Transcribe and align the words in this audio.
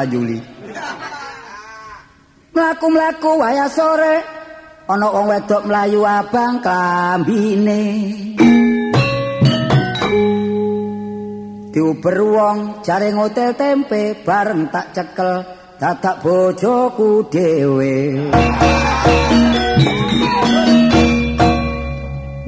Lajuli. 0.00 0.40
Mlaku-mlaku 2.56 3.36
waya 3.36 3.68
sore 3.68 4.24
ana 4.88 5.12
wong 5.12 5.28
wedok 5.28 5.68
mlayu 5.68 6.00
abang 6.08 6.64
klambine. 6.64 7.84
Diuber 11.68 12.16
wong 12.24 12.80
jaring 12.80 13.20
hotel 13.20 13.52
tempe 13.52 14.16
bareng 14.24 14.72
tak 14.72 14.96
cekel 14.96 15.44
dadak 15.76 16.24
bojoku 16.24 17.28
dhewe. 17.28 18.24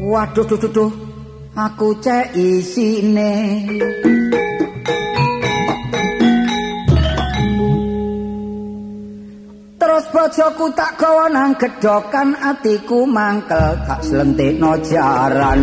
Waduh 0.00 0.44
duh 0.48 0.72
duh 0.72 0.92
aku 1.52 2.00
cek 2.00 2.32
isine. 2.32 3.32
Bojoku 10.22 10.70
tak 10.78 10.94
gawa 11.02 11.26
nang 11.26 11.50
gedhokan 11.58 12.38
atiku 12.38 13.02
mangkel 13.10 13.74
tak 13.82 14.06
slentikno 14.06 14.78
jaran. 14.86 15.60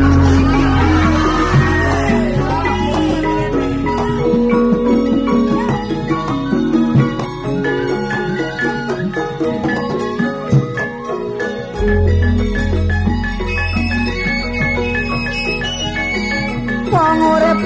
Wong 16.92 17.20
urip 17.32 17.60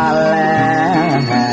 alehna 0.01 1.43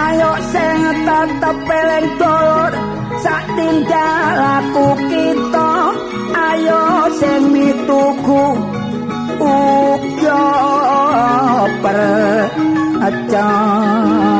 Ayo 0.00 0.32
sing 0.48 0.80
tetep 1.04 1.58
eling 1.68 2.08
dulur 2.16 2.72
sak 3.20 3.44
tindakku 3.52 4.88
kita. 5.12 5.70
Ayo 6.48 6.82
sing 7.20 7.52
mituku 7.52 8.69
per 11.82 11.98
acaya 13.08 14.30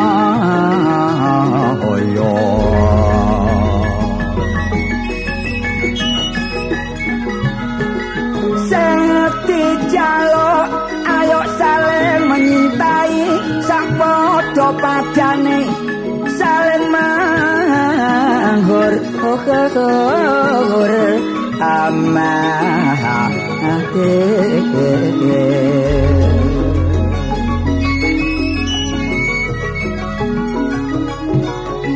sing 8.71 9.03
dijaluk 9.49 10.69
ayo 11.19 11.41
saling 11.59 12.23
menyintai 12.31 13.19
sak 13.67 13.87
padha 13.99 14.69
padane 14.83 15.61
saling 16.39 16.87
manghur 16.95 18.95
hur 19.75 20.93
amate 21.61 23.00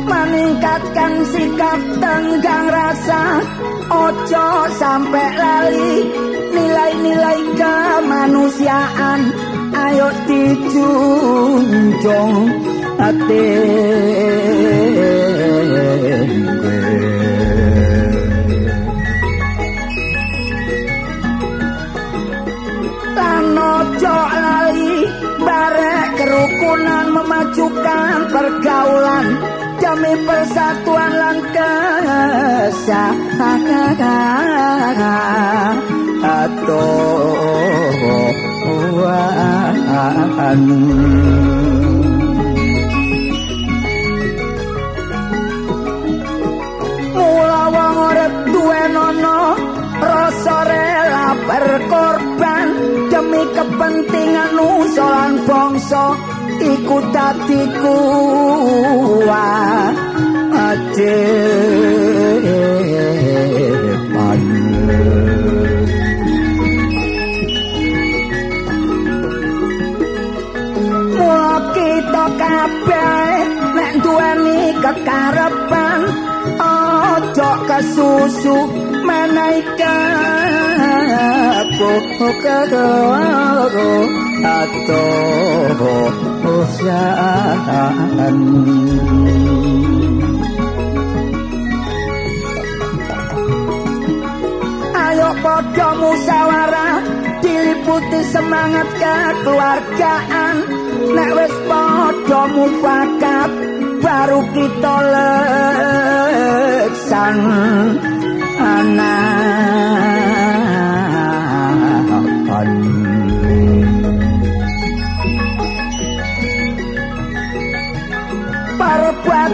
meningkatkan 0.05 1.13
sikap 1.31 1.79
tenggang 1.99 2.67
rasa 2.71 3.43
ojo 3.91 4.47
sampai 4.79 5.29
lali. 5.35 6.07
Nilai-nilai 6.55 7.41
kemanusiaan 7.59 9.21
ayo 9.75 10.07
dijunjung 10.23 11.27
hati 12.95 13.47
barek 25.55 26.19
kerukunan 26.19 27.15
memajukan 27.15 28.27
pergaulan. 28.27 29.27
Demi 29.75 30.15
persatuan 30.27 31.11
lan 31.15 31.37
kesahatan 31.55 33.59
Mula 47.15 47.63
wong 47.71 47.95
urip 48.09 48.33
duwe 48.51 48.83
nono 48.95 49.39
rasa 50.01 50.57
rela 50.67 51.27
demi 51.47 52.14
kepentingan 53.53 54.49
nusa 54.57 55.05
lan 55.05 55.33
bangsa 55.45 56.17
iku 56.63 56.97
dadi 57.13 57.61
kuat. 57.83 59.95
Kekarepan 74.85 76.05
ojo 76.61 77.51
kesusu 77.65 78.69
menaikkan 79.01 80.05
aku 81.75 82.31
kegoro 82.39 84.07
atau 84.39 85.75
usahan 86.63 88.37
Ayo 94.95 95.29
podo 95.43 95.89
musyawarah 95.99 97.03
diliputi 97.43 98.23
semangat 98.31 98.87
kekeluargaan. 98.95 100.55
Nek 101.11 101.31
wis 101.35 101.55
podo 101.67 102.41
mufakat 102.55 103.51
baru 103.99 104.39
kita 104.55 104.95
leksan. 106.71 107.37
Anakan 108.55 110.14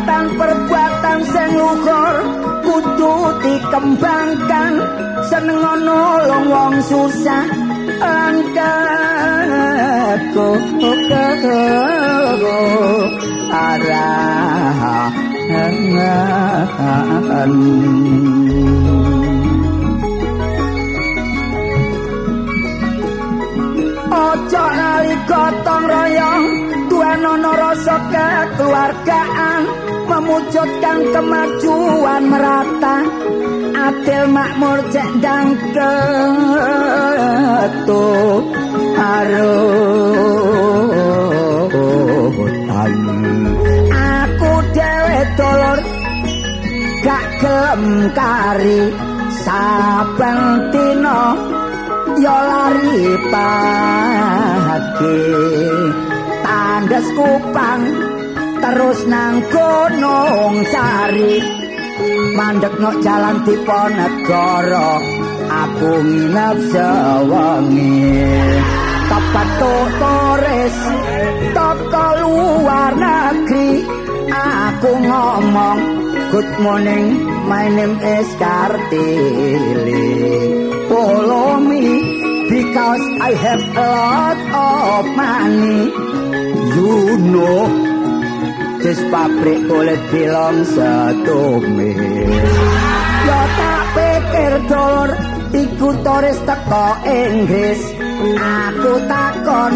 perbuatan-perbuatan 0.01 1.19
sing 1.29 1.49
luhur 1.57 2.15
kudu 2.65 3.15
dikembangkan. 3.45 4.73
Seneng 5.29 5.61
nolong 5.61 6.45
wong 6.49 6.73
susah 6.89 7.45
lan 8.01 8.35
kago 8.57 10.49
kago 10.81 11.69
arahan 13.53 15.13
Ojo 24.11 24.65
lali 24.75 25.15
gotong 25.23 25.85
royong 25.87 26.43
Tuhan 26.91 27.23
ono 27.23 27.51
rasa 27.55 27.95
kekeluargaan 28.11 29.80
Memujudkan 30.11 30.99
kemajuan 31.15 32.27
merata 32.27 32.99
Adil 33.71 34.27
makmur 34.27 34.83
cendang 34.91 35.55
ketu 35.71 36.03
Harutan 38.99 39.41
Aku 43.95 44.51
dewe 44.75 45.19
dolor 45.39 45.79
Gak 47.01 47.25
gelem 47.39 48.11
kari 48.11 48.91
saben 49.41 50.69
dina 50.69 51.33
ya 52.21 52.37
lari 52.45 53.17
pagi. 53.33 55.17
Tandas 56.45 57.07
kupang 57.15 58.10
terus 58.61 58.99
nang 59.09 59.41
gunung 59.49 60.55
sari. 60.69 61.41
Mandek 62.37 62.73
nok 62.81 62.95
jalan 63.03 63.43
diponegoro 63.45 64.91
aku 65.49 65.91
nginep 66.01 66.57
sewengi. 66.71 68.15
Tepat 69.11 69.49
tores 69.99 70.75
toko 71.51 72.05
luar 72.23 72.95
negeri 72.95 73.83
aku 74.31 74.91
ngomong 75.03 75.79
good 76.31 76.47
morning 76.63 77.19
my 77.43 77.67
name 77.67 77.99
is 77.99 78.29
Kartili 78.39 80.07
follow 80.87 81.59
me 81.59 81.83
because 82.47 83.03
I 83.19 83.31
have 83.35 83.63
a 83.75 83.83
lot 83.83 84.39
of 84.55 85.03
money. 85.11 85.91
You 86.71 87.19
know 87.19 87.90
this 88.81 88.97
pabrik 89.13 89.61
kulit 89.69 90.01
bilang 90.09 90.65
setume. 90.65 91.93
Yo 93.21 93.39
tak 93.57 93.83
pikir 93.93 94.53
dolor 94.65 95.09
iku 95.53 95.89
turis 96.01 96.39
teko 96.49 96.87
Inggris. 97.05 97.81
Aku 98.41 98.93
takon 99.05 99.73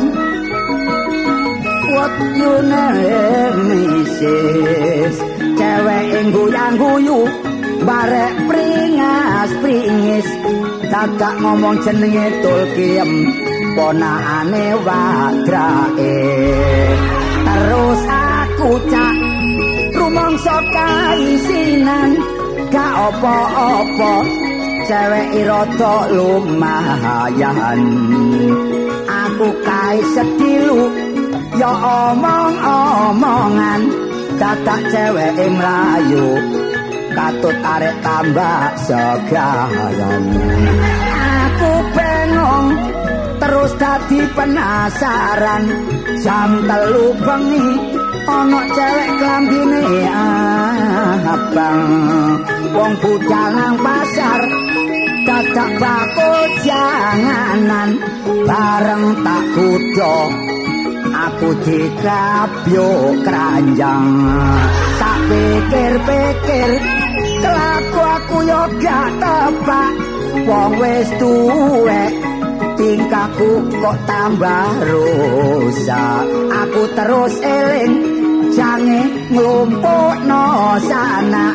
what 1.93 2.13
you 2.33 2.53
name 2.65 3.61
is? 3.93 5.15
Cewek 5.55 6.05
guyang 6.33 6.75
guyu 6.81 7.21
barek 7.85 8.33
pringas 8.49 9.51
pringis. 9.61 10.27
Kakak 10.89 11.35
ngomong 11.41 11.77
jenenge 11.85 12.25
tulkiem 12.41 13.09
ponakane 13.77 14.65
wadrake. 14.81 16.17
Terus 17.45 18.01
aku 18.65 18.81
cak 18.89 19.13
rumangsa 19.93 20.57
kaisinan 20.73 22.17
gak 22.73 22.93
apa-apa. 23.13 24.25
Cewek 24.89 25.37
irada 25.37 26.09
lumayan. 26.09 27.79
Aku 29.05 29.53
kae 29.61 30.01
sedilu 30.17 30.89
ya 31.61 31.69
omong-omongan. 32.09 33.85
Dadak 34.41 34.81
cewek 34.89 35.45
mlayu 35.45 36.25
katut 37.13 37.57
arek 37.61 37.93
tambah 38.01 38.61
segaran. 38.81 40.25
Aku 41.21 41.73
bengong 41.93 42.67
terus 43.37 43.77
dadi 43.77 44.25
penasaran. 44.33 45.69
Jam 46.25 46.65
telu 46.65 47.13
bengi 47.21 47.94
ana 48.25 48.61
cewek 48.73 49.09
klambine 49.21 49.85
abang. 51.25 51.81
Wong 52.75 52.93
budal 52.99 53.49
nang 53.55 53.77
pasar 53.79 54.41
dadak 55.25 55.71
bakul 55.79 56.41
janganan. 56.65 57.89
Bareng 58.45 59.05
tak 59.25 59.43
kudo 59.57 60.17
aku 61.15 61.49
dikabyo 61.65 62.89
keranjang. 63.25 64.09
Tak 64.95 65.17
pikir-pikir 65.29 66.69
kelaku 67.41 68.01
aku 68.01 68.37
yo 68.47 68.61
gak 68.81 69.09
tepak 69.21 69.93
wong 70.45 70.71
wis 70.77 71.09
tuwek 71.17 72.11
tingkahku 72.75 73.51
kok 73.81 73.97
tambah 74.05 74.69
rusak. 74.83 76.23
Aku 76.65 76.81
terus 76.95 77.35
eling 77.41 78.14
jange 78.55 79.01
nglumpukno 79.31 80.43
sana. 80.87 81.45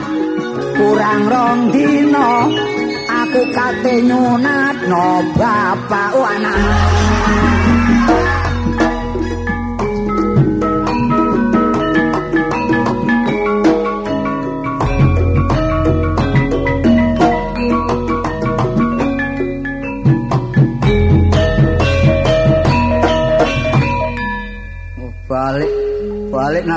Kurang 0.77 1.23
rong 1.33 1.61
dino 1.73 2.31
aku 3.21 3.43
kate 3.53 3.95
nyunatno 4.09 5.05
bapak 5.37 6.13
anak 6.17 7.60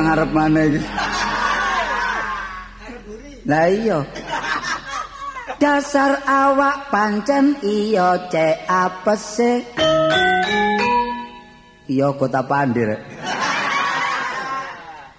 nang 0.04 0.20
ngarep 0.20 0.32
mana 0.36 0.62
iki 0.68 0.82
lah 3.44 3.68
iya. 3.68 4.00
Dasar 5.60 6.24
awak 6.28 6.92
pancen 6.92 7.60
iya 7.64 8.28
cek 8.32 8.68
apa 8.68 9.16
sih. 9.16 9.64
Iya 11.92 12.16
kota 12.16 12.44
pandir. 12.48 13.04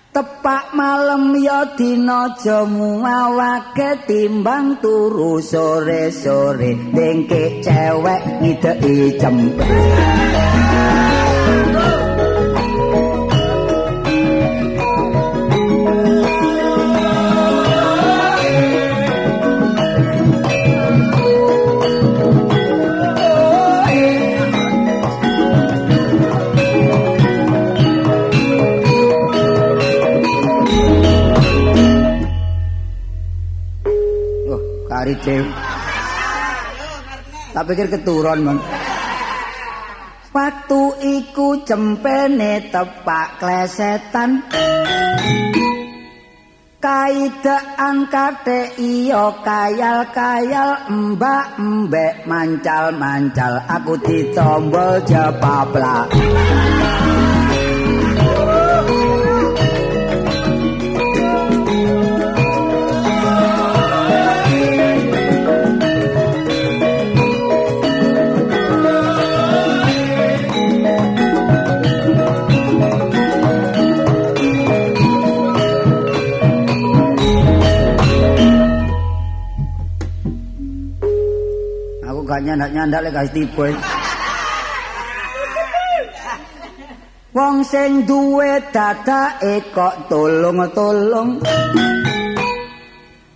Tepak 0.09 0.73
malam 0.73 1.37
ya 1.37 1.77
dina 1.77 2.33
jamu 2.41 3.05
awake 3.05 4.09
timbang 4.09 4.81
turu 4.81 5.45
sore-sore. 5.45 6.97
Dengke 6.97 7.61
cewek 7.61 8.21
ngideki 8.41 9.21
cempe 9.21 9.69
kari 35.05 35.21
dew. 35.21 35.45
Tak 37.53 37.65
pikir 37.69 37.87
keturun, 37.93 38.41
Bang. 38.41 38.59
Waktu 40.33 40.83
iku 41.21 41.61
cempene 41.63 42.73
tepak 42.73 43.39
klesetan. 43.39 44.43
Kaidaan 46.81 48.09
kate 48.13 48.77
iyo 48.77 49.41
kayal-kayal 49.41 50.85
mbak-mbek 50.89 52.29
mancal-mancal 52.29 53.61
aku 53.69 53.95
ditombol 54.05 55.01
jepaplak. 55.09 56.13
Gak 82.35 82.43
nyandak-nyandak 82.51 83.01
lek 83.07 83.15
kasih 83.15 83.35
tipe. 83.47 83.69
Wong 87.31 87.63
sing 87.63 88.03
duwe 88.11 88.59
dadake 88.75 89.71
kok 89.71 90.11
tolong-tolong. 90.11 91.39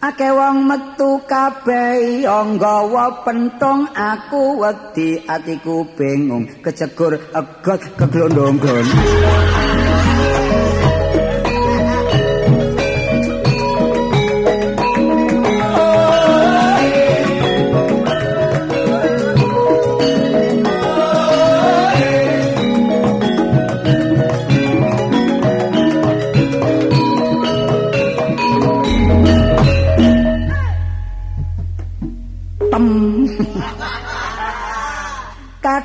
Ake 0.02 0.30
wong 0.34 0.66
metu 0.66 1.22
kabeh 1.30 2.26
nggawa 2.26 3.22
pentong 3.22 3.86
aku 3.94 4.62
wedi 4.62 5.22
atiku 5.26 5.86
bingung 5.94 6.46
kecegur 6.58 7.14
egot 7.34 7.82
keglondonggon. 7.94 8.86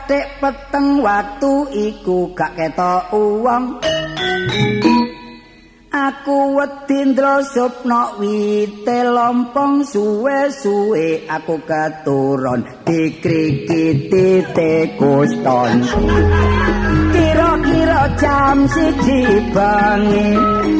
Katik 0.03 0.43
peteng 0.43 0.99
watu 0.99 1.63
iku 1.71 2.35
gak 2.35 2.59
ketok 2.59 3.07
uwong. 3.15 3.79
Aku 5.95 6.59
wedi 6.59 7.07
ndrosupno 7.07 8.19
wite 8.19 8.99
lompong 9.07 9.87
suwe-suwe 9.87 11.23
aku 11.23 11.55
keturun 11.63 12.67
dikrikiti 12.83 14.43
tekuston. 14.51 15.87
Kira-kira 17.15 18.03
jam 18.19 18.67
siji 18.67 19.23
bengi 19.55 20.27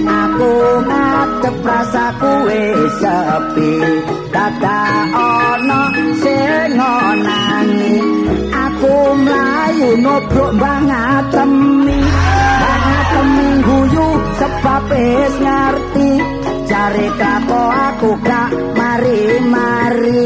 aku 0.04 0.52
ngadep 0.84 1.58
rasaku 1.64 2.32
wis 2.52 2.92
sepi. 3.00 3.72
Dadak 4.36 5.16
ana 5.16 5.82
sing 6.20 6.76
ngonangi 6.76 7.54
aku 7.54 7.63
nobrok 10.14 10.52
bangatemi 10.62 12.00
bangatemi 12.62 13.50
guyu 13.66 14.10
sebab 14.38 14.84
wis 14.94 15.34
ngerti. 15.42 16.12
Cari 16.70 17.08
kapo 17.18 17.62
aku 17.90 18.10
gak 18.22 18.50
mari-mari. 18.78 20.26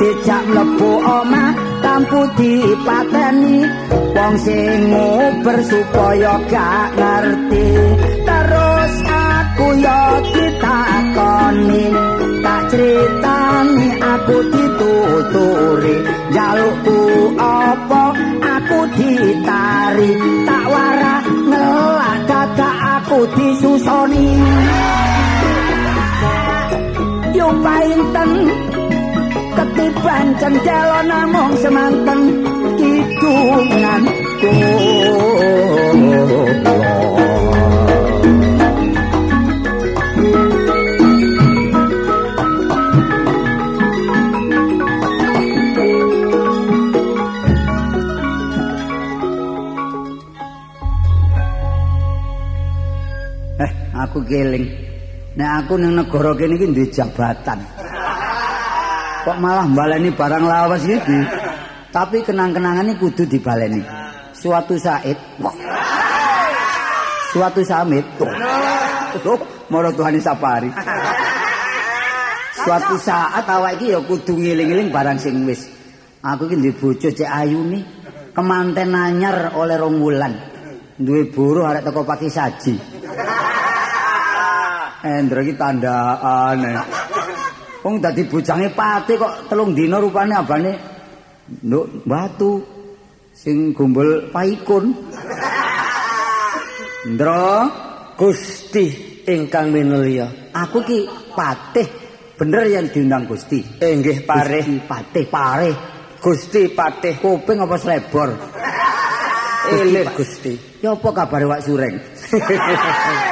Dijak 0.00 0.42
mlebu 0.48 0.92
omah 1.04 1.52
tampu 1.84 2.20
dipateni. 2.40 3.68
Wong 4.16 4.34
sing 4.40 4.92
supaya 5.68 6.34
gak 6.48 6.88
ngerti. 6.96 7.68
Terus 8.24 8.92
aku 9.04 9.66
yo 9.76 10.02
ditakoni. 10.32 11.86
Tak 12.40 12.62
critani 12.72 13.88
aku 14.00 14.36
dituturi. 14.52 15.96
Jalukku 16.32 17.00
apa 17.36 18.04
ditari 18.94 20.10
tak 20.46 20.64
warah 20.70 21.22
ngelak 21.26 22.18
dadak 22.28 22.76
aku 22.98 23.18
disusoni. 23.34 24.28
Yo 27.34 27.48
painten 27.62 28.30
ketiban 29.56 30.26
cendela 30.38 31.00
namung 31.06 31.54
semanten 31.58 32.20
kidungan 32.78 34.02
Eh, 34.38 35.10
aku 54.18 54.26
keling. 54.26 54.66
Nek 55.38 55.50
aku 55.62 55.78
ning 55.78 55.94
negara 55.94 56.34
kene 56.34 56.58
iki 56.58 56.66
duwe 56.74 56.90
jabatan. 56.90 57.62
Kok 59.22 59.38
malah 59.38 59.70
baleni 59.70 60.10
barang 60.10 60.42
lawas 60.42 60.82
iki? 60.82 61.18
Tapi 61.94 62.26
kenang-kenangan 62.26 62.90
ini 62.90 62.98
kudu 62.98 63.22
dibaleni. 63.30 63.78
Suatu 64.34 64.74
saat. 64.74 65.14
Suatu 67.30 67.60
samit, 67.62 68.02
tuh. 68.18 68.26
Tuh, 69.22 69.38
moro 69.70 69.94
Tuhan 69.94 70.18
sapari. 70.18 70.72
Suatu 72.58 72.98
saat 72.98 73.46
awak 73.46 73.78
iki 73.78 73.94
ya 73.94 74.02
kudu 74.02 74.34
ngiling-iling 74.34 74.90
barang 74.90 75.22
sing 75.22 75.46
wis. 75.46 75.70
Aku 76.26 76.50
iki 76.50 76.58
duwe 76.58 76.74
bojo 76.74 77.08
cek 77.14 77.30
ayu. 77.30 77.62
Kemanten 78.34 78.90
anyar 78.90 79.54
oleh 79.54 79.78
rong 79.78 80.02
wulan. 80.02 80.34
Duwe 80.98 81.30
buruh 81.30 81.70
arek 81.70 81.86
teko 81.86 82.02
pagi 82.02 82.26
saji. 82.26 82.97
Endro 85.04 85.38
iki 85.42 85.54
tandaan. 85.54 86.58
eh. 86.66 86.78
Wong 87.86 88.02
dadi 88.02 88.26
bojange 88.26 88.74
pati 88.74 89.14
kok 89.14 89.46
telung 89.46 89.70
dina 89.70 90.02
rupane 90.02 90.34
abane 90.34 90.72
nduk 91.62 92.02
batu 92.02 92.58
sing 93.30 93.70
gombol 93.70 94.28
paikun. 94.34 94.90
Ndro, 97.08 97.46
Gusti 98.18 98.86
ingkang 99.24 99.70
minulya. 99.70 100.26
aku 100.50 100.82
ki 100.82 100.98
patih 101.38 101.86
bener 102.34 102.66
yang 102.66 102.90
diundang 102.90 103.24
Gusti. 103.30 103.62
Inggih 103.78 104.26
parih 104.26 104.66
Gusti 104.66 104.82
patih 104.82 105.24
pareh. 105.30 105.74
Gusti 106.18 106.62
patih 106.74 107.14
Kuping 107.22 107.62
apa 107.62 107.78
slebor? 107.78 108.30
elit 109.68 110.10
Gusti. 110.18 110.58
Ya 110.82 110.98
apa 110.98 111.08
kabare 111.14 111.46
Wak 111.46 111.62
Sureng? 111.62 111.94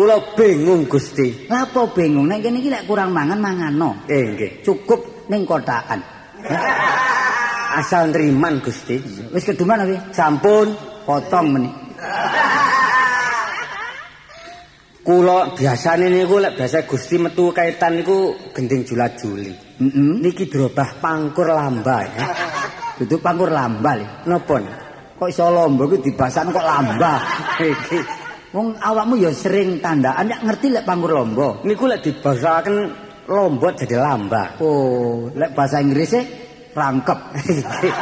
Kula 0.00 0.16
bingung 0.32 0.88
Gusti. 0.88 1.44
Lah 1.52 1.68
apa 1.68 1.92
bingung 1.92 2.24
nek 2.24 2.40
kene 2.40 2.64
iki 2.64 2.72
lek 2.72 2.88
kurang 2.88 3.12
mangan 3.12 3.36
mangano. 3.36 4.08
Inggih. 4.08 4.64
Cukup 4.64 5.28
ning 5.28 5.44
kotakan. 5.44 6.00
Asal 7.84 8.08
nriman 8.08 8.64
Gusti. 8.64 8.96
Wis 9.28 9.44
keduman 9.44 9.84
apa? 9.84 10.08
Sampun 10.08 10.72
Potong 11.04 11.52
meneh. 11.52 11.72
kula 15.04 15.52
biasane 15.52 16.08
niku 16.08 16.40
lek 16.40 16.56
biasa 16.56 16.88
Gusti 16.88 17.20
metu 17.20 17.52
kaitan 17.52 18.00
niku 18.00 18.32
gending 18.56 18.88
jula-juli. 18.88 19.52
Heeh. 19.52 20.16
Niki 20.16 20.48
drobah 20.48 20.96
pangkur 20.96 21.52
lamba 21.52 22.08
ya. 22.08 22.24
Dudu 23.04 23.20
pangkur 23.20 23.52
lambal. 23.52 24.00
Napa? 24.24 24.64
Kok 25.20 25.28
iso 25.28 25.52
lomba 25.52 25.84
ku 25.84 26.00
dibasan 26.00 26.48
kok 26.48 26.64
lamba. 26.64 27.20
Iki 27.60 28.19
Wong 28.50 28.74
awakmu 28.82 29.14
ya 29.14 29.30
sering 29.30 29.78
tandaan 29.78 30.26
nek 30.26 30.42
ngerti 30.42 30.74
lek 30.74 30.82
pangkur 30.82 31.14
lomba. 31.14 31.62
niku 31.62 31.86
lek 31.86 32.02
dibasaken 32.02 32.76
lomba 33.30 33.70
jadi 33.78 33.94
lamba. 33.94 34.58
Oh, 34.58 35.30
lek 35.38 35.54
bahasa 35.54 35.78
Inggrisnya 35.78 36.26
rangkep. 36.74 37.18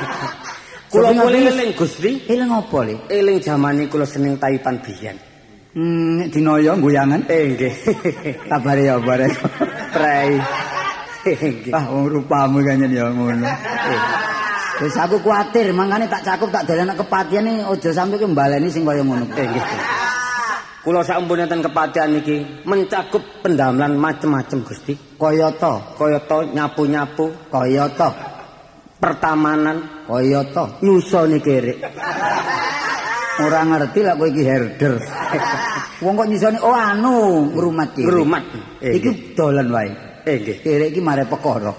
Kula 0.92 1.12
mulih 1.12 1.44
ngerti? 1.44 1.52
eling 1.52 1.70
Gusti, 1.76 2.10
Eling 2.32 2.48
apa 2.48 2.78
le? 2.80 2.94
eling 3.12 3.36
jamane 3.44 3.92
kula 3.92 4.08
seneng 4.08 4.40
taipan 4.40 4.80
biyen. 4.80 5.20
Hmm, 5.76 6.16
nek 6.16 6.32
dinoyo 6.32 6.80
goyangan. 6.80 7.28
Eh 7.28 7.52
nggih. 7.52 7.74
Kabare 8.48 8.88
ya 8.88 8.96
bare. 8.96 9.28
Prei. 9.92 10.32
Nggih. 11.28 11.76
Ah, 11.76 11.92
wong 11.92 12.08
rupamu 12.08 12.64
kanyen 12.64 12.88
ya 12.88 13.12
ngono. 13.12 13.44
Wis 14.80 14.96
aku 14.96 15.20
kuatir, 15.20 15.76
mangkane 15.76 16.08
tak 16.08 16.24
cakup 16.24 16.48
tak 16.48 16.64
dalane 16.64 16.96
kepatian 16.96 17.44
iki 17.44 17.60
aja 17.68 17.90
sampe 17.92 18.16
ke 18.16 18.24
mbaleni 18.24 18.72
sing 18.72 18.88
kaya 18.88 19.04
ngono. 19.04 19.28
Eh 19.36 19.44
nggih. 19.44 19.66
Kula 20.78 21.02
sampun 21.02 21.42
enten 21.42 21.60
kepatihan 21.60 22.14
iki 22.16 22.62
mencakup 22.64 23.20
pendamelan 23.42 23.98
macem-macem 23.98 24.62
Gusti. 24.62 24.94
Kaya 25.18 25.50
to, 25.58 25.74
Kaya 25.98 26.22
to 26.24 26.46
nyapu-nyapu, 26.54 27.50
kaya 27.50 27.90
to, 27.98 28.08
pertamanan, 29.02 30.06
kaya 30.06 30.40
to. 30.54 30.64
nyusoni 30.80 31.42
kerek. 31.42 31.82
Ora 33.38 33.62
ngerti 33.66 34.00
lek 34.02 34.16
kowe 34.18 34.26
iki 34.30 34.42
herder. 34.46 34.94
Wong 36.02 36.14
kok 36.14 36.26
nyisoni 36.30 36.58
oh 36.62 36.74
anu 36.74 37.46
ngrumat 37.54 37.90
iki. 37.94 38.02
Ngrumat. 38.06 38.44
Eh, 38.82 38.98
Iki 38.98 39.10
dolan 39.38 39.70
wae. 39.70 39.90
Eh 40.26 40.42
nggih. 40.42 40.56
Kere 40.62 40.84
iki 40.90 40.98
mare 41.02 41.22
perkara. 41.26 41.70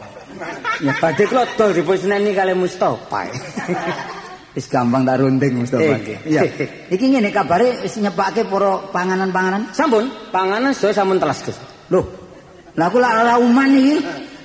Ya 0.79 0.96
badhe 1.00 1.24
kula 1.27 1.44
dol 1.60 1.75
dipuseneni 1.75 2.32
kali 2.32 2.56
Mustofa. 2.56 3.27
Wis 4.58 4.65
gampang 4.65 5.06
tak 5.06 5.22
runding 5.22 5.62
Mustofa. 5.62 5.86
Eh, 5.86 5.98
nggih. 6.01 6.18
Iya. 6.25 6.41
Iki 6.89 7.06
ngene 7.13 7.29
kabare 7.29 7.86
wis 7.86 8.01
nyepake 8.01 8.50
para 8.50 8.82
panganan-panganan. 8.89 9.70
Sampun, 9.77 10.10
panganan 10.34 10.74
sedaya 10.74 11.06
sampun 11.06 11.22
telas 11.22 11.39
Gus. 11.46 11.58
Loh. 11.94 12.06
Lah 12.74 12.89
aku 12.89 12.98
lak 12.98 13.13
ora 13.13 13.36
uman 13.38 13.70
iki. 13.77 13.96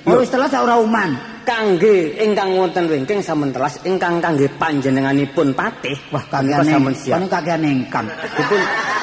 Oh, 0.05 0.21
wis 0.21 0.29
telas 0.29 0.53
ora 0.53 0.77
uman. 0.77 1.41
Kangge 1.45 2.17
ingkang 2.21 2.57
wonten 2.57 2.89
wingking 2.89 3.21
sampun 3.21 3.53
telas, 3.53 3.77
ingkang 3.85 4.17
kangge 4.17 4.49
panjenenganipun 4.57 5.53
patih. 5.53 5.97
Wah, 6.13 6.21
kakean 6.29 6.61
sampun 6.65 6.93
siap. 6.93 7.21
Kene 7.21 7.27
kakean 7.29 7.61
engkang. 7.65 8.05
Dipun 8.09 8.61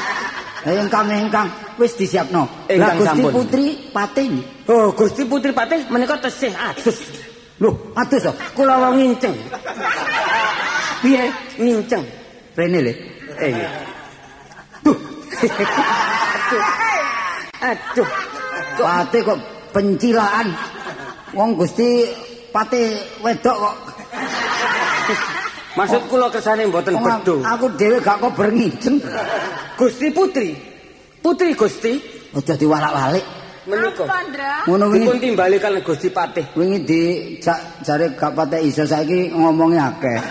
Lah 0.63 0.79
engkang 0.79 1.11
engkang 1.11 1.49
wis 1.75 1.99
disiapno. 1.99 2.47
Lah 2.71 2.95
Gusti. 2.95 3.23
Putri 3.27 3.67
patih. 3.91 4.31
Oh, 4.71 4.95
Gusti 4.95 5.27
Putri 5.27 5.51
Patih 5.51 5.91
menika 5.91 6.15
tesih 6.23 6.55
atus. 6.55 7.03
Loh, 7.59 7.91
atus 7.99 8.31
kok. 8.31 8.37
Kula 8.55 8.79
wong 8.79 8.95
nginceng. 9.03 9.35
Piye? 11.03 11.25
Nginceng. 11.59 12.07
Rene 12.55 12.81
le. 12.81 12.93
Eh. 13.43 13.55
Duh. 14.87 14.99
Aduh. 17.59 18.09
Patih 18.87 19.21
kok 19.27 19.39
pencilaan. 19.75 20.49
Wong 21.35 21.59
Gusti 21.59 22.07
patih 22.55 22.95
wedok 23.25 23.57
kok. 23.57 23.77
Maksud 25.79 26.03
kula 26.13 26.29
kersane 26.29 26.69
mboten 26.69 27.01
bedho. 27.01 27.41
Aku 27.43 27.67
dhewe 27.75 27.99
gak 27.99 28.21
kok 28.23 28.33
berngijeng. 28.37 29.01
Gusti 29.75 30.13
Putri. 30.13 30.55
Putri 31.19 31.57
Gusti. 31.57 31.99
Aja 32.33 32.55
diwalak-walik. 32.57 33.42
Menika. 33.63 34.05
Ngono 34.67 34.91
Dipun 34.91 35.07
wingi 35.07 35.23
timbali 35.23 35.57
kalian 35.63 35.87
Gusti 35.87 36.11
Patih. 36.11 36.51
wingi 36.59 36.83
di 36.83 37.03
jare 37.87 38.11
gak 38.19 38.35
patek 38.35 38.63
iso 38.67 38.83
saiki 38.83 39.31
ngomongi 39.31 39.79
akeh. 39.79 40.19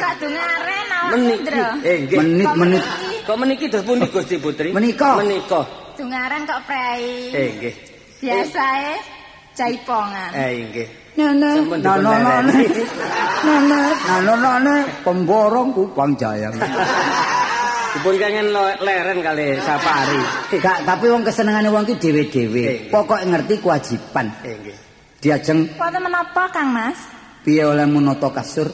Kak 0.00 0.12
dungaren 0.20 0.88
awak 0.88 1.12
Meniki. 1.12 1.44
Ndra. 1.44 1.68
Eh 1.84 1.96
nggih. 2.08 2.18
Menit-menit 2.20 2.84
Kok 3.24 3.36
meniki 3.40 3.72
terus 3.72 3.84
pundi 3.88 4.04
Gusti 4.08 4.36
Putri? 4.40 4.68
Menika. 4.72 5.16
Menika. 5.20 5.60
Dungaren 5.96 6.44
kok 6.48 6.60
prei. 6.68 7.32
Eh 7.32 7.48
nggih. 7.60 7.74
Biasae 8.24 8.96
jaipongan. 9.56 10.30
Eh 10.32 10.52
nggih. 10.72 10.88
Nene, 11.14 11.62
nane, 11.78 12.10
lereni. 12.10 12.66
nane, 13.46 13.80
nano 14.02 14.34
nane, 14.34 14.76
pemborong 15.06 15.70
kupang 15.70 16.10
jayang. 16.18 16.58
Dipun 17.94 18.18
kangen 18.18 18.50
leren 18.82 19.18
kali 19.22 19.54
Sapari. 19.62 20.18
Gak, 20.58 20.82
tapi 20.82 21.06
wong 21.06 21.22
kesenengane 21.22 21.70
wong 21.70 21.86
ki 21.86 21.94
dhewe-dhewe. 21.94 22.90
Pokok 22.90 23.22
ngerti 23.22 23.62
kewajiban. 23.62 24.34
Nggih. 24.42 24.76
Diajeng 25.22 25.78
Wonten 25.78 26.02
menapa, 26.02 26.50
Kang 26.50 26.68
Mas? 26.68 26.98
piye 27.40 27.62
oleh 27.62 27.86
monoto 27.86 28.28
kasur. 28.28 28.68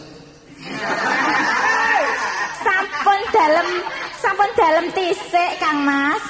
Sampun 2.59 3.21
dalem 3.31 3.69
sampun 4.19 4.51
dalem 4.55 4.87
tisik, 4.91 5.51
Kang 5.59 5.79
Mas. 5.83 6.25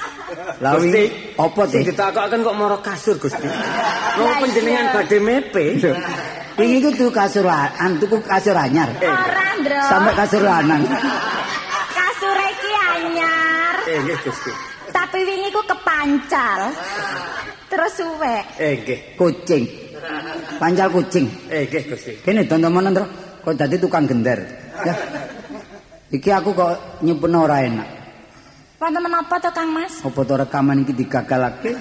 Lawi 0.61 0.88
Gusti, 0.88 1.04
apa 1.37 1.62
teh? 1.66 1.82
ditakokaken 1.82 2.40
kok 2.42 2.54
mara 2.54 2.78
kasur 2.78 3.16
Gusti. 3.16 3.49
Mau 4.14 4.25
Lah, 4.25 4.38
panjenengan 4.38 4.85
iya. 4.87 4.94
badhe 4.94 5.18
mepe. 5.18 5.64
Wingi 6.54 6.78
ku 6.80 6.90
tuku 6.92 7.11
kasur 7.11 7.47
a- 7.47 7.73
an 7.76 7.97
tuku 7.97 8.20
kasur 8.20 8.52
anyar. 8.52 8.92
Ora. 9.00 9.80
Sampai 9.88 10.12
kasur 10.14 10.42
lanang. 10.42 10.85
Iki 13.00 13.21
anyar. 13.21 13.75
Eh 13.88 13.99
nggih 14.04 14.19
Gusti. 14.21 14.52
Tapi 14.90 15.19
wingi 15.25 15.49
ku 15.49 15.62
kepancal. 15.64 16.61
Terus 17.71 17.92
suwek. 17.97 18.45
Eh 18.61 18.73
nggih. 18.85 18.99
Kucing. 19.16 19.64
Pancal 20.61 20.88
kucing. 20.92 21.26
Eh 21.49 21.64
nggih 21.64 21.83
Gusti. 21.88 22.12
Kene 22.21 22.45
tontonan 22.45 22.92
Ndro, 22.92 23.04
kok 23.40 23.54
dadi 23.57 23.76
tukang 23.80 24.04
gender. 24.04 24.38
Ya. 24.85 24.95
Iki 26.11 26.30
aku 26.35 26.50
kok 26.52 27.00
nyimpen 27.07 27.35
ora 27.38 27.62
enak. 27.62 27.88
Wonten 28.80 29.04
menapa 29.04 29.37
to, 29.37 29.52
Kang 29.52 29.76
Mas? 29.76 30.00
Apa 30.00 30.21
to 30.25 30.35
rekaman 30.40 30.80
iki 30.88 30.97
digagalake? 30.97 31.76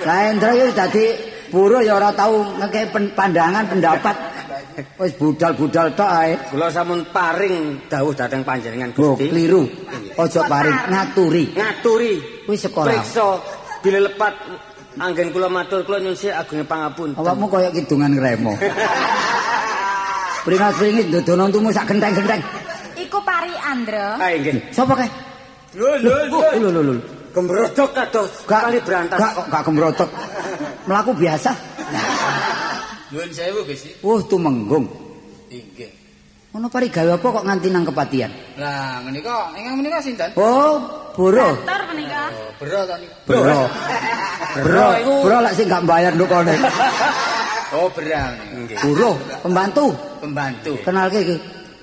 Lah 0.00 0.32
Endra 0.32 0.50
yo 0.56 0.66
dadi 0.72 1.12
buruh 1.52 1.84
ya 1.84 1.94
ora 2.00 2.10
tau 2.10 2.56
ngekei 2.58 2.90
pen- 2.90 3.12
pandangan 3.14 3.64
pendapat. 3.70 4.16
Wis 4.96 5.12
budal-budal 5.14 5.92
tok 5.92 6.10
ae. 6.10 6.32
Kula 6.48 6.68
sampun 6.68 7.04
paring 7.08 7.86
dawuh 7.86 8.12
dhateng 8.12 8.42
panjenengan 8.42 8.90
Oh, 8.96 9.14
Gusti. 9.14 9.28
keliru. 9.28 9.62
Ojo 10.14 10.40
paring 10.44 10.78
ngaturi. 10.88 11.44
Ngaturi. 11.52 12.14
Kuwi 12.46 12.56
sekolah. 12.56 12.88
Priksa 12.90 13.28
bila 13.80 13.98
lepat 14.04 14.34
anggen 14.96 15.28
kula 15.30 15.48
matur 15.48 15.80
kula 15.82 15.98
nyuwun 15.98 16.14
sih 16.14 16.28
agunging 16.28 16.66
pangapunten. 16.66 17.16
Awakmu 17.16 17.46
koyo 17.46 17.68
kidungan 17.70 18.12
ngremo. 18.14 18.52
Pringat-pringit 20.40 21.06
dodono 21.12 21.52
tumu 21.52 21.68
sak 21.68 21.84
genteng-genteng. 21.86 22.40
Iku 22.96 23.20
pari 23.20 23.52
Andra. 23.60 24.16
Ah 24.16 24.32
nggih. 24.32 24.72
Sapa 24.72 24.96
kae? 24.96 25.08
Lho 25.76 26.00
lho 26.00 26.12
Oh, 26.32 26.52
lho 26.56 26.68
lho 26.72 26.82
lho. 26.82 26.94
Gembrodok 27.30 27.94
kados 27.94 28.42
Gak 28.42 28.58
kali 28.66 28.78
berantas. 28.82 29.18
Gak 29.20 29.32
kok 29.38 29.46
gak 29.52 29.62
kembrotok. 29.62 30.10
Melaku 30.88 31.12
biasa. 31.14 31.52
Nuwun 33.10 33.30
sewu 33.34 33.60
Gusti. 33.66 33.90
Wuh 34.06 34.20
tumenggung. 34.26 34.86
Inggih. 35.50 35.90
Ono 36.50 36.66
pari 36.66 36.90
gawe 36.90 37.14
apa 37.14 37.26
kok 37.26 37.46
nganti 37.46 37.68
nang 37.70 37.86
kepatian? 37.86 38.30
Lah 38.58 38.98
menika 39.06 39.54
ingkang 39.54 39.78
menika 39.78 40.02
sinten? 40.02 40.30
Oh, 40.34 40.82
boro. 41.14 41.54
Motor 41.58 41.82
menika. 41.94 42.22
Oh, 42.34 42.50
bro 42.58 42.80
to 42.86 42.94
niku. 42.98 43.16
Bro. 43.30 43.60
Bro, 44.58 44.86
iku- 44.98 45.22
bro 45.22 45.36
lek 45.46 45.54
sing 45.54 45.66
gak 45.70 45.86
bayar 45.86 46.12
ndukone. 46.14 46.54
Oh, 47.70 47.86
berang 47.94 48.34
niku. 48.50 48.74
Bro, 48.82 49.14
pembantu. 49.46 49.94
Pembantu. 50.18 50.74
Kenalke 50.82 51.22
iki. 51.22 51.36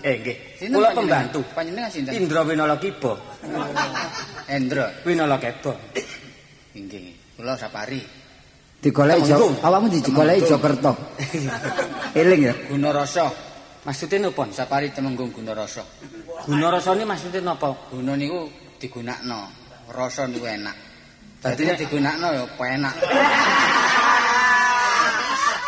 Eh 0.04 0.16
nggih. 0.20 0.38
Kula 0.68 0.92
pembantu. 0.92 1.40
Panjenengan 1.56 1.88
sinten? 1.88 2.12
Indra 2.12 2.44
Winala 2.44 2.76
Kiba. 2.76 3.16
Endra. 4.52 4.92
Winala 5.08 5.40
Keba. 5.40 5.72
Inggih. 6.76 7.16
Kula 7.40 7.56
Sapari. 7.56 8.04
Digoleki 8.78 9.26
Jo. 9.26 9.42
Temenggung. 9.42 9.56
Awakmu 9.66 9.88
digoleki 9.90 10.42
Jokerto. 10.46 10.94
Eling 12.14 12.42
ya. 12.46 12.54
Gunarasa. 12.70 13.26
Maksudnya 13.82 14.30
napa? 14.30 14.44
Sapari 14.54 14.94
Temenggung 14.94 15.34
Gunarasa. 15.34 15.82
Guna 16.46 16.70
rasane 16.70 17.02
maksudnya 17.02 17.42
napa? 17.42 17.74
Guna 17.90 18.14
niku 18.14 18.46
digunakno. 18.78 19.50
Rasa 19.90 20.30
niku 20.30 20.46
enak. 20.46 20.76
Dadi 21.42 21.62
nek 21.66 21.78
digunakno 21.82 22.28
ya 22.38 22.44
penak. 22.54 22.94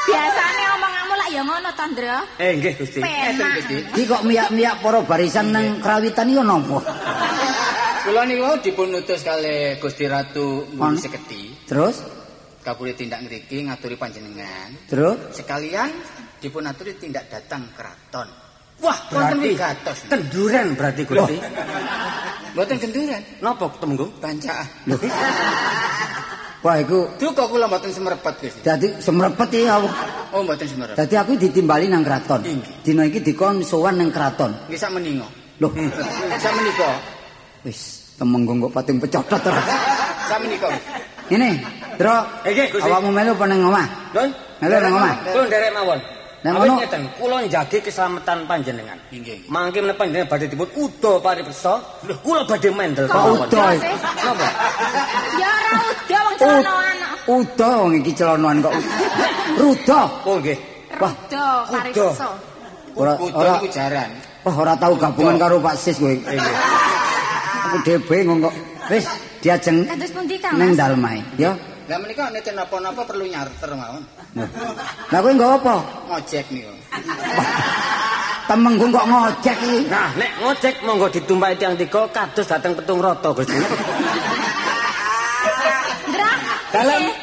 Biasane 0.06 0.64
omonganmu 0.78 1.14
lak 1.18 1.30
ya 1.34 1.42
ngono 1.42 1.70
to, 1.74 1.86
Ndra. 1.90 2.18
Eh 2.38 2.52
nggih 2.62 2.74
Gusti. 2.78 3.00
Penak. 3.02 3.50
Gusti. 3.58 3.76
Iki 3.98 4.04
kok 4.06 4.22
miyak-miyak 4.28 4.76
para 4.86 5.00
barisan 5.02 5.50
nang 5.50 5.82
krawitan 5.82 6.30
iki 6.30 6.44
napa? 6.46 6.78
Kula 8.06 8.22
niku 8.28 8.54
dipun 8.62 8.94
utus 8.94 9.26
kali 9.26 9.82
Gusti 9.82 10.06
Ratu 10.06 10.68
Mbuni 10.78 11.02
Seketi. 11.02 11.42
Terus? 11.66 12.19
Kapule 12.70 12.94
tindak 12.94 13.26
ngriki 13.26 13.66
ngaturi 13.66 13.98
panjenengan. 13.98 14.70
Terus? 14.86 15.18
Sekalian 15.34 15.90
dipun 16.38 16.70
aturi 16.70 16.94
tindak 17.02 17.26
datang 17.26 17.66
keraton. 17.74 18.30
Wah, 18.78 18.94
Wonten 19.10 19.42
berarti 19.42 19.50
wigatos. 19.50 19.98
kenduran 20.06 20.68
berarti 20.78 21.02
Gusti. 21.02 21.38
Mboten 22.54 22.78
genduran, 22.78 23.22
Napa 23.42 23.66
temenggung? 23.82 24.14
bancaan. 24.22 24.70
Wah, 26.62 26.76
iku 26.78 27.10
Duka 27.18 27.50
kula 27.50 27.66
mboten 27.66 27.90
semerepet 27.90 28.36
Gusti. 28.38 28.62
dadi 28.62 28.88
semrepet 29.02 29.50
iki 29.50 29.66
aku. 29.66 29.90
Oh, 30.38 30.46
mboten 30.46 30.68
semerepet. 30.70 30.98
Dadi 31.02 31.16
aku 31.18 31.32
ditimbali 31.42 31.90
nang. 31.90 32.06
Inggih. 32.06 32.86
Dina 32.86 33.10
iki 33.10 33.18
dikon 33.26 33.66
sowan 33.66 33.98
nang. 33.98 34.14
Nggih 34.14 34.78
sak 34.78 34.94
menika. 34.94 35.26
Loh, 35.58 35.74
Sak 36.46 36.54
menika. 36.54 36.90
wis 37.66 38.14
temenggung 38.14 38.62
kok 38.62 38.78
pating 38.78 39.02
pecotot 39.02 39.42
ora. 39.42 39.64
Sak 40.30 40.38
menika. 40.38 40.70
Ini, 41.30 41.62
Dro. 42.00 42.16
Eh, 42.48 42.52
nggih, 42.56 42.68
Gusti. 42.72 42.88
Awakmu 42.88 43.12
melu 43.12 43.32
apa 43.36 43.46
nang 43.46 43.60
omah? 43.68 43.88
Nun, 44.16 44.30
Melu 44.64 44.76
nang 44.80 44.94
omah. 44.96 45.14
kula 45.28 45.44
nderek 45.46 45.72
mawon. 45.76 46.00
Nang 46.40 46.54
ngono- 46.56 46.80
ngeten, 46.80 47.04
kula 47.20 47.38
njagi 47.44 47.78
keselamatan 47.84 48.38
panjenengan. 48.48 48.96
Inggih. 49.12 49.44
Mangke 49.52 49.84
menapa 49.84 50.08
panjenengan 50.08 50.32
badhe 50.32 50.48
dipun 50.48 50.70
udo 50.80 51.20
paripesa, 51.20 51.76
kula 52.24 52.48
badhe 52.48 52.70
mendel 52.72 53.04
Kok 53.04 53.20
mawon. 53.20 53.38
udo? 53.44 53.60
Napa? 53.60 54.48
Ya 55.36 55.50
ora 55.52 55.72
udah 55.84 56.20
wong 56.24 56.36
celanoan. 56.40 56.98
Udo 57.28 57.70
wong 57.84 57.92
iki 58.00 58.12
celonoan 58.16 58.58
kok. 58.64 58.74
Rudo. 59.60 60.02
Oh 60.24 60.36
nggih. 60.40 60.58
Wah, 61.04 61.12
Rudo 61.12 61.46
paripeso. 61.68 62.30
ora 62.96 63.12
Kudu 63.20 63.36
ora 63.36 63.52
niku 63.60 63.68
jaran. 63.70 64.10
wah 64.48 64.56
ora 64.56 64.74
tau 64.80 64.96
gabungan 64.96 65.36
karo 65.36 65.60
Pak 65.60 65.76
Sis 65.76 66.00
kowe. 66.00 66.16
Aku 66.16 67.78
dhewe 67.84 68.00
bingung 68.08 68.40
kok. 68.40 68.56
Wis 68.88 69.04
diajeng 69.44 69.84
Kados 69.86 70.12
pundi 70.16 70.36
Kang 70.40 70.56
ning 70.58 70.72
Mas? 70.74 70.80
dalmae, 70.80 71.20
ya. 71.38 71.52
Lah 71.90 71.98
menika 71.98 72.30
nek 72.30 72.46
napa-napa 72.54 73.02
perlu 73.02 73.26
nyarter 73.26 73.74
mawon. 73.74 74.06
Lah 75.10 75.20
kowe 75.26 75.32
nggawa 75.34 75.58
apa? 75.58 75.76
Ngojek 76.06 76.46
niku. 76.54 76.70
Temenggung 78.46 78.94
kok 78.94 79.10
ngojek 79.10 79.58
iki. 79.58 79.90
Nah, 79.90 80.14
nek 80.14 80.32
ngojek 80.38 80.86
monggo 80.86 81.10
ditumpaki 81.10 81.58
tiang 81.58 81.74
tiga 81.74 82.06
kados 82.14 82.46
dateng 82.46 82.78
petung 82.78 83.02
rata, 83.02 83.34
Gusti. 83.34 83.58
Ndra. 86.14 86.32
Dalem. 86.78 87.02
nggih. 87.10 87.16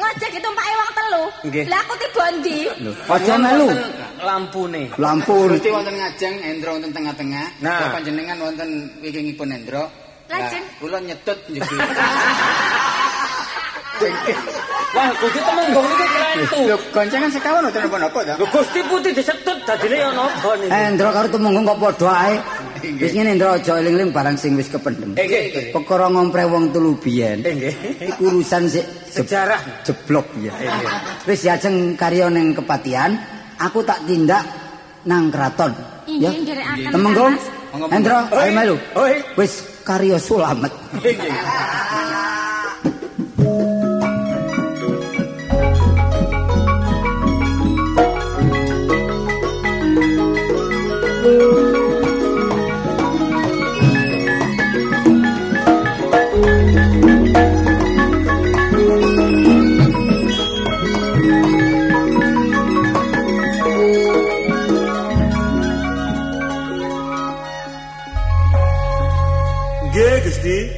Ngojek 0.00 0.30
ditumpaki 0.32 0.72
wong 0.72 0.90
telu. 0.96 1.24
Nggih. 1.52 1.64
Lah 1.68 1.80
aku 1.84 1.94
tiba 2.00 2.24
ndi? 2.40 2.58
Aja 3.12 3.34
melu. 3.36 3.68
Wonten 3.68 4.24
Lampune. 4.24 4.82
Lampu. 4.96 5.36
Gusti 5.52 5.68
wonten 5.68 5.92
ngajeng 5.92 6.34
Endra 6.40 6.72
wonten 6.72 6.92
tengah-tengah. 6.96 7.60
Nah. 7.60 7.92
Panjenengan 7.92 8.40
wonten 8.40 8.96
wingkingipun 9.04 9.52
Endra. 9.52 9.84
Lajeng. 10.32 10.64
Lah, 10.64 10.80
Kula 10.80 10.98
nyetut 11.04 11.38
njugi. 11.52 11.76
Wah, 14.96 15.12
Gusti 15.20 15.40
temenggung 15.44 15.84
niki 15.84 16.06
kelentu. 16.08 16.58
Lho, 16.72 16.76
goncengan 16.88 17.28
sekawan 17.28 17.62
wonten 17.68 17.80
napa-napa 17.84 18.18
ta? 18.24 18.34
Lho 18.40 18.46
Gusti 18.48 18.80
putih 18.88 19.12
disetut 19.12 19.58
dadine 19.68 19.96
ya 20.00 20.08
napa 20.08 20.50
niki? 20.56 20.72
Eh, 20.72 20.88
Ndra 20.96 21.10
karo 21.12 21.28
temenggung 21.28 21.64
kok 21.68 21.78
padha 21.80 22.12
ae. 22.28 22.34
Wis 22.96 23.12
ngene 23.12 23.36
Ndra 23.36 23.60
aja 23.60 23.72
eling-eling 23.76 24.08
barang 24.16 24.36
sing 24.40 24.56
wis 24.56 24.72
kependhem. 24.72 25.12
Eh 25.20 25.24
nggih. 25.28 25.72
Perkara 25.76 26.08
ngompre 26.08 26.48
wong 26.48 26.72
telu 26.72 26.96
biyen. 26.96 27.44
Eh 27.44 27.52
nggih. 27.52 27.74
Iku 28.08 28.22
urusan 28.30 28.68
sik 28.72 28.84
Sejarah. 29.12 29.60
jeblok 29.84 30.24
ya. 30.40 30.52
Eh, 30.56 30.64
nggih. 30.64 30.92
Wis 31.28 31.40
diajeng 31.44 31.76
karya 32.00 32.32
ning 32.32 32.56
kepatian, 32.56 33.20
aku 33.60 33.84
tak 33.84 34.00
tindak 34.08 34.44
nang 35.04 35.28
kraton. 35.28 35.76
Temenggung. 36.88 37.36
Monggo, 37.76 37.92
Endra, 37.92 38.24
monggo. 38.24 38.40
ayo 38.40 38.48
Oi, 38.48 38.50
melu. 38.56 38.76
Wis 39.36 39.52
karya 39.84 40.16
sulamet. 40.16 40.72
Eh 41.04 41.12
nggih. 41.12 41.36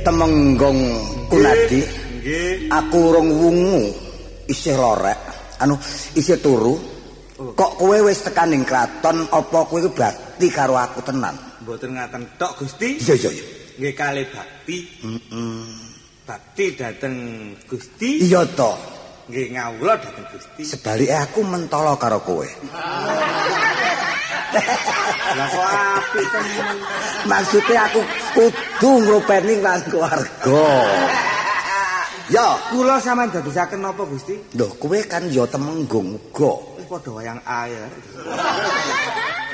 Temenggong 0.08 0.80
kunadi. 1.28 1.84
Aku 2.72 2.96
urung 3.12 3.28
wungu. 3.28 3.92
Isih 4.48 4.80
lorek. 4.80 5.20
Anu 5.60 5.76
isih 6.16 6.40
turu. 6.40 6.97
Kok 7.58 7.72
kowe 7.74 7.98
wis 8.06 8.22
tekan 8.22 8.54
ning 8.54 8.62
kraton 8.62 9.26
apa 9.34 9.58
kowe 9.66 9.82
iku 9.82 9.90
bakti 9.90 10.46
karo 10.46 10.78
aku 10.78 11.02
tenan? 11.02 11.34
Mboten 11.66 11.98
ngaten 11.98 12.22
tok, 12.38 12.62
Gusti. 12.62 13.02
Iya 13.02 13.14
iya 13.18 13.30
iya. 13.34 13.44
Nggih 13.82 13.94
kalih 13.98 14.26
bakti. 14.30 14.78
Heeh. 15.02 15.66
Bakti 16.22 16.64
dateng 16.78 17.14
Gusti. 17.66 18.22
Iya 18.22 18.46
to. 18.54 18.78
Nggih 19.26 19.58
ngawula 19.58 19.98
dateng 19.98 20.22
Gusti. 20.30 20.62
Sebalike 20.62 21.18
aku 21.18 21.42
mentolo 21.42 21.98
karo 21.98 22.22
kowe. 22.22 22.46
Lah 25.34 25.46
kok 25.50 25.66
apik 25.66 26.26
temen. 26.30 26.76
Maksudnya 27.26 27.80
aku 27.90 28.00
kudu 28.38 28.90
ngrupeni 29.02 29.54
lan 29.58 29.82
keluarga. 29.90 30.66
Ya, 32.28 32.54
Kula 32.70 33.00
sampean 33.02 33.32
dadosaken 33.32 33.80
napa, 33.82 34.04
Gusti? 34.04 34.36
lho 34.54 34.68
kowe 34.78 35.00
kan 35.10 35.26
ya 35.26 35.42
temenggung 35.48 36.14
uga. 36.14 36.77
Padha 36.88 37.10
wayang 37.12 37.40
air. 37.44 37.86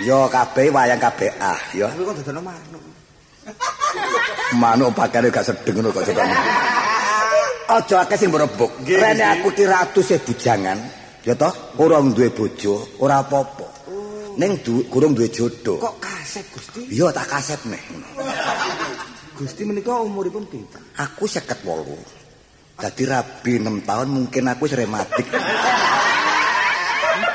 Ya 0.06 0.18
kabeh 0.30 0.70
wayang 0.70 1.02
kabeh 1.02 1.30
ah 1.42 1.58
ya. 1.74 1.90
Kuwi 1.90 2.06
kok 2.06 2.14
dadono 2.22 2.40
manuk. 2.46 2.82
Manuk 4.54 4.90
pakane 4.94 5.28
gak 5.34 5.44
sedeng 5.50 5.82
ngono 5.82 5.90
kok 5.90 6.06
coba. 6.06 6.24
Aja 7.74 7.96
akeh 8.06 8.16
sing 8.16 8.30
merebuk. 8.30 8.70
Rene 8.86 9.24
aku 9.34 9.50
ki 9.50 9.66
ratu 9.66 10.00
sih 10.00 10.22
bujangan. 10.22 10.78
Ya 11.24 11.32
toh, 11.32 11.50
ora 11.80 12.04
duwe 12.04 12.28
bojo, 12.28 13.00
ora 13.00 13.24
apa-apa. 13.24 13.88
Ning 14.36 14.60
du, 14.60 14.84
kurang 14.92 15.16
duwe 15.16 15.32
jodoh. 15.32 15.80
Kok 15.80 15.96
kaset, 15.96 16.44
Gusti? 16.52 16.84
Iya 16.92 17.08
tak 17.16 17.32
kaset 17.32 17.60
meh. 17.64 17.80
Gusti 19.32 19.64
menika 19.64 20.04
umuripun 20.04 20.44
pinten? 20.44 20.84
Aku 21.00 21.24
58. 21.24 21.64
Dadi 22.76 23.04
rabi 23.08 23.56
6 23.56 23.88
tahun 23.88 24.08
mungkin 24.12 24.42
aku 24.52 24.68
wis 24.68 24.76
rematik. 24.76 25.26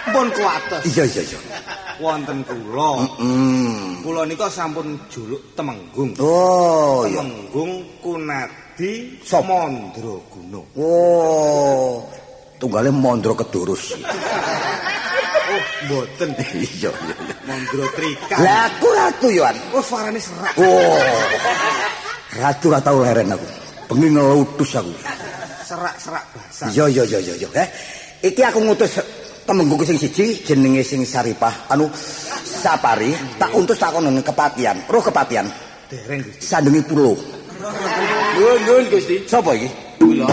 Pun 0.10 0.28
kuates. 0.34 0.82
Iya 0.90 1.04
iya 1.06 1.22
iya. 1.22 1.40
Wonten 2.00 2.42
kula. 2.48 3.06
Hmm. 3.20 4.02
Kula 4.02 4.24
nika 4.26 4.48
sampun 4.50 4.98
juluk 5.12 5.54
Temenggung. 5.54 6.16
Oh, 6.18 7.04
iya. 7.06 7.20
Temenggung 7.22 7.84
Kunadi 8.00 9.20
Sop. 9.22 9.46
Mandraguna. 9.46 10.62
Oh. 10.80 12.08
Tunggale 12.60 12.92
Mondro 12.92 13.36
Kedurus. 13.36 13.96
Oh, 15.50 15.64
mboten. 15.88 16.30
Iya 16.60 16.90
iya 16.90 16.92
iya. 16.92 17.36
Mandra 17.48 17.86
Trika. 17.96 18.36
Lah 18.40 18.70
aku 18.70 18.88
ratu 18.94 19.28
yoan. 19.32 19.56
Oh, 19.74 19.84
suarane 19.84 20.20
serak. 20.20 20.54
Oh. 20.60 21.00
Ratu 22.38 22.70
ora 22.70 22.80
tau 22.80 23.02
leren 23.02 23.34
aku. 23.34 23.48
Bengi 23.90 24.14
ngelutus 24.14 24.72
aku. 24.78 24.94
Serak-serak 25.66 26.24
basah. 26.34 26.70
Iya 26.70 26.86
iya 26.90 27.04
iya 27.06 27.20
iya 27.22 27.34
iya. 27.46 27.50
Eh, 27.66 27.68
iki 28.30 28.42
aku 28.46 28.62
ngutus 28.62 29.02
temenggung 29.50 29.82
sing 29.82 29.98
siji 29.98 30.46
jenenge 30.46 30.86
sing 30.86 31.02
Saripah 31.02 31.74
anu 31.74 31.90
Sapari 32.46 33.10
tak 33.42 33.50
utus 33.58 33.82
tak 33.82 33.98
kono 33.98 34.14
kepatian. 34.22 34.78
Roh 34.86 35.02
kepatian. 35.02 35.50
Dereng 35.90 36.22
Gusti. 36.22 36.46
Sandungi 36.46 36.86
pulo. 36.86 37.18
Nuwun 38.38 38.60
nuwun 38.68 38.86
Gusti. 38.94 39.26
Sapa 39.26 39.58
iki? 39.58 39.66
Kula. 39.98 40.30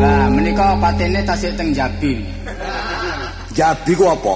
Lah 0.00 0.24
menika 0.32 0.66
patene 0.80 1.20
tasih 1.28 1.52
teng 1.60 1.76
Jabi. 1.76 2.24
Jabi 3.52 3.92
ku 3.92 4.08
apa? 4.08 4.34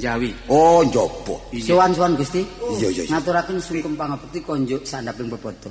Jawi. 0.00 0.30
Oh, 0.48 0.80
njobo. 0.86 1.52
Sowan-sowan 1.52 2.16
Gusti. 2.16 2.46
Iya 2.78 2.88
iya 2.94 3.02
iya. 3.04 3.12
Ngaturaken 3.12 3.58
sungkem 3.58 3.92
pangabekti 3.98 4.40
konjuk 4.40 4.86
sandaping 4.86 5.28
bebodo. 5.28 5.68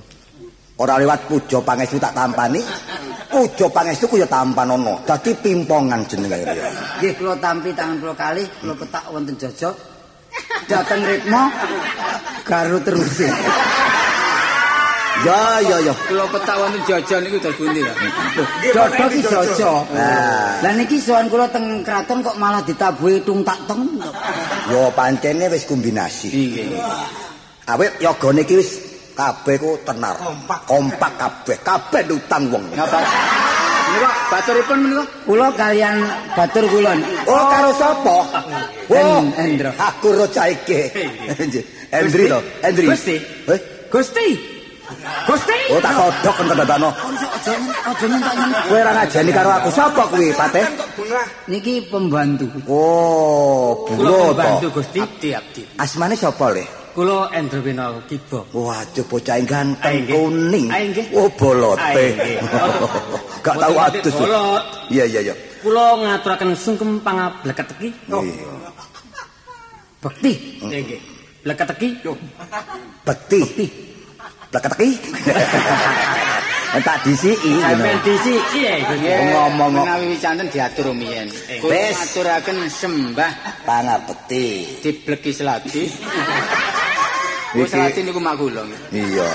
Ora 0.79 0.95
lewat 0.95 1.27
pujo 1.27 1.59
pangestu 1.59 1.99
tak 1.99 2.15
tampani. 2.15 2.63
Pujo 3.27 3.67
pangestu 3.67 4.07
ku 4.07 4.15
ya 4.15 4.23
tampanono. 4.23 5.03
Dadi 5.03 5.35
pimpongan 5.35 6.07
jenenge 6.07 6.39
ya. 6.47 6.71
Nggih 7.03 7.13
kula 7.19 7.35
tampi 7.35 7.75
tangan 7.75 7.99
kula 7.99 8.15
kalih, 8.15 8.47
kula 8.63 8.73
petak 8.79 9.03
wonten 9.11 9.35
jojok. 9.35 9.75
Dateng 10.71 11.03
ritme 11.03 11.43
garu 12.47 12.79
terus. 12.79 13.11
Ya 15.19 15.59
ya 15.67 15.77
ya. 15.83 15.93
Kula 16.07 16.23
petak 16.31 16.55
wonten 16.55 16.81
jajan 16.87 17.19
niku 17.27 17.37
dal 17.43 17.53
pundi 17.59 17.83
ta? 17.83 17.93
Jodoh 18.71 19.07
ki 19.11 19.19
jojok. 19.19 19.83
Nah, 19.91 20.63
Lah 20.63 20.73
niki 20.79 20.95
sowan 20.95 21.27
kula 21.27 21.51
teng 21.51 21.83
kraton 21.83 22.23
kok 22.23 22.39
malah 22.39 22.63
ditabuhi 22.63 23.19
tung 23.27 23.43
tak 23.43 23.59
teng. 23.67 23.83
yo 24.71 24.87
pancene 24.95 25.51
wis 25.51 25.67
kombinasi. 25.67 26.31
Nggih. 26.31 26.71
Awit 27.67 27.99
yogane 27.99 28.47
iki 28.47 28.55
wis 28.63 28.88
kabeh 29.19 29.55
ku 29.59 29.71
tenar. 29.83 30.15
Kompak. 30.15 30.59
Kompak 30.63 31.11
kabeh. 31.19 31.57
Kabeh 31.59 32.01
utang 32.07 32.47
wong. 32.47 32.63
Menika 32.71 34.11
baturipun 34.29 34.77
menika 34.85 35.03
Kula 35.25 35.47
kalian 35.57 35.97
batur 36.37 36.65
kula. 36.69 36.93
Oh, 37.25 37.43
karo 37.51 37.71
sapa? 37.75 38.17
Oh, 38.87 38.95
En- 38.95 39.33
Endro. 39.35 39.73
Aku 39.75 40.13
roca 40.13 40.45
iki. 40.47 40.93
Endri 41.89 42.29
to, 42.29 42.39
Endri. 42.63 42.85
Gusti. 42.87 43.17
Eh? 43.49 43.59
Gusti. 43.89 44.27
Gusti. 45.25 45.57
Oh, 45.73 45.81
tak 45.81 45.93
kodhok 45.93 46.35
kan 46.37 46.45
dadano. 46.53 46.89
Aja 46.89 47.53
aja 47.85 48.05
minta 48.09 48.31
nyentuh. 48.33 48.61
Kowe 48.69 48.77
ora 48.81 48.91
ngajeni 48.97 49.31
karo 49.33 49.49
aku 49.53 49.69
sapa 49.73 50.03
kuwi, 50.09 50.33
Pateh? 50.33 50.65
Niki 51.49 51.85
pembantu. 51.89 52.45
Oh, 52.69 53.85
kula 53.89 53.97
bulo 53.97 54.13
pembantu 54.33 54.67
to. 54.69 54.73
Gusti. 54.81 54.99
Abdi 55.01 55.29
abdi. 55.33 55.61
Asmane 55.81 56.13
sapa 56.17 56.53
le? 56.53 56.78
Kula 56.99 57.31
Endro 57.31 57.63
Wina 57.63 57.95
Kiba. 58.11 58.43
Waduh 58.51 59.07
bocah 59.07 59.39
ganteng 59.47 60.03
nggih. 60.03 60.11
kuning. 60.19 60.67
Nggih. 60.67 61.15
Oh 61.15 61.31
bolote. 61.31 61.79
Ayo, 61.95 62.11
nggih. 62.11 62.37
Gak 63.47 63.55
tahu 63.55 63.75
adus. 63.79 64.15
bolot. 64.19 64.63
Iya 64.91 65.07
iya 65.07 65.31
iya. 65.31 65.35
Kula 65.63 65.95
ngaturaken 65.95 66.59
sungkem 66.59 66.99
pangableket 66.99 67.71
iki. 67.79 67.95
Iya. 68.03 68.19
Bekti. 70.03 70.31
Nggih. 70.59 70.99
Bleket 71.39 71.71
iki. 71.79 71.87
Bekti. 73.07 73.39
Blaket 74.51 74.71
iki. 74.75 74.89
Tak 76.69 77.01
disiki 77.01 77.57
Sampeyan 77.65 77.97
ngono. 77.97 78.05
disiki 78.05 78.59
ya. 78.61 78.75
Nggih. 78.77 79.33
Ngomong- 79.33 79.73
menawi 79.73 80.05
wicanten 80.13 80.51
diatur 80.53 80.93
rumiyin. 80.93 81.31
Kula 81.63 81.73
Wis. 81.73 81.95
ngaturaken 81.97 82.57
sembah 82.69 83.31
Pangabekti. 83.65 84.77
dibleki 84.83 85.31
seladi. 85.31 85.87
Wis 87.57 87.73
Iki- 87.73 88.05
niku. 88.05 88.21
Iya. 88.93 89.29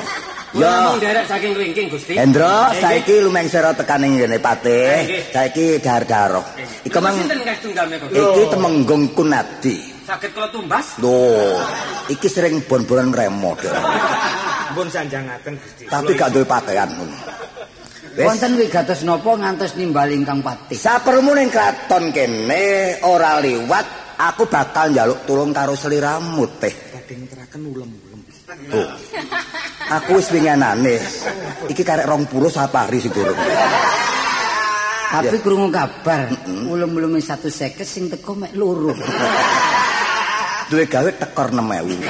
Kula 0.54 0.62
Ya. 0.62 0.70
namung 0.86 1.02
derek 1.02 1.26
saking 1.26 1.52
ringking 1.58 1.86
Gusti. 1.90 2.14
Hendro, 2.14 2.70
saiki 2.78 3.18
lumengsera 3.18 3.74
tekan 3.74 4.06
ing 4.06 4.22
ngene 4.22 4.38
Patih. 4.38 5.26
Saiki 5.34 5.82
dar-daro. 5.82 6.46
Iku 6.86 7.02
mang 7.02 7.18
sinten 7.18 7.42
iki 7.42 8.42
temenggung 8.46 9.10
kunadi. 9.18 9.82
Saged 10.06 10.30
kula 10.30 10.46
tumbas. 10.54 10.94
Loh, 11.02 11.58
iki 12.06 12.30
sering 12.30 12.62
bon-bonan 12.70 13.10
remo. 13.10 13.58
Pun 14.78 14.86
sanjangaken 14.86 15.58
Gusti. 15.58 15.90
Tapi 15.90 16.14
gak 16.14 16.30
duwe 16.30 16.46
pakaian 16.46 16.86
ngono. 16.86 17.18
Wis. 18.14 18.22
Wonten 18.22 18.54
wigatos 18.54 19.02
napa 19.02 19.34
ngantos 19.34 19.74
nimbal 19.74 20.06
ingkang 20.14 20.38
patih? 20.38 20.78
Sapermu 20.78 21.34
ning 21.34 21.50
kraton 21.50 22.14
kene 22.14 23.02
ora 23.02 23.42
liwat, 23.42 24.14
aku 24.22 24.46
bakal 24.46 24.94
njaluk 24.94 25.26
tulung 25.26 25.50
karo 25.50 25.74
sliramu 25.74 26.46
teh. 26.62 26.70
Badhe 26.94 27.14
ngeteraken 27.18 27.62
ulem-ulem. 27.74 28.03
Oh. 28.72 28.90
Aku 30.00 30.16
wis 30.16 30.32
winginane. 30.32 30.96
Iki 31.68 31.82
karek 31.84 32.08
20 32.08 32.48
sapari 32.48 33.00
sing 33.00 33.12
durung. 33.12 33.36
Tapi 35.14 35.38
krungu 35.38 35.70
kabar, 35.70 36.26
ulum-ulume 36.66 37.22
150 37.22 37.84
sing 37.86 38.10
teko 38.10 38.34
mek 38.34 38.50
loro. 38.56 38.90
Duwe 40.72 40.88
gawe 40.88 41.10
tekor 41.14 41.52
6000. 41.52 42.02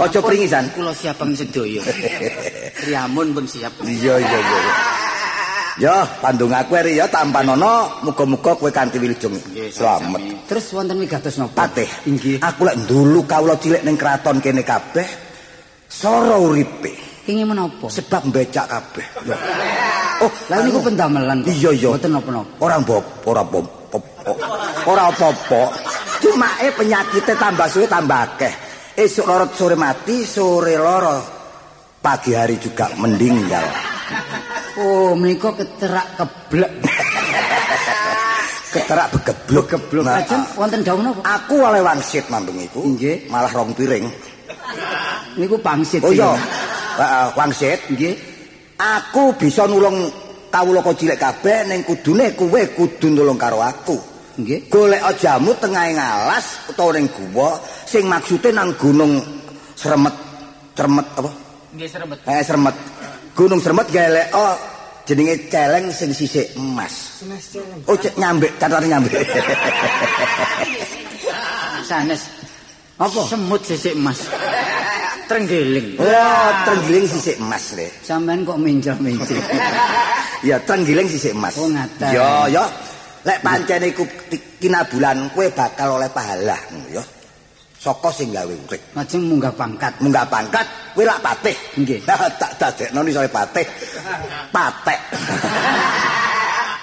Aja 0.00 0.20
pringisan. 0.24 0.64
Kula 0.72 0.96
siapang 0.96 1.36
sedaya. 1.36 1.84
Priamun 2.80 3.36
pun 3.36 3.44
siap. 3.44 3.84
Iya 3.84 4.16
iya 4.16 4.38
iya. 4.38 4.60
Ya, 5.78 6.02
pandung 6.18 6.50
aku 6.50 6.74
eri 6.74 6.98
ya 6.98 7.06
tampanono, 7.06 8.02
muga-muga 8.02 8.58
kowe 8.58 8.72
kanthi 8.72 8.98
wilujeng 8.98 9.38
Nggih, 9.38 9.70
slamet. 9.70 10.18
sami. 10.18 10.34
Terus 10.50 10.66
wonten 10.74 10.98
wigatos 10.98 11.38
napa? 11.38 11.68
Patih. 11.68 11.86
Inggih. 12.10 12.42
Aku 12.42 12.66
lek 12.66 12.74
dulu 12.90 13.22
kawula 13.22 13.54
cilik 13.54 13.86
ning 13.86 13.94
kraton 13.94 14.42
kene 14.42 14.66
kabeh 14.66 15.06
soro 15.86 16.50
uripe 16.50 16.90
Kenging 17.22 17.46
menapa? 17.46 17.86
sebab 17.86 18.26
becak 18.34 18.66
kabeh. 18.66 19.06
Lho. 19.30 19.36
Oh, 20.26 20.32
Lah 20.50 20.58
niku 20.64 20.82
pendamelan. 20.82 21.46
Iya 21.46 21.70
iya. 21.70 21.88
Mboten 21.94 22.10
napa-napa. 22.18 22.52
Ora 22.58 22.76
mbok, 22.82 23.04
ora 23.30 23.42
mbok. 23.46 23.66
Ora 24.84 25.02
apa-apa. 25.12 25.62
Cuma 26.18 26.48
eh 26.60 26.72
penyakitnya 26.74 27.34
tambah 27.38 27.66
suwe 27.70 27.86
tambah 27.86 28.18
akeh. 28.34 28.52
Esuk 28.98 29.24
loro 29.24 29.46
sore 29.54 29.78
mati, 29.78 30.26
sore 30.26 30.74
loro 30.76 31.16
pagi 32.02 32.34
hari 32.34 32.58
juga 32.58 32.90
meninggal. 32.98 33.64
Oh, 34.80 35.12
menika 35.12 35.52
keterak 35.52 36.06
keblek. 36.16 36.72
keterak 38.70 39.06
begeblok 39.18 39.66
Blok 39.90 40.04
Nah, 40.06 40.22
ajeng 40.22 40.42
wonten 40.54 40.80
dawuh 40.86 41.02
napa? 41.02 41.20
Aku 41.26 41.58
oleh 41.58 41.82
wangsit 41.82 42.24
mandung 42.30 42.56
iku. 42.62 42.86
Nggih. 42.86 43.26
Malah 43.26 43.50
rong 43.50 43.74
piring. 43.74 44.06
Niku 45.34 45.58
pangsit. 45.58 46.00
Oh 46.06 46.14
iya. 46.14 46.38
sih. 46.38 46.42
Heeh, 47.02 47.26
wangsit. 47.34 47.78
Nggih. 47.90 48.14
Aku 48.80 49.34
bisa 49.36 49.66
nulung 49.66 50.08
kawula 50.48 50.80
kok 50.80 50.96
cilik 50.96 51.18
kabeh 51.18 51.68
ning 51.68 51.84
kudune 51.84 52.32
kowe 52.32 52.62
kudu 52.78 53.06
nulung 53.10 53.36
karo 53.36 53.58
aku. 53.60 53.98
Nggih. 54.38 54.70
Golek 54.70 55.02
jamu 55.18 55.52
tengahing 55.58 55.98
alas 55.98 56.70
utawa 56.70 56.94
ning 56.94 57.10
guwa 57.10 57.58
sing 57.84 58.06
maksude 58.06 58.54
nang 58.54 58.72
gunung 58.78 59.18
Sremet. 59.74 60.14
Cermet 60.78 61.06
apa? 61.18 61.30
Nggih 61.74 61.88
sremet. 61.90 62.18
Eh 62.30 62.42
Sremet. 62.46 62.76
Gunung 63.34 63.58
Sremet 63.58 63.88
golek 63.90 64.28
oh 64.32 64.69
jenenge 65.10 65.50
celeng 65.50 65.90
sing 65.90 66.14
sisik 66.14 66.54
emas. 66.54 67.18
Oh 67.90 67.98
cek 67.98 68.14
nyambek, 68.14 68.54
catatan 68.62 68.86
nyambek. 68.86 69.26
Sanes. 71.82 72.30
Apa? 72.94 73.26
Semut 73.26 73.58
sisik 73.66 73.98
emas. 73.98 74.30
Trenggiling. 75.26 75.98
Wah, 75.98 76.62
trenggiling 76.62 77.10
sisik 77.10 77.42
emas 77.42 77.74
le. 77.74 77.90
Sampean 78.06 78.46
kok 78.46 78.58
mencel-mencel. 78.62 79.38
Ya 80.40 80.56
trenggiling 80.64 81.04
sisik 81.04 81.36
emas. 81.36 81.52
Oh, 81.60 81.68
ngaten. 81.68 82.16
Ya, 82.16 82.48
ya. 82.48 82.64
Lek 83.28 83.44
pancen 83.44 83.84
iku 83.84 84.08
kinabulan 84.56 85.28
kowe 85.36 85.44
bakal 85.52 86.00
oleh 86.00 86.08
pahala, 86.08 86.56
ya. 86.88 87.04
Saka 87.80 88.12
sing 88.12 88.28
gawe 88.28 88.52
urip. 88.52 88.92
Lajeng 88.92 89.24
munggah 89.24 89.56
pangkat. 89.56 89.96
Munggah 90.04 90.28
pangkat 90.28 90.68
kowe 90.92 91.00
lak 91.00 91.24
patih. 91.24 91.56
Nggih. 91.80 92.04
tak 92.40 92.52
dadekno 92.60 93.00
ni 93.00 93.08
soal 93.08 93.32
patih. 93.32 93.64
Patek. 94.52 95.00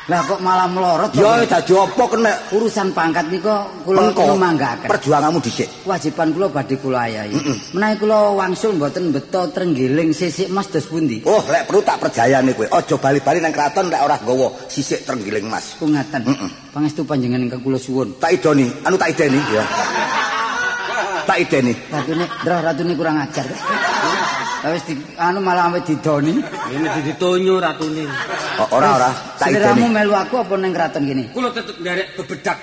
Lah 0.07 0.23
kok 0.23 0.39
malah 0.39 0.71
melorot 0.71 1.11
to? 1.11 1.19
Ya 1.19 1.43
dadi 1.43 1.75
apa 1.75 2.03
kena 2.07 2.31
urusan 2.55 2.95
pangkat 2.95 3.27
niku 3.27 3.51
kula 3.83 4.07
Mengko 4.07 4.39
manggaken. 4.39 4.87
perjuanganmu 4.87 5.43
dhisik. 5.43 5.67
Kewajiban 5.83 6.31
kula 6.31 6.47
badhe 6.47 6.79
kula 6.79 7.11
ayahi. 7.11 7.35
Menawi 7.75 7.95
kula 7.99 8.31
wangsul 8.39 8.79
mboten 8.79 9.11
beto 9.11 9.51
trenggiling 9.51 10.15
sisik 10.15 10.47
emas 10.47 10.71
dos 10.71 10.87
pundi? 10.87 11.27
Oh, 11.27 11.43
lek 11.51 11.67
perlu 11.67 11.83
tak 11.83 11.99
perjayane 12.07 12.55
kowe. 12.55 12.71
Aja 12.71 12.95
bali-bali 12.95 13.43
nang 13.43 13.51
kraton 13.51 13.91
lek 13.91 13.99
ora 13.99 14.15
nggawa 14.15 14.47
sisik 14.71 15.03
trenggiling 15.03 15.43
mas. 15.51 15.75
Ku 15.75 15.91
ngaten. 15.91 16.23
Pangestu 16.71 17.03
panjenengan 17.03 17.43
ingkang 17.43 17.59
kula 17.59 17.75
suwun. 17.75 18.15
Tak 18.15 18.31
idoni, 18.31 18.71
anu 18.87 18.95
tak 18.95 19.11
ideni 19.11 19.43
ya. 19.51 19.63
Tak 21.37 21.53
ideni. 21.53 21.73
Ratune, 21.93 22.25
Drah 22.41 22.59
ratune 22.65 22.93
kurang 22.97 23.21
ajar. 23.21 23.45
Wis 24.73 24.83
di 24.89 24.97
anu 25.21 25.37
malah 25.37 25.69
sampe 25.69 25.85
didoni. 25.85 26.33
Ini 26.73 26.87
ditonyo 27.05 27.61
ratune. 27.61 28.09
Oh, 28.57 28.81
ora 28.81 28.97
ora, 28.97 29.09
tak 29.37 29.53
Seliramu 29.53 29.85
ideni. 29.85 29.93
melu 30.01 30.13
aku 30.17 30.41
apa 30.41 30.53
ning 30.57 30.73
kraton 30.73 31.05
kene? 31.05 31.29
Kula 31.37 31.53
tetep 31.53 31.77
nderek 31.77 32.17
bebedak. 32.17 32.57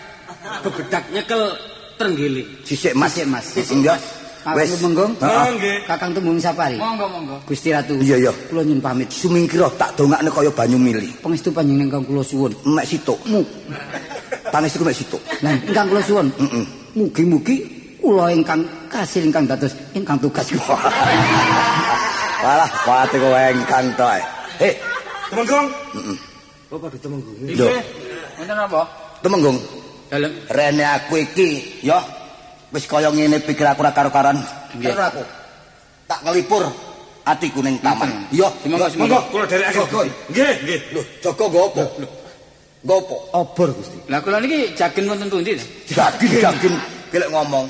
Bebedak 0.66 1.02
nyekel 1.14 1.42
trenggiling. 1.94 2.48
Sisik 2.66 2.98
mas. 2.98 3.14
Sisik 3.14 3.78
mas. 3.78 3.86
Ya. 3.86 3.94
Aku 4.42 4.58
Wis. 4.58 4.74
menggong. 4.82 5.12
Heeh. 5.22 5.86
Kakang 5.86 6.10
Tumbung 6.10 6.42
Sapari. 6.42 6.74
Monggo 6.74 7.06
monggo. 7.06 7.36
Gusti 7.46 7.70
Ratu. 7.70 7.94
Iya, 8.02 8.26
iya. 8.26 8.32
Kula 8.50 8.66
nyun 8.66 8.82
pamit. 8.82 9.06
Sumingkira 9.14 9.70
tak 9.78 9.94
dongakne 9.94 10.34
kaya 10.34 10.50
banyu 10.50 10.82
mili. 10.82 11.14
Pangestu 11.22 11.54
panjenengan 11.54 12.02
ingkang 12.02 12.04
kula 12.10 12.26
suwun. 12.26 12.50
Mek 12.66 12.90
situk. 12.90 13.22
Mu. 13.30 13.38
Pangestu 14.50 14.82
mek 14.82 14.98
situk. 14.98 15.22
Lah 15.46 15.54
ingkang 15.62 15.86
kula 15.94 16.02
suwun. 16.02 16.26
Heeh. 16.42 16.66
Mugi-mugi 16.94 17.73
kula 18.04 18.28
ingkang 18.28 18.60
kasil 18.92 19.24
ingkang 19.24 19.48
dados 19.48 19.72
ingkang 19.96 20.20
tugas 20.20 20.44
kula. 20.52 20.76
Walah, 22.44 22.68
pate 22.84 23.16
kowe 23.16 23.32
engkang 23.32 23.88
to. 23.96 24.04
Heh, 24.60 24.74
Temenggung. 25.32 25.66
heeh. 25.96 26.16
Oh, 26.68 26.76
pada 26.76 26.96
temenggung. 27.00 27.36
Lho, 27.40 27.66
Wonten 28.36 28.56
apa? 28.60 28.82
temenggung. 29.24 29.56
Dalem. 30.12 30.30
Rene 30.52 30.84
aku 30.84 31.24
iki, 31.24 31.80
ya. 31.80 32.04
Wis 32.68 32.84
kaya 32.84 33.08
ngene 33.08 33.40
pikir 33.40 33.64
aku 33.64 33.80
ora 33.80 33.96
karo-karan. 33.96 34.36
Nggih. 34.76 34.92
Karo 34.92 35.02
aku. 35.08 35.22
Tak 36.04 36.20
ngelipur 36.28 36.68
atiku 37.24 37.64
ning 37.64 37.80
taman. 37.80 38.28
Iya, 38.28 38.52
Monggo, 38.68 38.86
Monggo, 39.00 39.18
kula. 39.32 39.44
Jaga. 39.48 40.04
Nggih, 40.28 40.52
nggih. 40.68 40.78
Lho, 40.92 41.00
jaga 41.24 41.44
nggo 41.48 41.60
apa? 41.72 41.82
Nggo 42.84 42.94
apa? 43.00 43.16
Obor 43.40 43.68
Gusti. 43.72 43.96
Lah 44.12 44.20
kula 44.20 44.36
niki 44.44 44.76
jagen 44.76 45.08
wonten 45.08 45.32
pundi? 45.32 45.56
to? 45.56 45.64
Daging-daging 45.96 46.76
gelek 47.08 47.30
ngomong. 47.32 47.64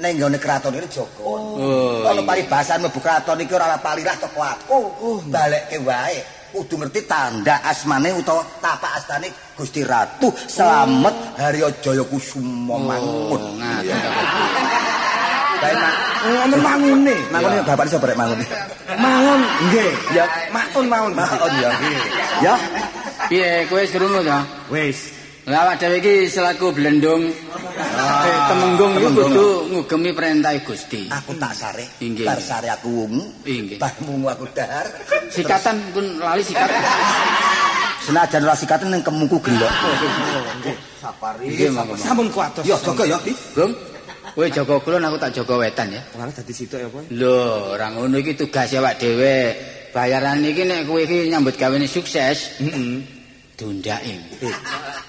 Ning 0.00 0.16
nggone 0.16 0.40
kraton 0.40 0.72
iki 0.80 0.96
jaga. 0.96 1.20
Oh. 1.20 2.00
Kalau 2.00 2.24
paribasan 2.24 2.80
mlebu 2.80 3.00
kraton 3.04 3.36
iki 3.44 3.52
ora 3.52 3.76
palirah 3.76 4.16
teko 4.16 4.40
aku. 4.40 4.80
Oh, 5.04 5.18
balekke 5.28 5.76
wae. 5.84 6.24
Kudu 6.50 6.82
ngerti 6.82 7.06
tanda 7.06 7.62
asmane 7.62 8.10
utawa 8.16 8.42
tapak 8.58 8.98
astane 8.98 9.30
Gusti 9.54 9.86
Ratu 9.86 10.34
Slamet 10.50 11.14
Harya 11.38 11.70
Jaya 11.78 12.02
Kusuma 12.02 12.74
Mangun. 12.74 13.38
Oh. 13.38 13.54
Bae 15.60 15.74
mak. 15.76 15.94
Ngono 16.24 16.56
mangune. 16.64 17.16
Mangun 17.28 17.60
ya 17.60 17.62
bapak 17.62 17.84
iso 17.86 18.00
barek 18.00 18.16
mangun. 18.16 18.40
Mangun. 18.96 19.40
Nggih. 19.68 19.92
Ya, 20.16 20.24
Maun 20.48 20.86
maun. 20.88 21.12
maun 21.12 21.52
ya. 21.60 21.70
Ya. 22.40 22.54
Piye 23.28 23.68
kowe 23.68 23.84
wis 23.84 23.92
krungu 23.92 24.24
to? 24.24 24.38
Wis. 24.72 25.19
Lah 25.50 25.66
awak 25.66 25.82
dhewe 25.82 25.98
iki 25.98 26.30
selaku 26.30 26.70
blendung 26.70 27.26
eh, 27.26 28.38
temenggung 28.46 28.94
iki 29.02 29.10
kudu 29.18 29.46
ngugemi 29.74 30.14
perintah 30.14 30.54
Gusti. 30.62 31.10
Aku 31.10 31.34
tak 31.42 31.58
sare. 31.58 31.90
Bar 32.22 32.38
sare 32.38 32.70
aku 32.70 32.86
wungu. 32.86 33.34
Bar 33.74 33.90
wungu 34.06 34.30
aku 34.30 34.46
dahar. 34.54 34.86
Sikatan 35.26 35.82
pun 35.90 36.22
lali 36.22 36.46
sikat. 36.46 36.70
Senajan 38.06 38.46
ora 38.46 38.54
sikatan 38.54 38.94
ning 38.94 39.02
kemungku 39.02 39.42
gelok. 39.42 39.74
Sapari. 41.02 41.50
Nggih, 41.50 41.74
monggo. 41.74 41.98
Sampun 41.98 42.30
kuatos. 42.30 42.62
Ya 42.62 42.78
jaga 42.78 43.10
ya. 43.10 43.18
Gong, 43.50 43.74
kowe 44.38 44.46
jaga 44.46 44.74
kulon 44.78 45.02
aku 45.02 45.18
tak 45.18 45.34
jaga 45.34 45.54
wetan 45.66 45.90
ya. 45.90 46.02
Ora 46.14 46.30
dadi 46.30 46.54
sitok 46.54 46.78
ya, 46.78 46.88
Pak. 46.94 47.02
Lho, 47.10 47.74
ora 47.74 47.90
ngono 47.90 48.22
iki 48.22 48.38
tugas 48.38 48.70
awak 48.78 49.02
dhewe. 49.02 49.50
Bayaran 49.90 50.46
iki 50.46 50.62
nek 50.62 50.86
kowe 50.86 51.02
iki 51.02 51.26
nyambut 51.26 51.58
gawene 51.58 51.90
sukses, 51.90 52.54
Heeh. 52.62 53.19
Dundake. 53.60 54.16
Eh, 54.40 54.56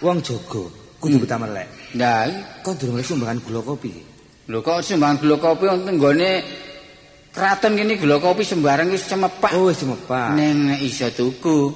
wong 0.03 0.19
jaga 0.19 0.63
kudu 0.99 1.15
betah 1.23 1.39
melek. 1.39 1.67
Nah, 1.95 2.27
Kok 2.59 2.75
durung 2.75 2.99
sumbangan 2.99 3.39
gula 3.39 3.63
kopi. 3.63 3.91
lho 4.51 4.59
kok 4.59 4.83
sumbangan 4.83 5.15
gula 5.23 5.35
kopi 5.39 5.63
wonten 5.71 5.95
nggone 5.95 6.31
kraton 7.31 7.79
kene 7.79 7.95
gula 7.95 8.19
kopi 8.19 8.43
sembarang 8.43 8.91
wis 8.91 9.07
cemepak. 9.07 9.55
Oh, 9.55 9.71
cemepak. 9.71 10.35
Ning 10.35 10.67
nek 10.75 10.79
iso 10.83 11.07
tuku. 11.15 11.71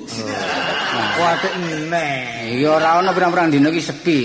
Kuatek 1.16 1.54
meneh. 1.64 2.60
Ya 2.60 2.76
ora 2.76 3.00
ana 3.00 3.16
pirang-pirang 3.16 3.48
dina 3.56 3.72
iki 3.72 3.80
sepi. 3.80 4.20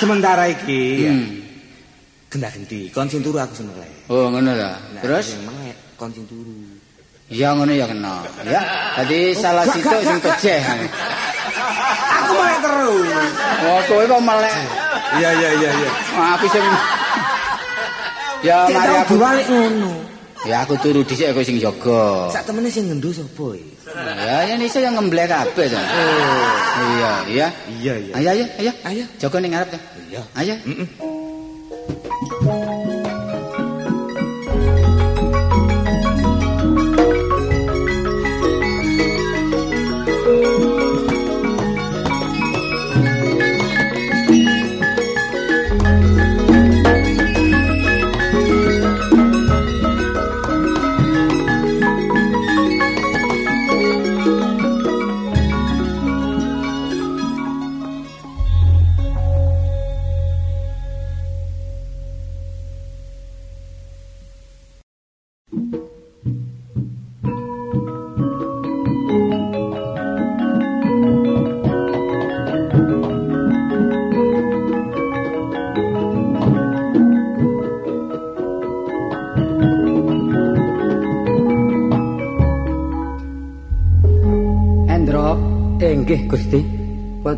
Sementara 0.00 0.48
iki 0.48 0.82
ya. 1.06 1.12
Hmm. 1.12 1.28
Genda-genti, 2.32 2.88
kon 2.88 3.04
sing 3.12 3.20
turu 3.20 3.36
aku 3.36 3.60
seneng. 3.60 3.76
Oh, 4.08 4.32
ngono 4.32 4.56
ta. 4.56 4.80
Terus 5.04 5.36
kon 6.00 6.08
sing 6.16 6.24
turu. 6.24 6.51
Ya 7.32 7.48
ngono 7.56 7.72
ya 7.72 7.86
kena. 7.88 8.14
Ya. 8.44 8.60
Dadi 9.00 9.32
salah 9.32 9.64
situ 9.72 9.88
sing 9.88 10.18
gak, 10.20 10.36
pejeh. 10.36 10.60
Aku 12.20 12.32
melek 12.36 12.58
terus. 12.60 13.32
Oh, 13.64 13.80
kowe 13.88 14.04
kok 14.04 14.22
melek. 14.22 14.56
Iya 15.16 15.30
iya 15.40 15.48
iya 15.56 15.70
iya. 15.72 15.90
Aku 16.36 16.46
sing 16.52 16.64
Ya 18.42 18.66
mari 18.68 18.94
aku 19.00 19.16
diwalik 19.16 19.46
ngono. 19.48 19.92
Ya 20.42 20.66
aku 20.66 20.74
turu 20.82 21.00
dhisik 21.02 21.32
kowe 21.32 21.42
sing 21.42 21.56
jaga. 21.56 22.28
Sak 22.28 22.44
temene 22.44 22.68
sing 22.68 22.92
ngendho 22.92 23.08
sapa 23.10 23.56
iki? 23.56 23.72
Ya 23.96 24.36
yen 24.52 24.60
iso 24.60 24.78
yang 24.78 24.94
ngemblek 25.00 25.32
kabeh 25.32 25.66
to. 25.72 25.80
Iya, 25.80 27.12
iya. 27.28 27.48
Iya 27.80 27.94
iya. 27.96 28.12
Ayo 28.16 28.28
ayo 28.36 28.44
ayo. 28.60 28.72
Ayo. 28.84 29.04
Jaga 29.16 29.36
ning 29.40 29.56
ngarep 29.56 29.68
to. 29.72 29.78
Iya. 30.12 30.22
Ayo. 30.36 30.54
Heeh. 30.68 30.88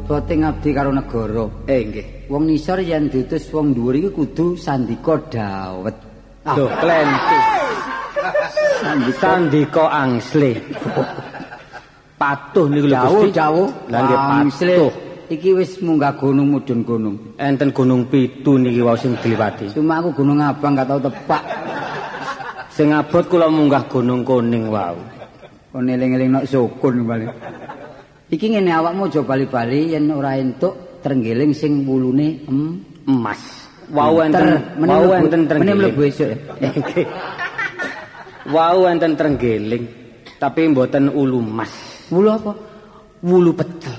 Bot-bote 0.05 0.37
ngabdi 0.37 0.71
karo 0.77 0.93
negara. 0.93 1.49
Eh 1.65 1.81
nggih. 1.89 2.29
Wong 2.29 2.45
nisor 2.45 2.77
yen 2.85 3.09
diutus 3.09 3.49
wong 3.49 3.73
dhuwur 3.73 3.97
iki 3.97 4.13
kudu 4.13 4.53
sandika 4.53 5.17
dawet. 5.33 5.97
Ah, 6.45 6.53
Loh, 6.61 6.69
klenti. 6.77 7.39
Sandika 9.17 9.89
angsle. 9.89 10.61
Patuh 12.21 12.69
niku 12.69 12.85
lho 12.93 13.01
Gusti. 13.01 13.33
dawuh. 13.33 13.69
Lah 13.89 14.01
nggih 14.05 14.21
patuh. 14.29 14.93
Iki 15.33 15.51
wis 15.57 15.81
munggah 15.81 16.13
gunung 16.21 16.53
mudhun 16.53 16.85
gunung. 16.85 17.17
Enten 17.41 17.73
gunung 17.73 18.05
pitu 18.05 18.61
niki 18.61 18.85
wau 18.85 19.01
sing 19.01 19.17
diliwati. 19.25 19.73
Cuma 19.73 20.05
aku 20.05 20.21
gunung 20.21 20.37
abang 20.45 20.77
gak 20.77 20.85
tau 20.85 21.01
tepak. 21.01 21.41
Sing 22.69 22.93
abot 22.93 23.25
kula 23.25 23.49
munggah 23.49 23.89
gunung 23.89 24.21
kuning 24.21 24.69
wau. 24.69 25.01
Kon 25.73 25.89
eling-eling 25.89 26.29
nok 26.29 26.45
sukun 26.45 27.09
bali. 27.09 27.25
Iki 28.33 28.57
ngene 28.57 28.73
awakmu 28.73 29.13
aja 29.13 29.21
bali-bali 29.21 29.93
yen 29.93 30.09
ora 30.09 30.41
entuk 30.41 31.01
trenggiling 31.05 31.53
sing 31.53 31.85
wulune 31.85 32.45
em 32.49 32.81
Emas. 33.05 33.65
Wau 33.93 34.17
enten 34.25 34.65
wau 34.81 35.13
enten 35.13 35.45
mlebu 35.45 36.09
esuk. 36.09 36.33
Nggih. 36.57 37.05
Wau 38.55 38.85
enten 38.93 39.17
trenggiling, 39.17 39.89
tapi 40.37 40.69
mboten 40.69 41.09
ulu 41.09 41.41
emas. 41.41 41.73
Wulu 42.13 42.29
apa? 42.29 42.53
Wulu 43.25 43.57
pecel. 43.57 43.97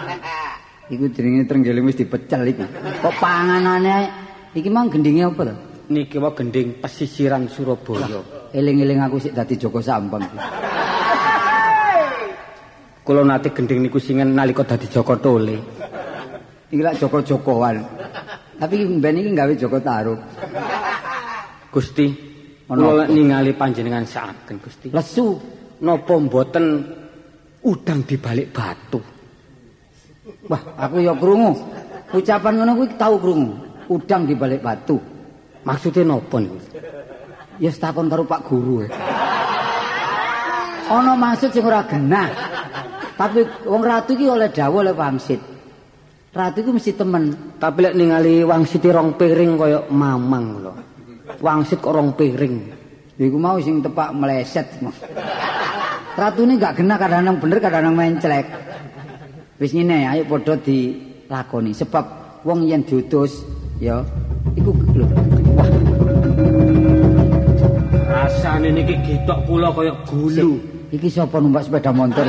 Iku 0.92 1.04
jenenge 1.12 1.44
trenggiling 1.44 1.84
wis 1.84 2.00
dipecel 2.00 2.48
iku. 2.48 2.64
Kok 3.04 3.14
panganane 3.20 4.08
iki 4.56 4.72
mang 4.72 4.88
gendinge 4.88 5.28
apa 5.28 5.52
to? 5.52 5.54
Niki 5.92 6.16
wae 6.16 6.32
gending 6.32 6.80
pesisiran 6.80 7.44
Surabaya. 7.44 8.24
Eling-eling 8.56 9.04
aku 9.04 9.20
sik 9.20 9.36
dadi 9.36 9.60
Joko 9.60 9.84
Sambang. 9.84 10.24
Kula 13.08 13.24
nate 13.24 13.56
gending 13.56 13.80
niku 13.80 13.96
singen 13.96 14.36
nalika 14.36 14.68
dadi 14.68 14.84
Joko 14.84 15.16
Tole. 15.16 15.56
Iki 16.68 16.84
lak 16.84 17.00
Joko-Jokoan. 17.00 17.80
Tapi 18.60 18.84
mben 18.84 19.16
iki 19.16 19.32
gawe 19.32 19.52
Joko 19.56 19.80
Tarub. 19.80 20.20
Gusti, 21.72 22.04
Ono 22.68 22.92
kula 22.92 23.08
apa? 23.08 23.12
ningali 23.16 23.56
panjenengan 23.56 24.04
saken 24.04 24.60
Gusti. 24.60 24.92
Lesu. 24.92 25.40
Napa 25.80 26.20
mboten 26.20 26.84
udang 27.64 28.04
di 28.04 28.20
balik 28.20 28.52
batu? 28.52 29.00
Wah, 30.52 30.60
aku 30.76 31.00
ya 31.00 31.16
krungu. 31.16 31.56
Ucapan 32.12 32.60
ngono 32.60 32.76
kuwi 32.76 32.92
tau 33.00 33.16
krungu. 33.16 33.56
Udang 33.88 34.28
di 34.28 34.36
balik 34.36 34.60
batu. 34.60 35.00
Maksudnya 35.64 36.12
napa 36.12 36.44
niku? 36.44 36.60
Ya 37.56 37.72
takon 37.72 38.12
karo 38.12 38.28
Pak 38.28 38.44
Guru. 38.44 38.84
Ana 40.92 41.16
maksud 41.16 41.56
sing 41.56 41.64
ora 41.64 41.80
genah. 41.88 42.57
Tapi 43.18 43.66
wong 43.66 43.82
ratu 43.82 44.14
iki 44.14 44.30
oleh 44.30 44.46
dawuh 44.54 44.86
oleh 44.86 44.94
pamsit. 44.94 45.42
Ratu 46.30 46.62
iku 46.62 46.70
mesti 46.70 46.94
temen. 46.94 47.34
Tapi 47.58 47.78
lek 47.82 47.94
ningali 47.98 48.46
wangsit 48.46 48.86
rong 48.86 49.18
piring 49.18 49.58
kaya 49.58 49.82
mamang 49.90 50.46
lho. 50.62 50.72
Wangsit 51.42 51.82
kok 51.82 51.98
rong 51.98 52.14
piring. 52.14 52.54
Iku 53.18 53.34
mau 53.34 53.58
sing 53.58 53.82
tepak 53.82 54.14
meleset. 54.14 54.70
Ratu 56.14 56.46
ini 56.46 56.62
gak 56.62 56.78
genah 56.78 56.94
kadang-kadang 56.94 57.36
bener 57.42 57.58
kadang-kadang 57.58 57.94
menclek. 57.98 58.46
Wis 59.58 59.74
ngene 59.74 60.06
ayo 60.06 60.22
padha 60.30 60.54
dilakoni 60.54 61.74
sebab 61.74 62.04
wong 62.46 62.70
yen 62.70 62.86
diutus 62.86 63.42
ya 63.82 63.98
iku 64.54 64.70
lho. 64.94 65.06
Wah, 65.58 65.66
Rasane 68.06 68.70
niki 68.70 68.94
gitok 69.02 69.42
kula 69.50 69.74
kaya 69.74 69.90
gulu. 70.06 70.62
iki 70.94 71.10
sapa 71.10 71.42
numpak 71.42 71.66
sepeda 71.66 71.90
motor? 71.90 72.24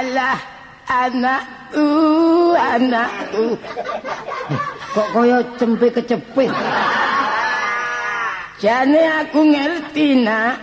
Alah 0.00 0.38
anakku 0.88 1.88
anakku 2.56 3.46
Kok 4.90 5.08
kaya 5.14 5.38
cempe 5.54 5.86
kecepit. 5.86 6.50
jane 8.58 9.02
aku 9.22 9.40
ngerti 9.54 10.20
nak 10.26 10.58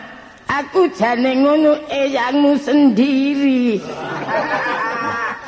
aku 0.52 0.91
jane 0.91 1.32
ngono 1.39 1.80
eyangmu 1.88 2.60
sendiri 2.60 3.80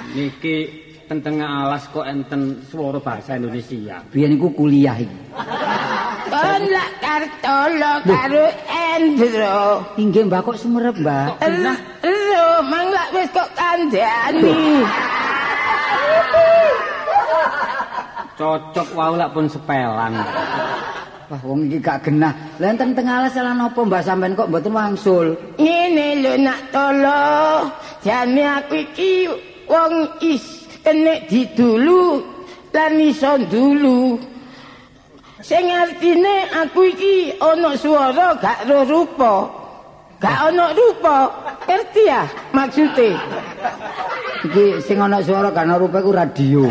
Niki 0.10 0.58
tentang 1.06 1.42
alas 1.42 1.86
kok 1.90 2.06
enten 2.06 2.62
swara 2.66 2.98
bahasa 2.98 3.38
Indonesia. 3.38 4.02
Biyen 4.10 4.38
iku 4.38 4.50
kuliah 4.54 4.98
iki. 4.98 5.20
Kon 6.30 6.64
lak 6.70 6.92
kartolo 7.02 7.94
karo 8.06 8.46
Endro 8.70 9.62
Inggih 9.98 10.24
Mbak 10.30 10.42
kok 10.46 10.58
sumerep, 10.62 10.96
Mbak. 11.02 11.28
Ero 12.06 12.48
mang 12.70 12.88
lak 12.94 13.10
wis 13.14 13.30
kok 13.34 13.50
kandhani 13.58 14.86
Cocok 18.40 18.88
wau 18.96 19.14
lak 19.20 19.36
pun 19.36 19.52
sepelan. 19.52 20.16
Wah, 21.30 21.42
wong 21.46 21.68
iki 21.68 21.78
gak 21.84 22.08
genah. 22.08 22.34
Lah 22.58 22.72
enten 22.72 22.96
teng 22.96 23.06
alas 23.06 23.36
salah 23.36 23.52
napa 23.52 23.84
Mbak 23.84 24.02
sampean 24.02 24.34
kok 24.34 24.48
mboten 24.48 24.72
wangsul? 24.72 25.28
ngene 25.60 26.24
lho 26.24 26.34
nak 26.40 26.60
tolo 26.72 27.68
jane 28.00 28.44
aku 28.48 28.88
iki 28.88 29.28
wong 29.68 30.08
is 30.24 30.66
kene 30.80 31.28
didulu 31.28 32.24
lan 32.72 32.96
iso 33.02 33.36
dulu 33.52 34.16
sing 35.40 35.72
artine 35.72 36.52
aku 36.52 36.92
iki 36.92 37.32
ana 37.40 37.72
swara 37.80 38.36
gak 38.44 38.68
ro 38.68 38.84
rupa 38.84 39.48
gak 40.20 40.52
ana 40.52 40.76
rupa 40.76 41.32
ngerti 41.64 42.04
ya 42.08 42.28
maksude 42.52 43.16
Iki 44.40 44.84
sing 44.84 45.00
ana 45.00 45.20
swara 45.24 45.52
kan 45.52 45.72
rupa 45.80 46.00
iku 46.04 46.12
radio. 46.16 46.64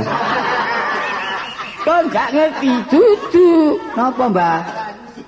kok 1.84 2.02
gak 2.12 2.28
ngerti 2.36 2.72
dudu 2.92 3.80
Napa, 3.96 4.28
Mbak? 4.28 4.60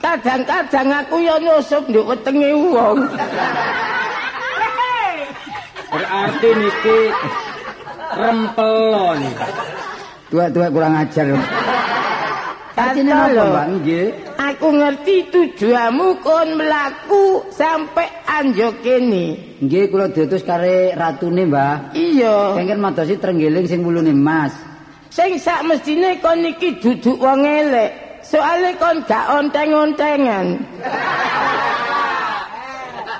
kadang-kadang 0.01 0.89
aku 1.05 1.17
ya 1.21 1.37
nyusup 1.41 1.85
nduk 1.89 2.09
wetenge 2.09 2.51
wong 2.53 2.99
Berarti 5.91 6.49
niki 6.55 6.99
rempelon. 8.15 9.21
Tuwek-tuwek 10.31 10.71
kurang 10.71 10.95
ajar. 11.03 11.27
Artine 12.77 13.11
napa, 13.11 13.27
Kata 13.27 13.35
lho. 13.35 13.45
Mbak? 13.51 13.67
Nggih. 13.81 14.07
Aku 14.41 14.69
ngerti 14.73 15.17
tujuanmu 15.33 16.09
kon 16.23 16.49
melaku 16.59 17.25
sampai 17.51 18.09
anjo 18.27 18.69
kene. 18.81 19.59
Nggih 19.61 19.85
kula 19.91 20.07
diutus 20.11 20.43
kare 20.47 20.95
ratune, 20.95 21.47
Mbak. 21.51 21.95
Iya. 21.99 22.55
Kengken 22.57 22.81
madosi 22.81 23.15
trenggiling 23.19 23.67
sing 23.67 23.83
wulune 23.83 24.15
emas. 24.15 24.55
Sing 25.11 25.35
sak 25.43 25.67
mestine 25.67 26.23
kon 26.23 26.47
iki 26.47 26.79
duduk 26.79 27.19
wong 27.19 27.43
elek. 27.43 28.23
Soale 28.23 28.77
kon 28.79 29.03
gak 29.09 29.27
onteng-ontengan. 29.33 30.61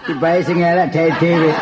Tibae 0.07 0.39
sing 0.45 0.59
elek 0.61 0.89
dhewe-dhewe. 0.95 1.53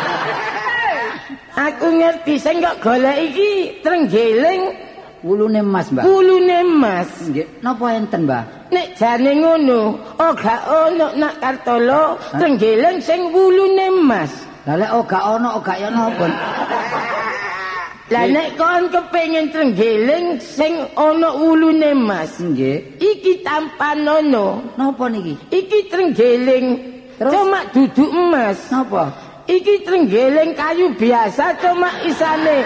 Aku 1.58 1.86
ngerti 1.90 2.34
sing 2.38 2.62
kok 2.62 2.78
golek 2.84 3.18
iki 3.30 3.82
trenggiling 3.82 4.87
Wulune 5.26 5.58
emas, 5.58 5.90
Mbak. 5.90 6.04
kulune 6.06 6.56
emas. 6.62 7.10
Nggih. 7.26 7.46
Napa 7.62 7.86
enten, 7.98 8.22
Mbak? 8.22 8.42
Nek 8.70 8.86
jane 8.94 9.32
ngono, 9.34 9.80
oh 10.20 10.32
gak 10.38 10.62
ono 10.68 11.06
nak 11.18 11.34
kartolo 11.42 12.14
trenggiling 12.38 13.02
sing 13.02 13.34
wulune 13.34 13.90
emas. 13.90 14.30
Lah 14.68 14.76
lek 14.78 14.90
ora 14.92 15.18
ana 15.34 15.48
ora 15.58 15.74
ya 15.80 15.88
napa? 15.90 16.26
Lah 18.14 18.24
nek 18.30 18.48
kon 18.60 18.82
kepengin 18.92 19.50
trenggiling 19.50 20.38
sing 20.38 20.86
ana 20.94 21.34
wulune 21.34 21.96
emas. 21.98 22.38
Nggih. 22.38 23.00
Iki 23.02 23.42
tanpa 23.42 23.98
nono. 23.98 24.62
Napa 24.78 25.10
niki? 25.10 25.34
Iki 25.50 25.90
trenggiling. 25.90 26.66
Terus? 27.18 27.32
Cuma 27.34 27.66
duduk 27.74 28.10
emas. 28.14 28.58
Napa? 28.70 29.10
Iki 29.48 29.82
trenggiling 29.82 30.54
kayu 30.54 30.92
biasa 30.94 31.56
cuma 31.58 31.88
isane 32.04 32.62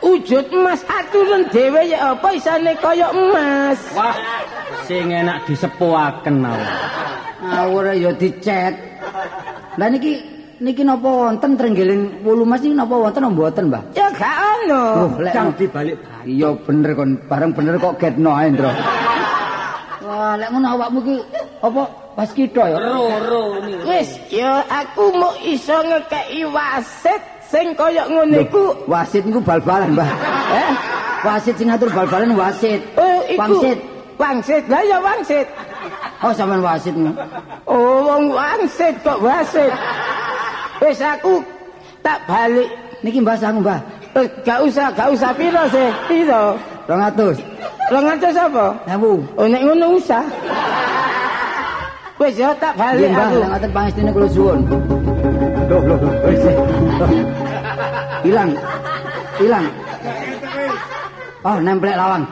wujud 0.00 0.44
emas 0.52 0.80
aturan 0.88 1.46
dhewe 1.52 1.92
ya 1.92 2.16
apa 2.16 2.28
isane 2.34 2.72
kaya 2.80 3.08
emas. 3.12 3.78
Wah, 3.92 4.16
sing 4.88 5.12
enak 5.12 5.44
disepuaken 5.46 6.40
mawon. 6.40 6.68
Ngawur 7.40 7.86
ya 7.96 8.10
dicet. 8.16 8.74
Lah 9.76 9.88
niki 9.88 10.20
niki 10.60 10.82
napa 10.84 11.08
wonten 11.08 11.56
trenggiling 11.56 12.20
wulu 12.20 12.44
mas 12.44 12.60
niki 12.60 12.76
napa 12.76 12.94
wonten 12.96 13.32
mboten, 13.32 13.72
Mbah? 13.72 13.82
Ya 13.96 14.08
gak 14.12 14.36
ono. 14.60 14.82
Oh, 15.06 15.10
lek 15.20 15.32
Udang 15.32 15.48
di 15.56 15.64
balik 15.68 15.96
batu. 16.04 16.28
Iya 16.28 16.48
bener 16.68 16.90
kon, 16.92 17.10
bareng 17.24 17.50
bener 17.56 17.74
kok 17.80 17.96
getno 17.96 18.30
ae, 18.36 18.52
Ndro. 18.52 18.72
Wah, 20.04 20.34
lek 20.36 20.48
ngono 20.52 20.66
awakmu 20.76 20.98
ki 21.04 21.16
apa 21.60 21.82
pas 22.16 22.30
kita 22.32 22.62
ya? 22.72 22.76
Ro 22.76 23.08
ro. 23.24 23.42
Wis 23.88 24.08
ya 24.28 24.60
aku 24.68 25.12
mau 25.16 25.32
iso 25.44 25.76
ngekeki 25.80 26.44
wasit 26.52 27.22
sing 27.50 27.74
kaya 27.74 28.06
ngono 28.06 28.46
iku. 28.46 28.64
Wasit 28.86 29.26
niku 29.26 29.42
bal-balan, 29.42 29.92
Mbah. 29.98 30.10
Eh, 30.54 30.70
wasit 31.26 31.54
sing 31.58 31.66
ngatur 31.68 31.90
bal-balan 31.90 32.32
wasit. 32.38 32.80
Oh, 32.94 33.20
iku. 33.26 33.42
Wangsit. 33.42 33.78
Wangsit. 34.16 34.62
Lah 34.70 34.82
ya 34.86 34.98
wangsit. 35.02 35.46
Oh, 36.22 36.32
sampean 36.32 36.62
wasit. 36.62 36.94
Oh, 37.66 38.06
wong 38.06 38.30
wangsit 38.30 38.94
kok 39.02 39.18
wasit. 39.18 39.72
Wis 40.80 41.00
aku 41.02 41.42
tak 42.00 42.22
balik. 42.24 42.70
Niki 43.00 43.18
Mbah 43.20 43.36
sangu, 43.36 43.60
Mbah. 43.64 43.80
Eh, 44.10 44.26
gak 44.42 44.60
usah, 44.66 44.90
gak 44.92 45.08
usah 45.14 45.30
piro 45.32 45.62
sih. 45.70 45.88
Piro? 46.10 46.58
200. 46.90 47.38
Lo 47.90 47.98
ngatus 48.02 48.36
apa? 48.36 48.66
Ewu. 48.86 49.22
Oh, 49.38 49.46
nek 49.46 49.62
ngono 49.66 49.98
usah. 49.98 50.22
Wis 52.20 52.36
ya 52.36 52.52
tak 52.60 52.76
balik 52.76 53.08
Mbah, 53.08 53.26
aku. 53.32 53.38
ngaten 53.48 53.70
pangestine 53.72 54.10
kula 54.12 54.28
suwun. 54.28 54.58
Loh, 55.70 55.80
loh, 55.88 55.96
loh. 55.96 56.12
Wis. 56.28 56.42
Hilang. 58.20 58.50
Hilang. 59.40 59.66
Oh, 61.40 61.56
nemplek 61.56 61.96
lawang. 61.96 62.24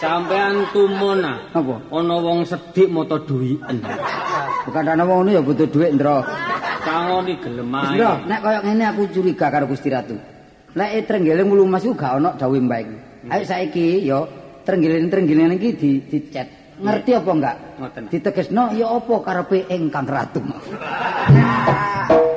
Sampean 0.00 0.64
tumona. 0.72 1.36
Apa? 1.52 1.76
Ana 1.92 2.16
wong 2.20 2.48
sedik 2.48 2.88
moto 2.88 3.20
duwiken. 3.20 3.84
Bukan 4.64 4.84
ana 4.88 5.04
wong 5.04 5.28
ya 5.28 5.44
butuh 5.44 5.68
dhuwit, 5.68 5.96
Ndra. 6.00 6.24
Sangoni 6.84 7.36
gelem 7.40 7.72
ae. 7.72 7.96
Ndra, 7.96 8.12
nek 8.24 8.40
koyo 8.40 8.60
ngene 8.64 8.84
aku 8.88 9.02
curiga 9.12 9.46
karo 9.52 9.68
Gusti 9.68 9.88
Ratu. 9.92 10.16
Lek 10.74 10.90
e 10.96 11.00
trenggeleng 11.04 11.48
wulu 11.48 11.68
mas 11.68 11.84
gak 11.84 12.20
ana 12.20 12.32
dawuh 12.36 12.60
mbak 12.60 12.80
iku. 12.84 12.96
Ayo 13.32 13.44
saiki 13.44 14.04
ya 14.04 14.24
trenggeleng-trenggeleng 14.64 15.56
iki 15.60 15.70
di 15.76 15.90
dicet. 16.04 16.48
Ngerti 16.80 17.10
apa 17.14 17.30
enggak? 17.30 17.56
Ditegesno 18.10 18.74
ya 18.74 18.90
apa 18.90 19.14
karepe 19.22 19.68
ingkang 19.70 20.08
ratu. 20.08 20.40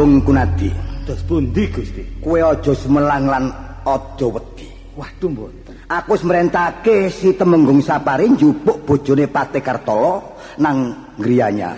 Temenggung 0.00 0.32
kunadi. 0.32 0.72
Dos 1.04 1.20
pundi 1.28 1.68
Gusti? 1.68 2.00
Kowe 2.24 2.40
aja 2.40 2.72
semelang 2.72 3.28
lan 3.28 3.52
aja 3.84 4.26
wedi. 4.32 4.64
Waduh 4.96 5.28
mboten. 5.28 5.76
Aku 5.92 6.16
wis 6.16 6.24
merentake 6.24 7.12
si 7.12 7.36
Temenggung 7.36 7.84
Sapari 7.84 8.32
njupuk 8.32 8.80
bojone 8.88 9.28
Pate 9.28 9.60
Kartolo 9.60 10.40
nang 10.56 10.96
griyanya 11.20 11.76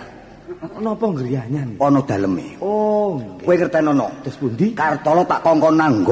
Napa 0.79 1.03
ngriyanyan? 1.03 1.75
ana 1.75 1.99
daleme. 2.07 2.55
Oh, 2.63 3.19
nggih. 3.19 3.43
Kowe 3.43 3.55
ngertenono? 3.59 4.07
Dos 4.23 4.39
pundi? 4.39 4.71
Kartolo 4.71 5.27
tak 5.27 5.43
kongkon 5.43 5.75
nang 5.75 6.07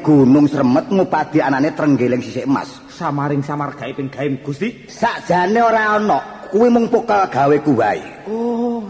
Gunung 0.00 0.48
Sremet 0.48 0.88
ngupadi 0.88 1.44
anane 1.44 1.76
Trenggeleng 1.76 2.24
sisik 2.24 2.48
emas. 2.48 2.72
Samaring 2.88 3.44
samargae 3.44 3.92
ping 3.92 4.08
gawe 4.08 4.32
Gusti. 4.40 4.88
Sakjane 4.88 5.60
ora 5.60 6.00
ana, 6.00 6.48
kuwi 6.48 6.72
mung 6.72 6.88
pokel 6.88 7.28
gawe 7.28 7.56
kuwae. 7.60 8.00
Oh. 8.32 8.80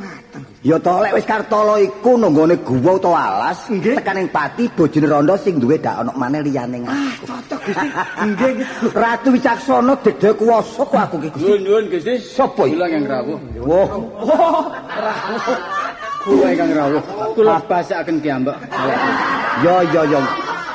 Ya 0.64 0.76
to 0.80 0.98
lek 0.98 1.14
wis 1.14 1.26
Kartolo 1.26 1.78
iku 1.78 2.18
nonggone 2.18 2.58
guwa 2.58 2.96
utawa 2.96 3.20
alas, 3.36 3.68
tekaning 3.68 4.26
pati 4.28 4.66
bojone 4.66 5.06
Rondo 5.06 5.34
sing 5.38 5.60
duwe 5.60 5.78
dak 5.78 6.02
ana 6.02 6.12
maneh 6.16 6.42
liyane 6.42 6.82
ngaku. 6.82 7.24
Cocok 7.28 7.60
Gusti. 7.68 7.86
Nggih. 8.24 8.52
Ratu 9.02 9.28
Wicaksana 9.30 9.94
dede 10.02 10.30
kuwasa 10.34 10.82
kok 10.82 10.98
aku 10.98 11.14
iki. 11.22 11.28
Gusti. 11.36 11.44
Nuwun 11.46 11.60
nuwun 11.62 11.84
Gusti. 11.92 12.14
Sopo 12.18 12.66
iki? 12.66 12.74
Kula 12.74 12.86
yang 12.90 13.04
rawuh. 13.06 13.38
Wah, 13.62 13.88
Kula 16.24 16.46
ingkang 16.56 16.72
rawuh. 16.72 17.02
Kula 17.36 17.60
basakaken 17.68 18.16
kiambak. 18.24 18.56
ya 19.60 19.84
ya 19.92 20.02
ya. 20.08 20.20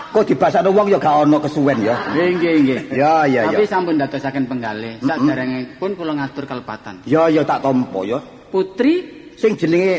Kok 0.10 0.26
dibasakno 0.26 0.74
wong 0.74 0.90
ya 0.90 0.98
gak 0.98 1.26
ana 1.26 1.38
kesuwen 1.38 1.78
ya. 1.82 1.94
Nggih 2.14 2.28
nggih 2.38 2.54
nggih. 2.66 2.80
Ya 2.98 3.26
ya 3.30 3.42
Tapi 3.50 3.66
ya. 3.66 3.70
sampun 3.70 3.98
dadosaken 3.98 4.46
penggalih. 4.46 4.94
Saderengipun 5.02 5.92
kula 5.98 6.14
ngatur 6.18 6.46
kalepatan. 6.46 7.02
Ya 7.06 7.30
ya 7.30 7.42
tak 7.46 7.62
tampa 7.62 8.02
ya. 8.06 8.18
Putri 8.50 9.19
Sing 9.40 9.56
jenenge 9.56 9.96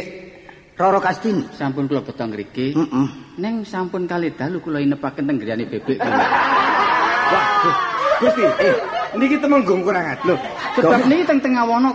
Roro 0.77 1.01
Kastini. 1.01 1.49
sampun 1.57 1.89
kula 1.89 2.05
beto 2.05 2.25
ngriki. 2.25 2.77
Heeh. 2.77 3.07
Neng 3.41 3.65
sampun 3.65 4.05
kali 4.05 4.37
dalu 4.37 4.61
kula 4.61 4.85
inepaken 4.85 5.25
teng 5.25 5.37
griyane 5.41 5.65
bebek. 5.65 5.97
Waduh. 6.01 7.77
Gusti, 8.21 8.45
eh 8.45 8.77
niki 9.17 9.37
temenggung 9.41 9.81
kurang 9.81 10.05
atur. 10.13 10.37
Sebab 10.77 11.09
niki 11.09 11.25
teng 11.25 11.41
tengah 11.41 11.65
wono 11.65 11.93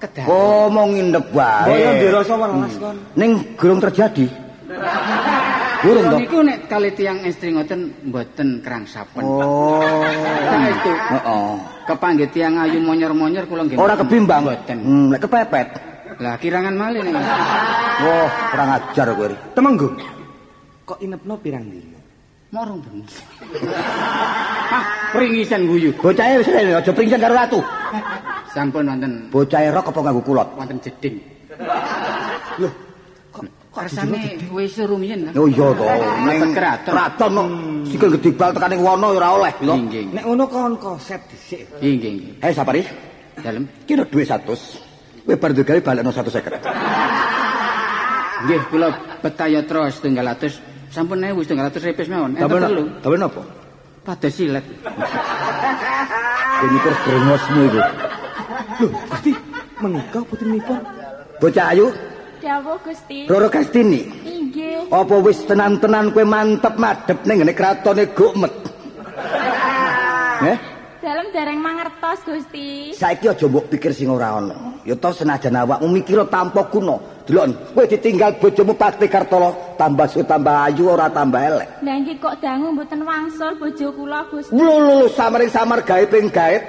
kedah. 0.00 0.28
Oh, 0.28 0.68
mau 0.68 0.84
nginep 0.84 1.32
wae. 1.32 1.68
Boyo 1.72 1.90
dirasa 1.96 2.34
welas 2.36 2.74
kon. 2.76 2.96
Ning 3.16 3.30
gurung 3.56 3.80
terjadi. 3.80 4.28
Gurung 5.84 6.04
Kula 6.08 6.12
to. 6.12 6.18
niku 6.20 6.38
nek 6.44 6.58
kali 6.72 6.88
tiyang 6.96 7.24
istri 7.24 7.52
ngoten 7.52 8.08
mboten 8.08 8.60
krangsapen. 8.60 9.24
Pak. 9.24 9.44
Oh. 9.44 9.80
Saestu. 10.48 10.92
Heeh. 10.92 11.52
Kepanggih 11.88 12.28
tiyang 12.32 12.60
ayu 12.64 12.80
monyor-monyor 12.84 13.44
kula 13.48 13.64
nggih. 13.68 13.76
Ora 13.80 13.96
kebimbang. 13.96 14.44
Mboten. 14.44 14.76
Hmm, 14.80 15.04
lek 15.12 15.20
kepepet. 15.24 15.91
Lah 16.22 16.38
kirangan 16.38 16.74
malih 16.78 17.02
ning. 17.02 17.18
Wah, 18.06 18.30
kurang 18.54 18.70
ajar 18.78 19.06
kowe. 19.10 19.26
iki. 19.26 19.36
Temenggung. 19.58 19.94
Kok 20.86 20.98
inepno 21.02 21.34
pirang 21.42 21.66
dina? 21.66 21.98
Morong 22.54 22.78
bengi. 22.84 23.02
ah, 24.76 24.84
pringisan 25.10 25.66
guyu. 25.66 25.90
Bocahe 25.98 26.38
wis 26.38 26.46
rene 26.46 26.78
aja 26.78 26.92
pringsen 26.94 27.18
karo 27.18 27.34
ratu. 27.34 27.58
Sampun 28.54 28.86
wonten 28.86 29.12
Bocahe 29.32 29.72
rok 29.74 29.90
apa 29.90 29.98
nganggo 29.98 30.22
kulot? 30.22 30.48
wonten 30.54 30.78
jeding. 30.84 31.16
Loh, 32.60 32.72
kok 33.32 33.48
kersane 33.72 34.36
wis 34.52 34.76
rumiyin 34.78 35.26
kan? 35.26 35.32
Oh 35.34 35.48
iya 35.48 35.66
to. 35.74 35.84
Ning 36.28 36.52
keraton. 36.54 36.92
keraton 36.92 37.30
no. 37.32 37.44
Sikil 37.88 38.08
gedhe 38.20 38.30
bal 38.36 38.50
tekane 38.54 38.76
wono 38.78 39.08
ora 39.16 39.28
oleh. 39.32 39.52
Nek 40.12 40.22
ngono 40.22 40.44
kon 40.46 40.76
konsep 40.78 41.18
dhisik. 41.32 41.66
Nggih, 41.80 42.10
nggih. 42.14 42.44
Eh 42.44 42.52
sapari, 42.52 42.84
Dalem. 43.40 43.64
kira 43.88 44.04
duwe 44.04 44.28
100. 44.28 44.91
Kowe 45.22 45.36
bar 45.38 45.52
duwe 45.54 45.64
gawe 45.64 45.80
balekno 45.80 46.10
150. 46.10 48.42
Nggih, 48.42 48.60
kula 48.70 48.88
betayatra 49.22 49.90
setunggal 49.94 50.26
atus. 50.34 50.58
Sampun 50.90 51.22
ewu 51.22 51.46
setunggal 51.46 51.70
atus 51.70 51.82
repes 51.86 52.10
mawon. 52.10 52.34
Enten 52.34 52.58
telu. 52.58 52.84
Dawe 52.98 53.16
napa? 53.18 53.42
Pada 54.02 54.28
silet. 54.30 54.66
Kowe 56.58 56.68
mikir 56.74 56.94
brengosmu 57.06 57.60
iku. 57.70 57.80
Lho, 58.82 58.88
Gusti, 59.10 59.32
menika 59.78 60.18
putrinipun 60.26 60.78
Bocah 61.42 61.74
ayu, 61.74 61.90
Dawuh 62.42 62.78
Gusti. 62.82 63.30
Roro 63.30 63.46
Kastini. 63.46 64.02
Inggih. 64.26 64.90
Apa 64.90 65.14
wis 65.22 65.46
tenan-tenan 65.46 66.10
kowe 66.10 66.26
mantep 66.26 66.74
madhep 66.74 67.22
ning 67.22 67.42
ngene 67.42 67.54
kratone 67.54 68.10
Gokmet? 68.10 68.54
Eh? 70.42 70.58
Dalem 71.02 71.34
dereng 71.34 71.58
mangertos 71.58 72.22
Gusti. 72.22 72.94
Saiki 72.94 73.26
aja 73.26 73.50
mbok 73.50 73.74
pikir 73.74 73.90
sing 73.90 74.06
ora 74.06 74.38
ana. 74.38 74.78
Ya 74.86 74.94
to 74.94 75.10
senajan 75.10 75.58
awakmu 75.58 75.90
mikir 75.98 76.22
tanpa 76.30 76.62
guna. 76.70 76.94
Delok, 77.26 77.74
kowe 77.74 77.82
ditinggal 77.90 78.38
bojomu 78.38 78.78
Pati 78.78 79.10
Kartolo, 79.10 79.74
tambah 79.74 80.06
su 80.06 80.22
tambah 80.22 80.70
ayu 80.70 80.94
ora 80.94 81.10
tambah 81.10 81.42
elek. 81.42 81.82
Lah 81.82 81.96
nggih 81.98 82.22
kok 82.22 82.38
dangu 82.38 82.70
mboten 82.70 83.02
wangsul 83.02 83.50
bojo 83.58 83.90
kula 83.98 84.30
Gusti. 84.30 84.54
Lho 84.54 85.10
samaring 85.10 85.50
samar 85.50 85.82
gawe 85.82 86.06
ping 86.06 86.30
gaet. 86.30 86.62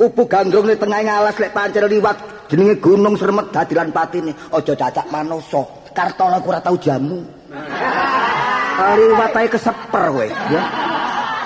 Kupu 0.00 0.24
gandrung 0.24 0.64
ning 0.64 0.80
tengah 0.80 1.04
ngalas 1.04 1.36
lek 1.36 1.52
pancen 1.52 1.84
liwat 1.84 2.16
jenenge 2.48 2.80
Gunung 2.80 3.12
Sremet 3.20 3.52
dadilan 3.52 3.92
patine. 3.92 4.32
Aja 4.56 4.72
cacak 4.72 5.04
manoso. 5.12 5.68
Kartolo 5.92 6.40
ora 6.40 6.64
tau 6.64 6.80
jamu. 6.80 7.20
Liwat 8.96 9.36
ae 9.36 9.48
keseper 9.52 10.04
kowe, 10.08 10.24
ya. 10.48 10.62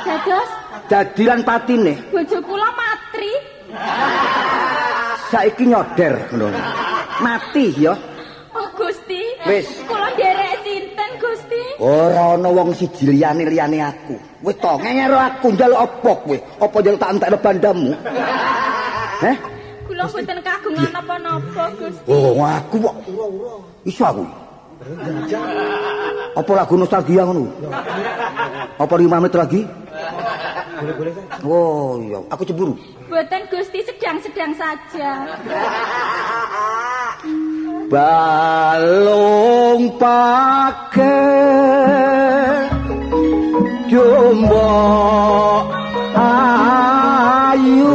Dados 0.07 0.64
Dadilan 0.85 1.41
patine. 1.41 1.97
bojo 2.13 2.39
kula 2.45 2.69
matri. 2.77 3.33
Saiki 5.33 5.65
nyoder 5.73 6.15
ngono. 6.29 6.61
Mati 7.25 7.73
ya. 7.81 7.97
Oh 8.53 8.69
Gusti. 8.77 9.21
Wis. 9.49 9.67
Kula 9.89 10.13
nderek 10.13 10.55
sinten 10.61 11.11
Gusti? 11.17 11.63
Ora 11.81 12.37
ana 12.37 12.49
wong 12.53 12.77
siji 12.77 13.17
liyane-liyane 13.17 13.81
aku. 13.81 14.17
Wis 14.45 14.57
to, 14.61 14.73
ngero 14.85 15.17
aku 15.17 15.47
njaluk 15.57 15.81
apa 15.89 16.13
kowe? 16.21 16.37
Apa 16.61 16.77
njaluk 16.85 17.01
tak 17.01 17.13
entekno 17.17 17.39
bandamu? 17.41 17.91
Heh? 19.25 19.37
Kula 19.89 20.05
boten 20.05 20.39
kagungan 20.45 20.91
napa-napa 20.93 21.65
Gusti. 21.81 22.09
Oh, 22.13 22.45
aku 22.45 22.77
kok 22.85 22.95
iso 23.89 24.05
aku. 24.05 24.25
Apa 26.37 26.51
lagu 26.53 26.75
nostalgia 26.77 27.25
ngono? 27.25 27.49
Apa 28.77 28.95
5 29.01 29.09
menit 29.09 29.33
lagi? 29.33 29.61
Oh 31.45 32.01
iya, 32.01 32.19
aku 32.33 32.49
cemburu. 32.49 32.73
Boten 33.09 33.43
Gusti 33.53 33.85
sedang-sedang 33.85 34.53
saja. 34.57 35.11
Balung 37.93 39.93
pake 40.01 41.21
jumbo 43.93 44.73
ayu 46.17 47.93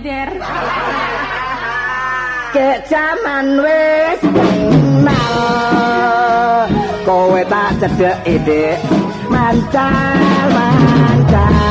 blender. 0.00 0.28
kek 2.52 2.84
jaman 2.88 3.60
wis 3.64 4.20
kenal 4.20 5.38
kowe 7.04 7.40
tak 7.48 7.70
cedek 7.80 8.16
ide 8.28 8.76
mancal 9.32 10.48
mancal 10.52 11.61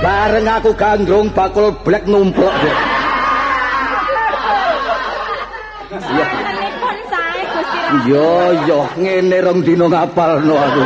bareng 0.00 0.46
aku 0.48 0.70
gandrung 0.76 1.28
bakul 1.34 1.74
black 1.84 2.04
numplok 2.08 2.54
dek 2.62 2.76
Swantenipun 5.96 6.96
sae 7.08 7.42
Gusti 7.46 7.78
Ratu. 7.78 8.10
Yo 8.10 8.30
yo 8.68 8.80
ngene 8.98 9.38
rong 9.40 9.60
dina 9.64 9.86
ngapalno 9.88 10.54
aku. 10.58 10.82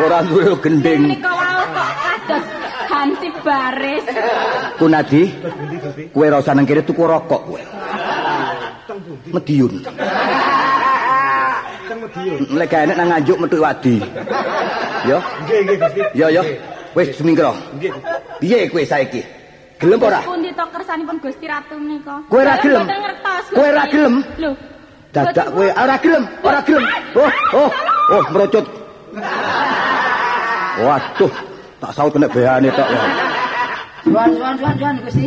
Ora 0.00 0.18
duwe 0.24 0.56
gending. 0.64 1.02
Kok 1.20 1.66
kados 1.76 2.44
Hansi 2.90 3.28
Baris. 3.44 4.04
Kunadi. 4.80 5.22
Kowe 6.10 6.26
ora 6.26 6.40
usah 6.40 6.56
nang 6.56 6.66
kene 6.66 6.82
tuku 6.82 7.02
rokok 7.04 7.42
kowe. 7.44 7.62
Mediun. 9.30 9.72
Lek 12.56 12.72
enek 12.72 12.96
nang 12.96 13.08
nganjuk 13.14 13.36
metu 13.38 13.60
wadi. 13.62 13.96
Yo. 15.06 15.18
Nggih, 15.44 15.58
nggih 15.64 15.76
Gusti. 15.76 16.00
Yo 16.16 16.26
yo. 16.32 16.42
Wis 16.94 17.16
semingkro. 17.16 17.54
Piye 18.40 18.68
kowe 18.70 18.86
saiki? 18.86 19.22
Gelem 19.80 20.02
ora? 20.02 20.20
Pundi 20.26 20.50
to 20.52 20.64
kersanipun 20.74 21.16
Gusti 21.22 21.46
Ratu 21.46 21.78
menika? 21.78 22.18
Kowe 22.28 22.42
ora 22.42 22.56
gelem? 22.62 22.86
Kowe 23.54 23.68
ora 23.70 23.84
gelem? 23.92 24.14
Lho. 24.38 24.50
Dadak 25.14 25.48
kowe 25.54 25.66
ora 25.82 25.96
gelem, 26.02 26.24
ora 26.42 26.60
gelem. 26.66 26.84
Oh, 27.14 27.30
oh, 27.54 27.70
oh, 28.14 28.24
merocut. 28.32 28.66
Waduh, 30.80 31.32
tak 31.80 31.90
saut 31.94 32.10
kena 32.14 32.28
behane 32.30 32.70
tok 32.72 32.88
ya. 32.88 33.00
Suan 34.04 34.28
suan 34.36 34.54
suan 34.58 34.74
suan 34.78 34.94
Gusti. 35.04 35.26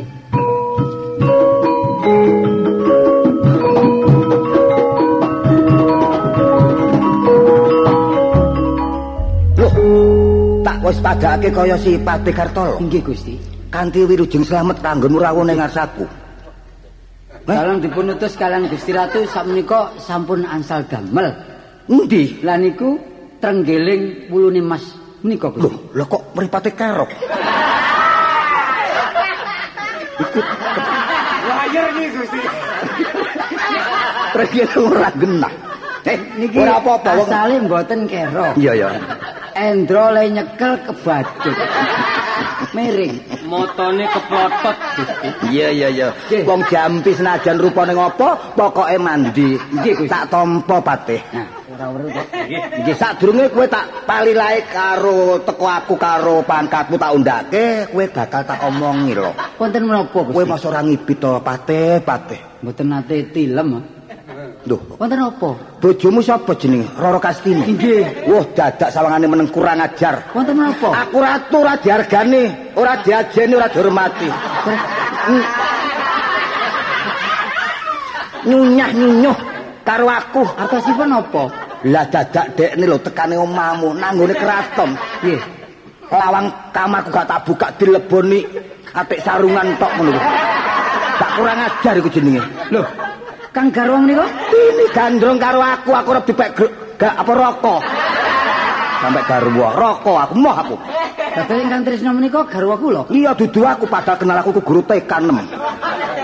Wis 10.83 10.99
padake 10.99 11.47
kaya 11.49 11.79
si 11.79 11.95
Patih 11.95 12.35
Kartolo. 12.35 12.77
Nggih 12.83 13.01
Gusti. 13.01 13.39
Kanthi 13.71 14.05
wirujeng 14.05 14.45
slamet 14.45 14.77
kanggonmu 14.83 15.17
rawuh 15.17 15.47
ning 15.47 15.57
ngarsaku. 15.57 16.05
Dalam 17.43 17.83
dipunutus 17.83 18.39
kalian 18.39 18.69
Gusti 18.69 18.93
Ratu 18.95 19.25
sakmenika 19.27 19.91
sampun 19.99 20.45
angsal 20.47 20.85
damel. 20.87 21.33
Endi? 21.89 22.39
Lah 22.45 22.55
niku 22.55 22.95
trenggeling 23.43 24.31
wulune 24.31 24.63
Mas 24.63 24.83
menika 25.25 25.51
Gusti. 25.51 25.67
Loh, 25.67 25.75
lho 25.91 26.05
kok 26.07 26.23
mripate 26.35 26.71
kerok? 26.71 27.09
Layar 31.49 31.87
nih 31.97 32.07
Gusti. 32.13 32.39
Pergi 34.33 34.61
ora 34.77 35.09
genah. 35.15 35.53
Eh, 36.03 36.19
Niki 36.35 36.59
ora 36.59 36.83
apa-apa 36.83 37.15
wong. 37.15 37.27
asale 37.31 37.55
mboten 37.63 37.99
kero. 38.11 38.51
Iya 38.59 38.71
ya. 38.75 38.89
Endro 39.53 40.09
le 40.09 40.29
nyekel 40.33 40.73
kebadut. 40.85 41.57
Miring. 42.73 43.45
Motone 43.45 44.09
keplotot 44.09 44.77
Gusti. 44.97 45.29
Iya 45.53 45.67
iya 45.69 45.87
iya. 45.93 46.07
Wong 46.41 46.65
jampi 46.65 47.13
senajan 47.13 47.61
rupane 47.61 47.93
ngopo, 47.93 48.57
pokoke 48.57 48.97
mandi. 48.97 49.53
Nggih. 49.53 50.09
Tak 50.09 50.33
tampa 50.33 50.81
Patih. 50.81 51.21
Nah, 51.37 51.47
ora 51.69 51.85
weruh 51.93 52.09
kok. 52.09 52.27
Nggih 52.81 52.95
sadurunge 52.97 53.45
kowe 53.53 53.65
tak 53.69 54.09
palilae 54.09 54.65
karo 54.65 55.37
teko 55.45 55.65
aku 55.69 55.93
karo 56.01 56.41
pangkatmu 56.41 56.97
tak 56.97 57.13
undake, 57.13 57.65
kowe 57.93 58.05
bakal 58.09 58.41
tak 58.41 58.59
omongi 58.65 59.13
lho. 59.13 59.31
Wonten 59.61 59.85
menapa 59.85 60.19
Kowe 60.25 60.43
mas 60.49 60.65
ora 60.65 60.81
ngibit 60.81 61.21
to 61.21 61.37
Patih, 61.45 62.01
Patih. 62.01 62.41
Mboten 62.65 62.89
nate 62.89 63.29
tilem. 63.29 63.85
Lho, 64.63 64.79
Wonten 64.95 65.19
apa? 65.19 65.49
bojomu 65.83 66.23
sapa 66.23 66.55
jenenge? 66.55 66.87
Roro 66.95 67.19
Kastini. 67.19 67.67
Nggih. 67.67 68.31
Wah, 68.31 68.47
dadak 68.55 68.95
sawangane 68.95 69.27
meneng 69.27 69.51
kurang 69.51 69.83
ajar. 69.83 70.23
Wonten 70.31 70.55
menapa? 70.55 71.03
Aku 71.03 71.19
ratu 71.19 71.59
ora 71.59 71.75
dihargani, 71.75 72.71
ora 72.79 72.95
diajeni, 73.03 73.59
ora 73.59 73.67
dihormati. 73.67 74.29
Nyunyah 78.47 78.89
nyunyuh 78.95 79.37
karo 79.83 80.07
aku. 80.07 80.43
Artosipun 80.55 81.11
apa? 81.11 81.43
Lah 81.83 82.07
dadak 82.07 82.55
dekne 82.55 82.87
lho 82.87 82.95
tekane 83.03 83.35
omahmu 83.35 83.91
nanggone 83.99 84.31
keraton. 84.31 84.95
Nggih. 85.23 85.41
Lawang 86.07 86.47
kamarku 86.71 87.09
gak 87.11 87.27
tak 87.27 87.41
buka 87.43 87.67
dileboni 87.75 88.39
atik 88.95 89.19
sarungan 89.27 89.75
tok 89.75 89.91
ngono. 89.99 90.11
lho. 90.15 90.21
Gak 91.19 91.31
kurang 91.35 91.59
ajar 91.67 91.93
iku 91.99 92.07
jenenge. 92.07 92.39
Loh, 92.71 92.87
Kang 93.53 93.69
Garwang 93.69 94.09
menika? 94.09 94.25
Ini 94.49 94.85
gandrung 94.89 95.37
karo 95.37 95.61
aku, 95.61 95.93
aku 95.93 96.09
ora 96.09 96.21
dipek 96.25 96.57
gak 96.97 97.13
apa 97.21 97.31
rokok. 97.37 97.81
Sampai 98.97 99.23
garwa, 99.29 99.67
rokok 99.77 100.17
aku 100.17 100.33
moh 100.41 100.55
aku. 100.57 100.75
Dados 101.37 101.61
ingkang 101.61 101.85
tresna 101.85 102.09
menika 102.17 102.41
garwa 102.49 102.73
kula. 102.81 103.01
Iya 103.13 103.37
dudu 103.37 103.61
aku 103.61 103.85
padahal 103.85 104.17
kenal 104.17 104.41
aku 104.41 104.57
ku 104.57 104.61
guru 104.65 104.81
TK 104.81 105.05
6. 105.05 105.53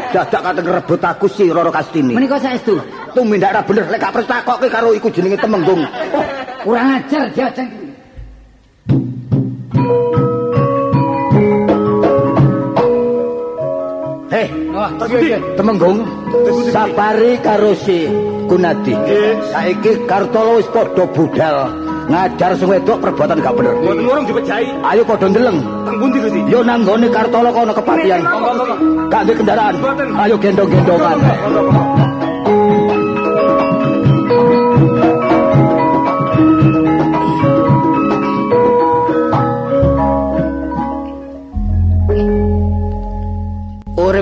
Dadak 0.09 0.41
kate 0.41 0.61
ngerebut 0.65 1.01
aku 1.05 1.25
si 1.29 1.45
Roro 1.53 1.69
Kastini. 1.69 2.17
Menika 2.17 2.41
saestu. 2.41 2.81
Tumindak 3.13 3.53
ora 3.53 3.61
bener 3.61 3.85
lek 3.93 4.01
gak 4.01 4.09
perlu 4.09 4.25
takokke 4.25 4.67
karo 4.73 4.89
iku 4.97 5.13
jenenge 5.13 5.37
Temenggung. 5.37 5.85
Oh, 6.17 6.25
kurang 6.65 6.97
ajar 6.97 7.29
diajeng. 7.29 7.69
Heh, 7.69 7.88
Iya. 14.29 15.37
Temenggung. 15.57 16.05
Sabari 16.69 17.41
karo 17.41 17.73
si 17.73 18.05
Gunadi. 18.45 18.93
Saiki 19.49 20.05
Kartolo 20.05 20.61
wis 20.61 20.69
padha 20.69 21.03
budal. 21.09 21.57
Ngajar 22.09 22.57
sing 22.57 22.69
wedok 22.69 22.97
perbuatan 23.05 23.37
gak 23.37 23.53
bener. 23.53 23.73
Mboten 23.85 24.05
urung 24.05 24.25
dipejahi. 24.25 24.65
Ayo 24.81 25.01
padha 25.05 25.29
ndeleng. 25.29 25.59
Teng 25.85 25.97
pundi 26.01 26.17
Gusti? 26.21 26.41
Yo 26.49 26.59
nang 26.65 26.81
gone 26.85 27.07
Kartolo 27.09 27.49
kono 27.53 27.73
monggo. 27.73 28.75
Gak 29.09 29.21
ndek 29.25 29.35
kendaraan. 29.41 29.75
Ayo 30.17 30.35
gendong-gendongan. 30.37 31.98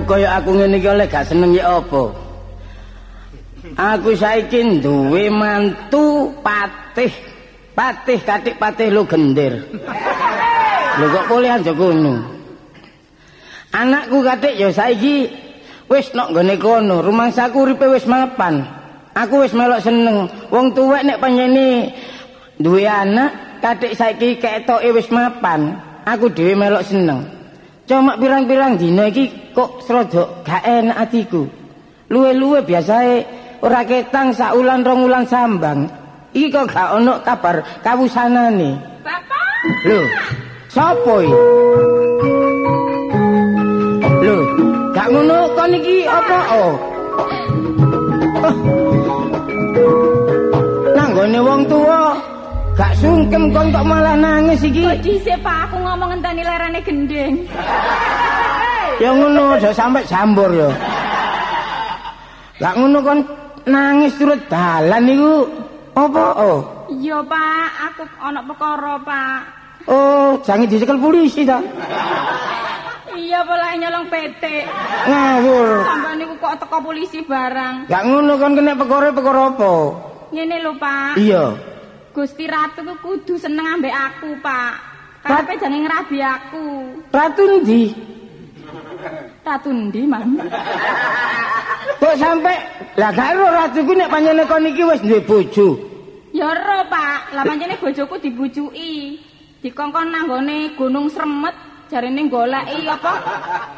Kaya 0.08 0.40
aku 0.40 0.56
ngene 0.56 0.80
iki 0.80 0.88
oleh 0.88 1.06
gak 1.12 1.28
seneng 1.28 1.52
ya 1.52 1.84
apa? 1.84 2.04
Aku 3.76 4.16
saiki 4.16 4.80
duwe 4.80 5.28
mantu 5.28 6.32
patih. 6.42 7.12
Patih 7.78 8.18
katik 8.26 8.58
patih 8.58 8.90
lu 8.90 9.06
gendir. 9.06 9.62
Lho 10.98 11.06
kok 11.14 11.28
boleh 11.30 11.52
aja 11.54 11.70
kono. 11.78 12.26
Anakku 13.70 14.26
katik 14.26 14.58
ya 14.58 14.74
saiki 14.74 15.30
wis 15.86 16.10
nok 16.18 16.34
nggone 16.34 16.58
kono, 16.58 17.06
rumangsaku 17.06 17.70
uripe 17.70 17.86
wis 17.86 18.10
mapan. 18.10 18.66
Aku 19.14 19.46
wis 19.46 19.54
melok 19.54 19.84
seneng. 19.86 20.26
Wong 20.50 20.74
tuwek 20.74 21.06
nek 21.06 21.22
panjene 21.22 21.94
duwe 22.58 22.90
anak 22.90 23.62
katik 23.62 23.94
saiki 23.94 24.42
ketoke 24.42 24.90
wis 24.98 25.14
mapan. 25.14 25.78
Aku 26.10 26.34
dhewe 26.34 26.58
melok 26.58 26.82
seneng. 26.82 27.37
Cuma 27.88 28.20
pirang-pirang 28.20 28.76
dina 28.76 29.08
iki 29.08 29.56
kok 29.56 29.80
srada 29.80 30.44
gak 30.44 30.60
enak 30.68 31.08
atiku. 31.08 31.48
Luwe-luwe 32.12 32.60
biasae 32.68 33.24
ora 33.64 33.88
ketang 33.88 34.36
sak 34.36 34.60
ulan 34.60 34.84
rong 34.84 35.08
ulan 35.08 35.24
sambang. 35.24 35.88
Iki 36.36 36.52
kok 36.52 36.68
gak 36.68 37.00
ono 37.00 37.24
kabar 37.24 37.64
kawusanane. 37.80 38.76
Bapak, 39.08 39.52
Lho, 39.88 40.04
sapa 40.68 41.16
iki? 41.24 41.40
Lho, 44.20 44.38
gak 44.92 45.08
ngono 45.08 45.38
kon 45.56 45.72
iki 45.72 46.04
apa? 46.04 46.40
Oh. 46.60 46.76
Nanggone 50.92 51.40
wong 51.40 51.62
tuwa 51.72 52.20
gak 52.78 52.94
sungkem 53.02 53.50
kon 53.50 53.74
kok 53.74 53.86
malah 53.90 54.14
nangis 54.14 54.62
iki. 54.62 54.86
Kok 54.86 55.02
dhisik 55.02 55.38
Pak 55.42 55.58
aku 55.68 55.76
ngomong 55.82 56.14
ngenteni 56.14 56.42
lerene 56.46 56.80
gendeng. 56.86 57.34
Ya 58.98 59.14
ngono 59.14 59.54
aja 59.54 59.70
sampe 59.70 60.02
jambur 60.10 60.50
ya. 60.50 60.74
Gak 62.58 62.82
ngono 62.82 62.98
kon 63.06 63.22
nangis 63.70 64.18
turut 64.18 64.42
dalan 64.50 65.06
niku 65.06 65.46
apa? 65.94 66.26
Oh. 66.34 66.60
Iya 66.90 67.22
Pak, 67.22 67.70
aku 67.94 68.04
ana 68.18 68.42
perkara 68.42 68.98
Pak. 69.06 69.40
Oh, 69.86 70.42
jangan 70.42 70.66
dicekel 70.66 70.98
polisi 70.98 71.46
ta. 71.46 71.62
Iya 73.14 73.46
pola 73.46 73.78
nyolong 73.78 74.10
PT. 74.10 74.44
Ngawur. 75.06 75.70
Sampai 75.86 76.14
niku 76.18 76.34
kok 76.42 76.58
teko 76.58 76.78
polisi 76.82 77.22
barang. 77.22 77.86
Gak 77.94 78.02
ngono 78.02 78.34
kon 78.42 78.58
kena 78.58 78.74
perkara-perkara 78.74 79.42
apa? 79.54 79.74
Ngene 80.34 80.58
lho 80.66 80.74
Pak. 80.82 81.22
Iya. 81.22 81.77
Gusti 82.18 82.50
Ratu 82.50 82.82
ku 82.82 82.98
kudu 82.98 83.38
seneng 83.38 83.78
ambek 83.78 83.94
aku, 83.94 84.42
Pak. 84.42 84.74
Karepe 85.22 85.54
jange 85.62 85.86
ngrabi 85.86 86.18
aku. 86.18 86.66
Ratu 87.14 87.62
ndi? 87.62 87.94
Ratu 89.46 89.70
ndi, 89.70 90.02
Mang? 90.10 90.34
Kok 92.02 92.16
sampe 92.18 92.54
lah 92.98 93.14
gak 93.14 93.38
ero 93.38 93.46
ratuku 93.54 93.94
nek 93.94 94.10
panjenengan 94.10 94.50
kon 94.50 94.66
iki 94.66 94.82
wis 94.82 95.02
duwe 95.06 95.22
bojo. 95.30 95.78
Ya 96.34 96.50
ero, 96.58 96.90
Pak. 96.90 97.38
Lah 97.38 97.46
pancene 97.46 97.78
bojoku 97.78 98.18
dibujuki. 98.18 99.22
Dikongkon 99.62 100.10
nanggone 100.10 100.74
Gunung 100.74 101.14
Sremet 101.14 101.54
jarine 101.88 102.28
goleki 102.28 102.84
apa 102.88 103.14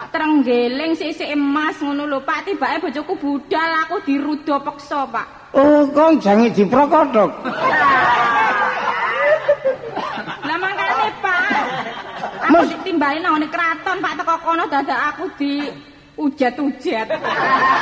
trenggeling 0.09 0.97
sisik 0.97 1.29
emas 1.29 1.77
ngono 1.81 2.09
lho, 2.09 2.19
Pak. 2.25 2.49
Tibake 2.49 2.81
bojoku 2.81 3.13
budal 3.17 3.69
aku 3.85 4.01
dirudo 4.05 4.57
peksa, 4.61 5.05
Pak. 5.05 5.53
Oh, 5.53 5.85
kon 5.93 6.21
jange 6.21 6.49
diprokotok. 6.53 7.29
Lah 10.45 10.57
mangkane, 10.57 11.07
Pak. 11.21 11.41
Aku 12.49 12.65
ditimbali 12.73 13.17
nang 13.21 13.41
kraton, 13.49 13.97
Pak, 14.01 14.13
teko 14.17 14.35
kono 14.41 14.63
dadak 14.69 14.99
aku 15.13 15.25
di 15.37 15.69
ujet-ujet. 16.19 17.07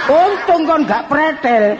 Untung 0.07 0.61
kon 0.67 0.86
gak 0.86 1.09
pretel. 1.09 1.73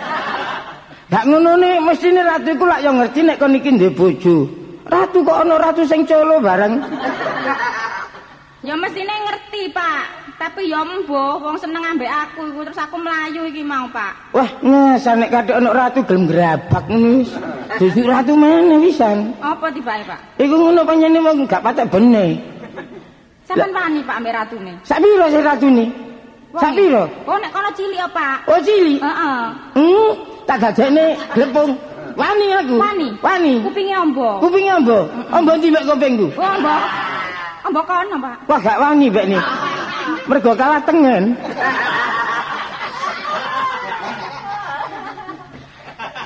Gak 1.08 1.24
ngono 1.24 1.56
ne 1.56 1.80
mestine 1.80 2.20
ratu 2.20 2.52
iku 2.52 2.68
lak 2.68 2.84
yo 2.84 2.92
ngerti 2.92 3.20
nek 3.24 3.40
kon 3.40 3.56
iki 3.56 3.72
ndek 3.72 3.96
bojo. 3.96 4.44
Ratu 4.88 5.24
kok 5.24 5.40
ana 5.40 5.56
ratu 5.56 5.88
sing 5.88 6.04
colo 6.04 6.40
bareng. 6.44 6.84
Ya 8.68 8.76
mestine 8.76 9.16
ngerti, 9.24 9.72
Pak. 9.72 10.04
Tapi 10.36 10.68
ya 10.68 10.84
mbuh 10.84 11.40
wong 11.40 11.56
seneng 11.56 11.80
ambek 11.88 12.12
aku 12.12 12.52
iku 12.52 12.68
terus 12.68 12.84
aku 12.84 13.00
melayu 13.00 13.48
iki 13.48 13.64
mau, 13.64 13.88
Pak. 13.88 14.36
Wah, 14.36 14.50
ngasa 14.60 15.16
nek 15.16 15.32
kadek 15.32 15.56
ana 15.56 15.72
ratu 15.72 16.04
gelem 16.04 16.28
grabak 16.28 16.84
ngono 16.92 17.24
wis. 17.24 17.32
Dadi 17.80 18.02
ratu 18.04 18.36
meneh 18.36 18.76
wisan. 18.84 19.32
Apa 19.40 19.72
tibake, 19.72 20.04
Pak? 20.04 20.20
Iku 20.44 20.52
ngono 20.60 20.84
panjenengan 20.84 21.32
wong 21.32 21.48
gak 21.48 21.64
patek 21.64 21.88
bene. 21.88 22.36
Sampeyan 23.48 23.72
wani 23.72 24.00
Pak 24.04 24.16
ambek 24.20 24.36
ratune? 24.36 24.74
Sak 24.84 25.00
piro 25.00 25.26
sing 25.32 25.44
ratune? 25.48 25.86
Sak 26.60 26.72
piro? 26.76 27.04
Oh, 27.24 27.40
nek 27.40 27.52
kono 27.56 27.72
cilik 27.72 28.04
apa, 28.04 28.12
Pak? 28.20 28.52
Oh, 28.52 28.60
cilik. 28.60 29.00
Heeh. 29.00 29.40
Hmm, 29.80 30.12
tak 30.44 30.60
gajekne 30.60 31.16
glepung. 31.32 31.72
Wani 32.20 32.46
aku. 32.52 32.76
Wani. 32.76 33.08
Wani. 33.24 33.54
Kupinge 33.64 33.96
ombo. 33.96 34.44
Kupinge 34.44 34.76
ombo. 34.76 35.08
Ombo 35.32 35.52
ndi 35.56 35.72
mek 35.72 35.88
kupingku? 35.88 36.28
Oh, 36.36 36.52
ombo. 36.52 36.76
Ombo 37.68 37.84
kono, 37.84 38.16
Pak. 38.24 38.38
Wah, 38.48 38.60
gak 38.64 38.80
wani 38.80 39.12
mek 39.12 39.26
ni. 39.28 39.38
Mergo 40.32 40.56
kalah 40.56 40.80
tengen. 40.88 41.36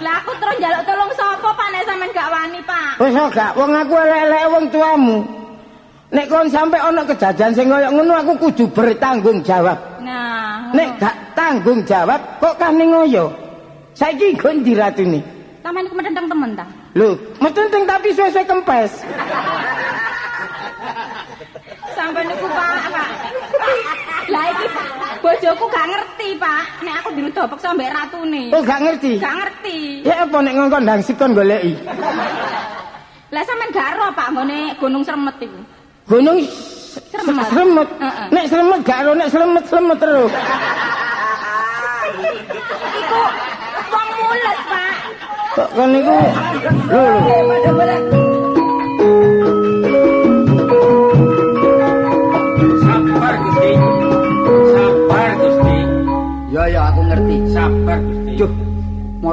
Lah 0.02 0.14
aku 0.22 0.32
terus 0.38 0.56
njaluk 0.62 0.84
tolong 0.86 1.12
sapa, 1.18 1.50
Pak, 1.50 1.68
nek 1.74 1.84
sampean 1.89 2.10
gak 2.14 2.30
wani, 2.30 2.60
Pak? 2.62 2.89
Wis 3.02 3.18
oh, 3.18 3.30
gak 3.34 3.52
wong 3.58 3.74
aku 3.74 3.94
elek-elek 3.98 4.44
wong 4.54 4.66
tuamu. 4.70 5.18
Nek 6.14 6.28
kon 6.30 6.48
sampe 6.52 6.78
ana 6.78 7.02
kejadian 7.08 7.56
sing 7.56 7.72
kaya 7.72 7.89
ngono 7.89 8.14
aku 8.22 8.34
kudu 8.38 8.66
bertanggung 8.70 9.42
jawab. 9.42 9.80
Nah, 10.04 10.70
Nek 10.78 11.02
gak 11.02 11.16
tanggung 11.34 11.82
jawab 11.89 12.22
kok 12.38 12.54
kane 12.62 12.86
ngoyo. 12.86 13.34
Saiki 13.98 14.38
nggon 14.38 14.62
diratuni. 14.62 15.22
sampean 15.62 15.86
iku 15.89 15.96
medenteng 15.98 16.28
temen 16.30 16.52
ta? 16.58 16.66
Lho, 16.98 17.16
metenteng 17.42 17.86
tapi 17.86 18.10
suwe-suwe 18.14 18.44
kempes. 18.46 18.92
Sampai 22.02 22.26
niku 22.26 22.49
Pak, 22.49 22.82
Pak. 22.89 23.10
Lah 24.34 24.45
iki 24.49 24.66
bojoku 25.22 25.66
gak 25.70 25.86
ngerti, 25.86 26.34
Pak. 26.41 26.64
Nek 26.82 26.93
aku 26.97 27.10
dirudo 27.14 27.43
peksa 27.45 27.78
mbek 27.78 27.93
ratune. 27.93 28.49
Oh, 28.49 28.62
gak 28.66 28.82
ngerti. 28.82 29.22
Gak 29.22 29.38
ngerti. 29.38 30.02
Ya 30.02 30.26
apa 30.26 30.38
nek 30.41 30.54
ngongkon 30.58 30.82
ndang 30.82 31.02
sikon 31.06 31.38
goleki. 31.38 31.78
Lah 33.30 33.43
sampean 33.45 33.70
gak 33.70 33.93
ero 33.93 34.10
Pak 34.18 34.28
nggone 34.34 34.74
Gunung 34.82 35.06
Sremet 35.06 35.38
iku. 35.45 35.62
Gunung 36.10 36.41
Sremet. 37.14 37.45
Sremet. 37.54 37.89
Heeh. 38.02 38.26
Nek 38.34 38.45
sremet 38.49 38.82
gak 38.82 38.97
ero 39.06 39.12
nek 39.14 39.30
sremet 39.30 39.66
sremet 39.70 39.97
terus. 40.02 40.32
Iku 42.97 43.22
wong 43.93 44.10
mules, 44.18 44.60
Pak. 44.66 44.93
Kok 45.54 45.70
kon 45.78 45.89
niku 45.93 46.18
lho 46.89 47.04
lho. 47.78 48.41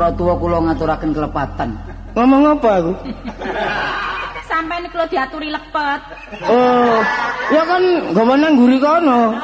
Maratuwa 0.09 0.35
kula 0.41 0.59
ngaturaken 0.65 1.11
kelepatan. 1.13 1.69
Ngomong 2.17 2.57
apa 2.57 2.71
aku? 2.81 2.93
Sampai 4.49 4.81
niku 4.81 4.97
lho 4.97 5.07
diaturi 5.13 5.53
lepet. 5.53 6.01
Oh, 6.49 6.99
ya 7.53 7.63
kan 7.69 7.83
gawa 8.17 8.35
nang 8.41 8.57
guri 8.57 8.81
kono. 8.81 9.37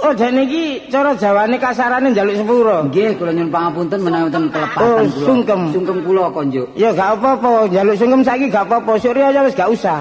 Oh, 0.00 0.16
jane 0.16 0.48
iki 0.48 0.88
cara 0.88 1.12
Jawane 1.12 1.60
kasarane 1.60 2.14
njaluk 2.14 2.38
sepuro. 2.38 2.88
Nggih, 2.88 3.18
kula 3.20 3.34
nyuwun 3.36 3.50
pangapunten 3.52 4.00
menawi 4.00 4.30
wonten 4.30 4.44
Oh, 4.46 4.52
kelepatan 4.54 5.06
kula. 5.10 5.26
sungkem. 5.26 5.60
Sungkem 5.74 5.98
kula 6.06 6.24
konjuk. 6.32 6.66
Ya 6.78 6.88
gak 6.94 7.18
apa-apa, 7.20 7.68
njaluk 7.68 7.98
sungkem 7.98 8.22
saiki 8.24 8.46
gak 8.48 8.64
apa-apa. 8.70 8.96
Surya 8.96 9.34
ya 9.34 9.42
wis 9.44 9.52
gak 9.58 9.68
usah. 9.68 10.00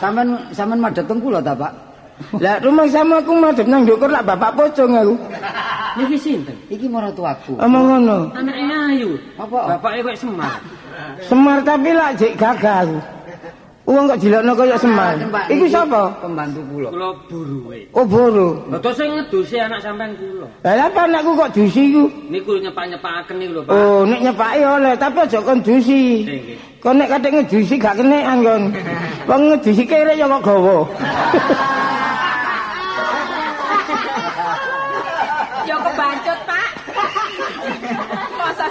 Sampeyan 0.00 0.38
sampeyan 0.54 0.80
madhep 0.80 1.04
teng 1.04 1.20
kula 1.20 1.42
ta, 1.44 1.52
Pak? 1.52 1.72
Lah 2.38 2.62
rumah 2.62 2.86
sama 2.88 3.18
aku 3.18 3.34
madhep 3.34 3.66
nang 3.66 3.82
ndukur 3.82 4.06
lak 4.08 4.22
bapak 4.24 4.54
pocong 4.56 4.94
aku. 4.94 5.14
Niki 5.94 6.16
sinten? 6.18 6.56
Iki 6.70 6.86
maratuaku. 6.90 7.54
Omong 7.62 7.84
ngono. 7.86 8.18
Anake 8.34 8.62
ayu. 8.66 9.10
Apa? 9.38 9.78
Bapake 9.78 10.02
kok 10.02 10.16
Semar. 10.18 10.58
Semar 11.22 11.58
tapi 11.62 11.90
lak 11.94 12.18
jek 12.18 12.34
gagah 12.34 12.82
aku. 12.82 12.98
Wong 13.84 14.08
kok 14.08 14.16
dilokno 14.16 14.52
kaya 14.56 14.76
Semar. 14.80 15.12
Iku 15.52 15.68
sapa? 15.68 16.08
Pembantu 16.24 16.60
kula. 16.72 16.88
Kula 16.88 17.08
buruwe. 17.28 17.78
Oh, 17.92 18.00
boro. 18.08 18.64
Lha 18.72 18.80
to 18.80 18.90
sing 18.96 19.12
ngedusi 19.12 19.60
anak 19.60 19.84
sampean 19.84 20.16
kula. 20.16 20.48
Lah 20.64 20.88
apa 20.88 21.04
anakku 21.04 21.36
kok 21.36 21.52
dusi 21.52 21.92
iku? 21.92 22.04
Niku 22.32 22.56
nyepak-nyepakaken 22.64 23.36
niku 23.36 23.52
lho, 23.60 23.62
Pak. 23.68 23.76
Oh, 23.76 24.00
nek 24.08 24.20
nyepaki 24.24 24.62
oleh, 24.64 24.92
tapi 24.96 25.18
aja 25.20 25.38
kon 25.44 25.60
dusi. 25.60 26.24
Nggih. 26.24 26.56
Kon 26.80 26.96
nek 26.96 27.12
kadek 27.12 27.32
ngedusi 27.36 27.74
gak 27.76 27.94
kene 28.00 28.18
anggon. 28.24 28.62
Wong 29.28 29.42
ngedusi 29.52 29.84
kere 29.84 30.16
ya 30.16 30.26
kok 30.32 30.42
gawa. 30.42 30.76
Ya 35.64 35.80
kebancut, 35.80 36.38
Pak. 36.44 36.68
Masa 38.36 38.68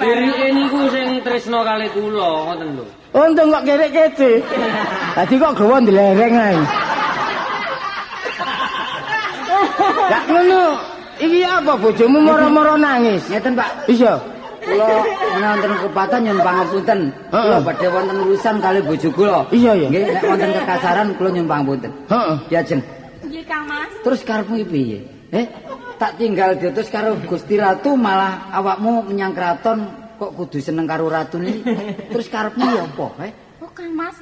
bareng. 0.00 0.54
niku 0.56 0.80
sing 0.88 1.08
tresno 1.20 1.60
kali 1.60 1.86
kula, 1.92 2.30
ngoten 2.48 2.68
lho. 2.80 2.84
Untung 3.10 3.48
kok 3.52 3.64
kerek 3.68 3.90
kete. 3.92 4.32
Dadi 5.18 5.34
kok 5.36 5.52
gawa 5.58 5.76
ndelereng 5.82 6.34
ae. 6.34 6.58
Gak 10.10 10.24
ngono. 10.30 10.62
Iki 11.20 11.44
apa 11.44 11.76
bojomu 11.76 12.18
moro-moro 12.24 12.80
nangis? 12.80 13.20
Ngeten, 13.28 13.52
Pak. 13.52 13.92
Iya. 13.92 14.16
Kula 14.64 15.04
wonten 15.36 15.72
kepatan 15.84 16.20
nyuwun 16.24 16.40
pangapunten. 16.40 17.00
Kula 17.28 17.58
badhe 17.60 17.86
wonten 17.92 18.16
urusan 18.24 18.56
kali 18.56 18.80
bojo 18.80 19.08
kula. 19.12 19.40
Iya, 19.52 19.72
iya. 19.76 19.88
Nggih, 19.92 20.02
nek 20.16 20.24
wonten 20.24 20.50
kekasaran 20.56 21.06
kula 21.20 21.28
nyuwun 21.28 21.48
pangapunten. 21.50 21.92
Heeh. 22.08 22.36
Ya, 22.48 22.60
Jeng. 22.64 22.80
Nggih, 23.20 23.44
Kang 23.44 23.68
Mas. 23.68 23.92
Terus 24.00 24.20
karepmu 24.24 24.64
piye? 24.64 25.04
Eh, 25.30 25.46
tak 26.00 26.16
tinggal 26.16 26.56
diutus 26.56 26.88
karo 26.88 27.20
Gusti 27.28 27.60
Ratu 27.60 27.92
malah 27.92 28.48
awakmu 28.56 29.04
menyang 29.12 29.36
kraton 29.36 29.84
kok 30.16 30.32
kudu 30.32 30.56
seneng 30.56 30.88
karo 30.88 31.12
ratune. 31.12 31.60
Terus 32.12 32.32
karepmu 32.32 32.66
ya 32.72 32.88
apa, 32.88 33.06
eh? 33.28 33.32
Oh, 33.60 33.68
Kang 33.76 33.92
Mas. 33.92 34.16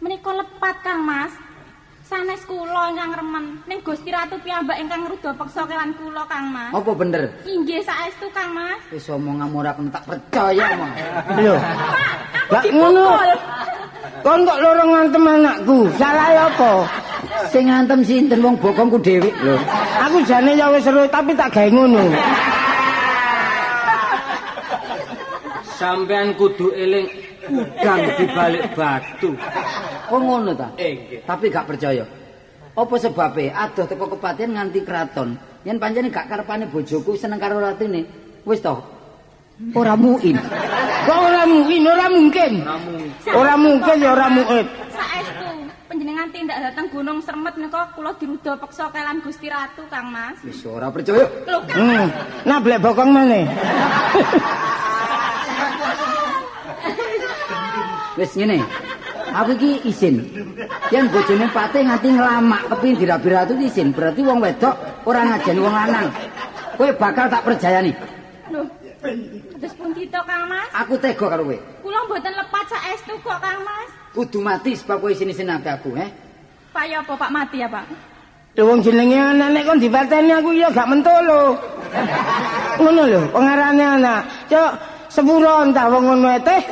Menika 0.00 0.32
lepat, 0.32 0.80
Kang 0.80 1.04
Mas. 1.04 1.32
Sanes 2.12 2.44
kula 2.44 2.92
ingkang 2.92 3.24
remen. 3.24 3.44
Ning 3.64 3.80
Gusti 3.80 4.12
Ratu 4.12 4.36
piyambak 4.44 4.76
ingkang 4.76 5.08
ruda 5.08 5.32
peksa 5.32 5.64
kelan 5.64 5.96
kula, 5.96 6.28
Kang 6.28 6.52
Mas. 6.52 6.68
Apa 6.76 6.92
bener? 6.92 7.24
Inggih 7.48 7.80
saestu, 7.80 8.28
Kang 8.36 8.52
Mas. 8.52 8.76
Wis 8.92 9.08
omonganmu 9.08 9.64
ora 9.64 9.72
kena 9.72 9.88
tak 9.96 10.04
percaya 10.04 10.76
omong. 10.76 10.92
Lho. 11.40 11.56
Gak 12.52 12.64
ngono. 12.68 13.16
Kon 14.20 14.44
kok 14.44 14.60
loro 14.60 14.84
ngantem 14.92 15.24
anakku. 15.24 15.78
Salah 15.96 16.52
apa? 16.52 16.72
Sing 17.48 17.72
ngantem 17.72 18.04
sinten 18.04 18.44
wong 18.44 18.60
bokongku 18.60 19.00
dhewe 19.00 19.32
lho. 19.40 19.56
Aku 20.04 20.20
jane 20.28 20.52
ya 20.52 20.68
wis 20.68 20.84
seru 20.84 21.08
tapi 21.08 21.32
tak 21.32 21.48
gawe 21.48 21.68
ngono. 21.72 22.12
Sampean 25.80 26.36
kudu 26.36 26.76
eling 26.76 27.08
udang 27.48 28.04
di 28.20 28.24
balik 28.36 28.68
batu. 28.76 29.32
Oh 30.12 30.20
ngono 30.20 30.52
ta? 30.52 30.68
Eh. 30.76 31.24
Tapi 31.24 31.48
gak 31.48 31.64
percaya. 31.64 32.04
Apa 32.76 32.94
sebabnya 33.00 33.56
adoh 33.56 33.88
teko 33.88 34.12
kepatihan 34.12 34.52
nganti 34.60 34.84
kraton? 34.84 35.40
Yen 35.64 35.80
pancene 35.80 36.12
gak 36.12 36.28
karepane 36.28 36.68
bojoku 36.68 37.16
seneng 37.16 37.40
karo 37.40 37.56
ratine. 37.64 38.04
Wis 38.44 38.60
to. 38.60 38.76
Ora 39.72 39.96
muin. 39.96 40.36
Kok 41.06 41.18
ora 41.32 41.48
mungkin, 41.48 41.80
ora 41.88 42.06
mungkin. 42.12 42.52
Ora 43.32 43.54
mungkin 43.56 43.96
ya 44.04 44.10
ora 44.12 44.28
mungkin. 44.28 44.64
Saestu 44.92 45.48
panjenengan 45.88 46.28
tindak 46.28 46.58
dateng 46.60 46.88
Gunung 46.92 47.24
Sermet 47.24 47.56
nika 47.56 47.88
kula 47.96 48.12
diruda 48.20 48.56
peksa 48.60 48.92
kelan 48.92 49.24
Gusti 49.24 49.48
Ratu 49.48 49.88
Kang 49.88 50.12
Mas. 50.12 50.36
Wis 50.44 50.60
ora 50.68 50.92
percaya. 50.92 51.24
Lho 51.48 51.58
Hmm. 51.72 52.04
Nah 52.44 52.58
blek 52.60 52.84
bokong 52.84 53.16
meneh. 53.16 53.48
Wis 58.20 58.36
ngene. 58.36 58.60
Aku 59.32 59.50
iki 59.56 59.80
izin. 59.88 60.20
Yen 60.92 61.08
bojone 61.08 61.48
patih 61.50 61.82
nganti 61.88 62.08
nglamak 62.12 62.62
kepin 62.68 62.94
dirabi 63.00 63.28
ratu 63.32 63.52
iki 63.56 63.66
izin. 63.72 63.88
Berarti 63.96 64.20
wong 64.20 64.38
wedok 64.44 64.74
ora 65.08 65.24
ngajeni 65.24 65.60
wong 65.60 65.74
lanang. 65.74 66.08
Kowe 66.76 66.90
bakal 66.96 67.26
tak 67.32 67.44
percayani. 67.44 67.92
Lho. 68.52 68.62
Terus 69.58 69.74
pun 69.74 69.90
kita 69.94 70.22
Kang 70.22 70.46
Mas. 70.46 70.68
Aku 70.74 70.94
tega 70.98 71.26
karo 71.26 71.42
kowe. 71.42 71.58
Kula 71.82 72.00
mboten 72.06 72.32
lepat 72.38 72.64
saestu 72.70 73.14
kok 73.18 73.38
Kang 73.42 73.60
Mas. 73.66 73.90
Kudu 74.14 74.38
mati 74.38 74.76
sebab 74.78 75.00
kowe 75.02 75.10
isin-isinake 75.10 75.70
aku, 75.72 75.96
eh. 75.96 76.10
Pak 76.72 76.84
ya 76.88 77.00
apa 77.00 77.12
Pak 77.16 77.30
mati 77.32 77.60
ya 77.60 77.68
Pak? 77.68 77.84
Lho 78.52 78.62
wong 78.68 78.84
jenenge 78.84 79.16
anak 79.16 79.48
nek 79.48 79.64
kon 79.64 79.80
dipateni 79.80 80.32
aku 80.36 80.52
ya 80.52 80.68
gak 80.68 80.84
mentolo. 80.84 81.56
Ngono 82.76 83.02
lho, 83.08 83.22
pengarane 83.32 83.84
anak. 83.96 84.20
Cok 84.52 84.70
sepuro 85.08 85.64
entah 85.64 85.88
wong 85.88 86.04
ngono 86.04 86.36
teh. 86.44 86.62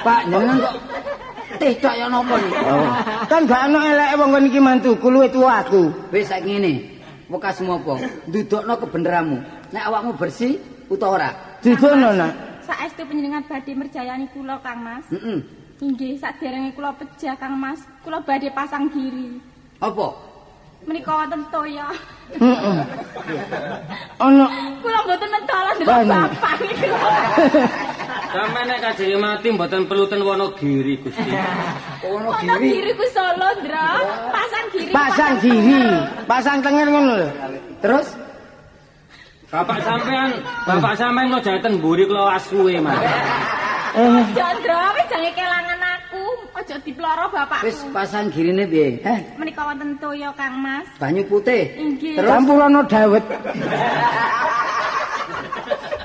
Pak, 0.00 0.20
jenengan 0.28 0.56
kok 0.64 0.74
teh 1.60 1.72
tok 1.76 1.94
ya 1.94 2.06
napa 2.08 2.34
iki? 2.40 2.52
Kan 3.28 3.42
gak 3.44 3.62
ono 3.68 3.78
eleke 3.84 4.14
wong 4.16 4.28
kon 4.32 4.48
iki 4.48 4.60
mantuku 4.60 5.06
luwih 5.12 5.28
tuwa 5.28 5.60
aku. 5.60 5.82
Wis 6.08 6.28
saiki 6.30 6.56
ngene. 6.56 6.72
Wekasmu 7.28 7.78
apa? 7.78 7.94
Ndudukno 8.26 8.74
kebeneranmu. 8.80 9.38
Nek 9.70 9.84
awakmu 9.86 10.16
bersih 10.16 10.56
utawa 10.88 11.20
ora? 11.20 11.30
Didono 11.60 12.10
nak. 12.16 12.32
Saestu 12.64 13.04
panjenengan 13.04 13.44
badhe 13.44 13.72
merjayani 13.76 14.26
kula 14.32 14.58
Kang 14.64 14.80
Mas. 14.82 15.04
Heeh. 15.12 15.38
Inggih, 15.80 16.16
saderenge 16.20 16.76
kula 16.76 16.92
pejah 16.96 17.36
Kang 17.38 17.56
Mas, 17.56 17.80
kula 18.02 18.20
badhe 18.24 18.50
pasang 18.50 18.88
diri. 18.90 19.38
Apa? 19.80 20.29
Menika 20.90 21.22
wonten 21.22 21.46
toya. 21.54 21.86
Heeh. 22.34 22.78
Ono 24.18 24.44
Kula 24.82 24.98
mboten 25.06 25.30
mentala 25.30 25.70
ndelok 25.78 26.02
bapak 26.10 26.54
niku. 26.66 26.90
Sampe 28.34 28.60
nek 28.66 28.78
kajenge 28.82 29.18
mati 29.22 29.48
mboten 29.54 29.86
perlu 29.86 30.10
ten 30.10 30.18
Wonogiri, 30.26 30.98
Gusti. 30.98 31.30
Ono 32.10 32.34
Wonten 32.34 32.58
diri 32.58 32.90
ku 32.98 33.06
Solo, 33.14 33.48
Ndra. 33.62 33.86
Pasang 34.34 34.66
diri. 34.74 34.90
pasang 34.90 35.34
diri, 35.38 35.78
pasang 36.26 36.58
tenger 36.58 36.88
ngono 36.90 37.12
lho. 37.22 37.30
Terus 37.78 38.06
Bapak 39.54 39.78
sampean, 39.86 40.30
bapak 40.66 40.94
sampean 40.98 41.30
kok 41.30 41.42
jaten 41.46 41.78
mburi 41.78 42.02
kula 42.06 42.34
asuwe, 42.34 42.82
Mas. 42.82 42.98
Eh, 43.94 44.22
Jandra, 44.34 44.90
wis 44.94 45.06
jange. 45.06 45.49
Aja 46.70 46.86
diploro 46.86 47.26
bapakku. 47.34 47.66
wis 47.66 47.82
pasang 47.90 48.30
girine 48.30 48.62
piye? 48.62 49.02
Eh, 49.02 49.18
Menika 49.34 49.66
wonten 49.66 49.90
toya 49.98 50.30
Kang 50.38 50.54
Mas. 50.62 50.86
banyu 51.02 51.26
putih. 51.26 51.66
Inggih. 51.74 52.14
Terus 52.14 52.30
campurono 52.30 52.86
dawet. 52.86 53.24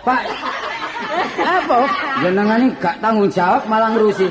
Pak, 0.01 0.21
Apa? 1.45 1.77
jenengan 2.17 2.65
iki 2.65 2.81
gak 2.81 2.97
tanggung 2.97 3.29
jawab 3.29 3.61
malah 3.69 3.93
ngrusi. 3.93 4.25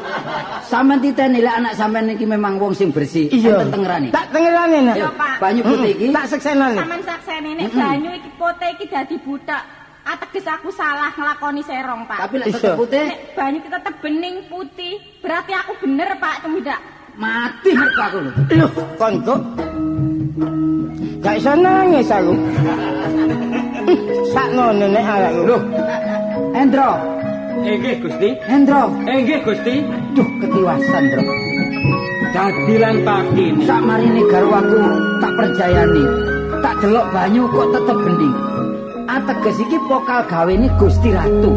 Sampeyan 0.67 0.99
titeni 0.99 1.39
lek 1.39 1.55
anak 1.55 1.79
sampeyan 1.79 2.11
iki 2.11 2.27
memang 2.27 2.59
wong 2.59 2.75
sing 2.75 2.91
bersih, 2.91 3.31
Iya. 3.31 3.63
enten 3.63 3.79
tengerane. 3.79 4.09
Tak 4.11 4.27
tengerane 4.35 4.79
nak. 4.91 4.97
Yo, 4.99 5.07
Pak. 5.15 5.39
Banyu 5.39 5.63
putih 5.63 5.91
iki 5.95 6.07
Tak 6.11 6.27
seksenane. 6.35 6.83
Saman 6.83 7.01
saksene 7.07 7.51
nek 7.55 7.71
banyu 7.71 8.11
iki 8.11 8.31
pote 8.35 8.67
iki 8.75 8.91
dadi 8.91 9.15
butak. 9.23 9.63
Ateges 10.05 10.45
aku 10.45 10.69
salah 10.69 11.11
nglakoni 11.17 11.65
serong, 11.65 12.05
Pak. 12.05 12.29
tapi 12.29 12.37
lek 12.37 12.53
tetep 12.53 12.77
putih 12.77 13.09
nek 13.09 13.19
banyu 13.33 13.59
kita 13.65 13.77
tetep 13.81 13.95
bening 14.05 14.37
putih, 14.53 14.95
berarti 15.25 15.53
aku 15.57 15.73
bener, 15.81 16.09
Pak, 16.21 16.45
tumindak. 16.45 16.81
mati 17.17 17.71
mergo 17.73 18.03
aku 18.05 18.19
lho. 18.21 18.33
Kok 19.01 19.11
gak 21.25 21.35
iso 21.41 21.53
nangis 21.57 22.11
aku. 22.13 22.35
Sakno 24.35 24.77
nenek 24.77 25.05
awakku. 25.09 25.43
Loh. 25.49 25.63
Endro, 26.55 26.91
Eh 27.65 27.81
nggih, 27.81 27.97
Gusti. 28.05 28.29
Endro. 28.45 28.93
Eh 29.09 29.25
nggih, 29.25 29.41
Gusti. 29.41 29.75
Duh, 30.13 30.29
ketiwasan, 30.45 31.03
Bro. 31.09 31.23
Dadilan 32.37 32.97
pagi 33.09 33.45
ini. 33.57 33.65
Sak 33.65 33.81
marine 33.81 34.23
garwaku 34.29 34.77
tak 35.23 35.33
percayani. 35.33 36.05
Tak 36.61 36.75
delok 36.85 37.07
banyu 37.15 37.49
kok 37.49 37.69
tetep 37.73 37.99
bening. 38.05 38.35
Ateges 39.05 39.61
iki 39.61 39.77
pokal 39.85 40.25
gawene 40.25 40.65
Gusti 40.81 41.13
Ratu. 41.13 41.53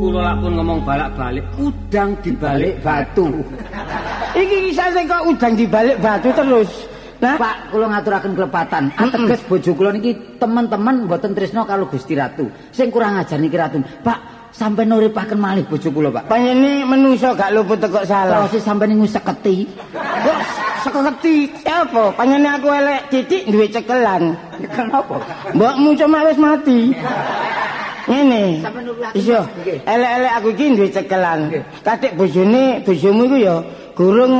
Kula 0.00 0.20
lak 0.26 0.36
pun 0.42 0.58
ngomong 0.58 0.82
balak-balik, 0.82 1.44
udang 1.60 2.18
di 2.18 2.34
balik 2.34 2.82
batu. 2.82 3.30
Iki 4.34 4.56
kisah 4.70 4.90
sing 4.90 5.06
kok 5.06 5.22
udang 5.22 5.54
dibalik 5.54 6.02
batu 6.02 6.34
terus. 6.34 6.70
Nah, 7.20 7.36
Pak, 7.36 7.70
kula 7.70 7.86
ngaturaken 7.94 8.32
kelepatan. 8.32 8.82
Ateges 8.96 9.44
bojo 9.46 9.70
kula 9.76 9.94
niki 9.94 10.40
teman-teman 10.40 11.06
mboten 11.06 11.36
tresno 11.36 11.62
karo 11.62 11.86
Gusti 11.86 12.18
Ratu. 12.18 12.50
Sing 12.74 12.90
kurang 12.90 13.22
ajar 13.22 13.38
niki 13.38 13.54
Ratu. 13.54 13.78
Pak, 14.02 14.39
sampai 14.50 14.84
nuripaken 14.86 15.38
malih 15.38 15.64
bojo 15.66 15.88
kula, 15.90 16.10
Pak. 16.10 16.24
panjene 16.26 16.82
menungso 16.84 17.32
gak 17.34 17.54
luput 17.54 17.80
kok 17.80 18.06
salah. 18.06 18.46
Terus 18.50 18.62
sampai 18.62 18.90
niku 18.90 19.06
seketi. 19.06 19.66
Kok 19.94 20.38
seketi 20.84 21.36
apa? 21.66 22.12
Panjene 22.14 22.48
aku 22.58 22.68
elek 22.70 23.00
titik 23.10 23.42
duwe 23.48 23.66
cekelan. 23.70 24.34
Kenapa? 24.74 25.16
Mbokmu 25.54 25.94
cuma 25.96 26.18
wis 26.26 26.38
mati. 26.38 26.80
Ngene. 28.10 28.64
Nuripaken. 28.64 29.14
Iya, 29.14 29.40
elek-elek 29.86 30.32
aku 30.38 30.48
iki 30.56 30.64
duwe 30.74 30.88
cekelan. 30.90 31.40
Nggih. 31.46 31.62
Katik 31.86 32.12
bojone, 32.18 32.64
bojomu 32.82 33.22
iku 33.30 33.36
ya 33.38 33.56
gurung 33.94 34.34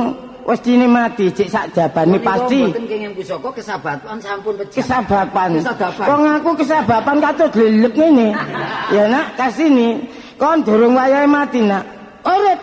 westine 0.45 0.87
mati 0.87 1.29
cek 1.29 1.49
sak 1.49 1.65
jabane 1.75 2.17
pasti. 2.19 2.65
Mboten 2.65 2.85
kenging 2.89 3.13
pusaka 3.15 3.49
kesababan 3.55 4.17
sampun 4.19 4.53
pecah. 4.57 4.81
Kesabapan. 4.81 5.49
Kesabapan. 5.61 6.05
Wong 6.09 6.23
aku 6.37 6.49
kesabapan 6.59 7.15
lelep 7.55 7.93
ngene. 7.95 8.27
Ya 8.95 9.07
nak, 9.07 9.39
kasini. 9.39 10.03
Kon 10.35 10.67
durung 10.67 10.99
wayahe 10.99 11.23
mati 11.23 11.63
nak. 11.63 11.87
Urip. 12.27 12.59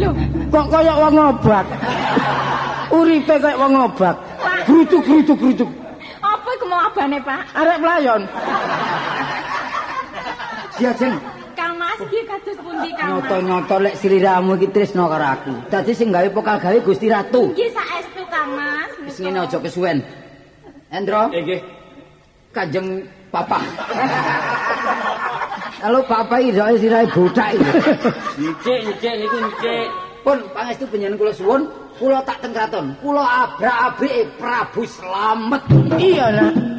Lho, 0.00 0.10
Kok 0.48 0.66
kaya 0.72 0.94
wong 0.96 1.14
obak. 1.18 1.66
Uripe 2.88 3.36
kaya 3.36 3.56
wong 3.58 3.74
obak. 3.84 4.16
Grutuk 4.64 5.02
grutuk 5.04 5.36
grutuk. 5.36 5.70
apa 6.24 6.48
iku 6.56 6.64
mau 6.72 6.80
abane, 6.88 7.18
Pak? 7.20 7.40
Arek 7.52 7.78
pelayon. 7.84 8.22
Diajeng 10.74 11.14
Kang 11.14 11.33
Mas 11.94 12.10
iki 12.10 12.26
kados 12.26 12.58
pundi, 12.58 12.90
Kang 12.98 13.22
nyoto-nyoto 13.22 13.76
lek 13.78 13.94
sliramu 14.02 14.58
iki 14.58 14.66
tresno 14.74 15.06
karo 15.06 15.26
aku. 15.30 15.54
Dadi 15.70 15.94
sing 15.94 16.10
gawe 16.10 16.26
pokal 16.34 16.58
gawe 16.58 16.74
Gusti 16.82 17.06
Ratu. 17.06 17.54
Nggih 17.54 17.70
saestu, 17.70 18.18
Kang 18.26 18.50
Mas. 18.58 18.90
Wis 19.06 19.22
ngene 19.22 19.46
aja 19.46 19.62
kesuwen. 19.62 20.02
Endro, 20.90 21.30
nggih. 21.30 21.62
Kanjeng 22.50 22.98
Papa. 23.30 23.62
Halo 25.86 26.02
Papa 26.10 26.34
iki 26.42 26.58
roe 26.58 26.74
sirahe 26.82 27.06
botak 27.14 27.54
iki. 27.54 27.70
Ncik, 28.42 28.78
ncik 28.98 29.14
niku 29.14 29.38
ncik. 29.38 29.86
Pun 30.26 30.38
pangestu 30.50 30.90
panjenengan 30.90 31.14
kula 31.14 31.30
suwun, 31.30 31.62
kula 32.02 32.18
tak 32.26 32.42
teng 32.42 32.50
kraton. 32.50 32.90
Kula 32.98 33.22
abrak-abrike 33.22 34.34
Prabu 34.34 34.82
Slamet. 34.82 35.62
Iya 36.02 36.26
nak. 36.34 36.73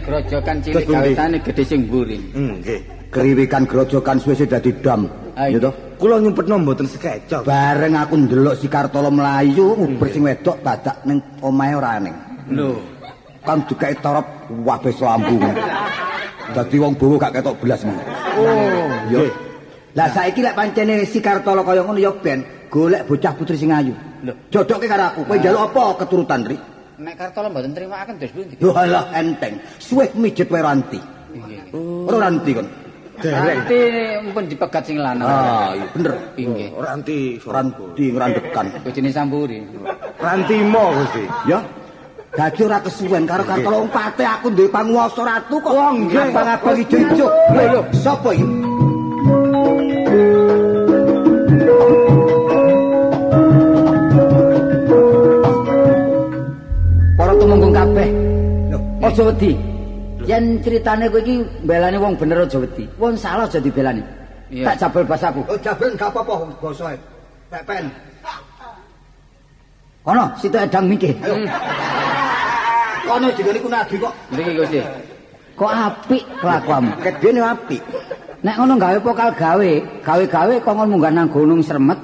Kriwikan 0.00 0.26
grojokan 0.30 0.56
cilik 0.62 0.84
gawetane 0.86 1.36
gedhe 1.42 1.64
sing 1.64 1.80
mburi. 1.86 2.16
Nggih. 2.34 2.80
Keriwikan 3.08 3.62
grojokan 3.64 4.16
suwe 4.20 4.44
dadi 4.44 4.70
dam. 4.84 5.08
Ah, 5.38 5.48
Ya 5.48 5.58
toh? 5.62 5.72
Kula 5.98 6.18
nyumpetno 6.22 6.58
mboten 6.62 6.86
sekecok. 6.86 7.42
Bareng 7.46 7.94
aku 7.98 8.14
ndelok 8.18 8.54
si 8.58 8.66
Kartolo 8.70 9.10
mlayu 9.10 9.74
nguber 9.74 10.08
sing 10.10 10.22
wedok 10.22 10.62
dadak 10.62 11.02
ning 11.06 11.18
omahe 11.42 11.74
ora 11.74 11.98
ning. 11.98 12.14
Lho, 12.50 12.78
Kan 13.42 13.64
dikae 13.66 13.94
torop 14.02 14.26
wabeh 14.66 14.92
lampu. 14.98 15.36
Dadi 16.54 16.76
wong 16.80 16.92
bowo 16.96 17.16
gak 17.18 17.38
ketok 17.38 17.56
belas. 17.60 17.82
Oh, 18.38 18.88
yo. 19.10 19.26
Lah 19.96 20.08
saiki 20.12 20.42
lek 20.44 20.54
pancene 20.54 21.02
si 21.08 21.18
Kartolo 21.18 21.64
kaya 21.66 21.82
ngono 21.82 21.98
ya 21.98 22.12
ben 22.14 22.44
golek 22.70 23.08
bocah 23.08 23.32
putri 23.34 23.56
sing 23.56 23.72
ayu. 23.72 23.94
Jodoke 24.52 24.86
karo 24.86 25.14
aku. 25.14 25.20
Kowe 25.24 25.36
njaluk 25.38 25.62
apa 25.70 25.82
keturutan, 26.04 26.40
Ri? 26.44 26.56
Nek 26.98 27.14
Kartola 27.14 27.46
mboten 27.46 27.72
trimakaken 27.72 28.14
dos 28.18 28.32
pundi? 28.34 28.54
Yo 28.58 28.74
alah 28.74 29.06
enteng. 29.14 29.62
Suwe 29.78 30.10
mijet 30.18 30.50
wae 30.50 30.62
ranti. 30.62 30.98
Ora 32.06 32.26
ranti 32.26 32.50
kon. 32.52 32.66
Ranti 33.18 33.78
mumpun 34.22 34.44
dipegat 34.46 34.82
sing 34.86 34.98
lanang. 34.98 35.26
Ah, 35.26 35.74
iya 35.74 35.86
bener. 35.94 36.12
Inggih. 36.38 36.68
Ranti 36.74 37.18
Ranti 37.42 38.04
ngrandekan. 38.14 38.66
Bojone 38.82 39.10
Sampuri. 39.10 39.58
Rantimo 40.18 40.84
Gusti. 40.98 41.24
Ya. 41.46 41.58
Dadi 42.28 42.60
ora 42.62 42.78
kesuwen 42.78 43.24
karo 43.26 43.42
Kartola 43.42 43.82
wong 43.82 43.90
pate 43.90 44.22
aku 44.22 44.52
duwe 44.52 44.68
panguwasa 44.70 45.22
ratu 45.26 45.58
kok. 45.58 45.72
Wong 45.74 46.06
nggih. 46.06 46.34
abang 46.34 46.76
ijo-ijo. 46.76 47.26
Lho 47.54 47.62
lho, 47.78 47.80
sapa 47.94 48.30
iki? 48.34 48.67
Kabeh. 57.98 58.10
Aja 59.02 59.22
wedi. 59.26 59.52
Yen 60.26 60.44
critane 60.62 61.06
kowe 61.10 61.20
iki 61.22 61.42
mbelani 61.64 61.98
wong 61.98 62.14
bener 62.18 62.46
aja 62.46 62.58
wedi. 62.62 62.84
Wong 62.98 63.14
salah 63.18 63.46
aja 63.46 63.58
dibelani. 63.58 64.02
Tak 64.48 64.74
jabel 64.80 65.04
basaku. 65.04 65.40
Oh, 65.50 65.58
jabren 65.60 65.92
gak 65.98 66.10
apa-apa 66.14 66.48
basae. 66.62 66.96
Pepen. 67.50 67.84
Kono, 70.04 70.24
situ 70.40 70.56
edang 70.56 70.88
mikir. 70.88 71.12
Kono 73.04 73.26
digone 73.36 73.58
ku 73.60 73.68
nadi 73.68 73.94
kok. 74.00 74.14
Mriki 74.32 74.52
Gusti. 74.56 74.80
Kok 75.58 75.72
apik 75.74 76.22
kelakuanmu. 76.40 76.92
Ket 77.02 77.14
dene 77.20 77.40
apik. 77.44 77.82
Nek 78.38 78.54
ngono 78.54 78.78
gawe 78.78 78.98
pokal 79.02 79.34
gawe, 79.34 79.70
gawe-gawe 80.06 80.54
kok 80.62 80.74
ngono 80.74 80.90
munggah 80.94 81.12
nang 81.12 81.26
gunung 81.28 81.60
Sremet. 81.60 81.98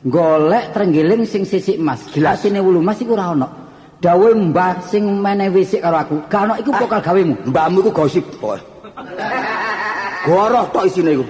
Golek 0.00 0.72
trenggiling 0.72 1.28
sing 1.28 1.44
sisik 1.44 1.76
emas. 1.76 2.08
Jelas 2.12 2.40
sine 2.40 2.60
wulu 2.60 2.80
emas 2.80 3.00
iku 3.00 3.14
ora 3.16 3.36
ono. 3.36 3.48
Dawe 4.00 4.28
mbah 4.32 4.80
sing 4.88 5.04
menehi 5.20 5.52
wisik 5.52 5.84
karo 5.84 6.00
aku. 6.00 6.16
Gak 6.32 6.48
ono 6.48 6.54
iku 6.56 6.72
pokal 6.72 7.00
gawemu. 7.04 7.34
Mbahmu 7.52 7.84
iku 7.84 7.90
gosip 7.92 8.24
kok. 8.40 8.56
Goroh 10.24 10.64
tok 10.72 10.84
isine 10.88 11.20
iku. 11.20 11.24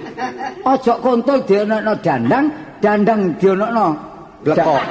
Ojo 0.63 0.93
kontol 1.03 1.39
dionokno 1.47 1.93
dandang, 1.99 2.47
dandang 2.79 3.21
dionokno 3.43 3.87
Blekok. 4.41 4.83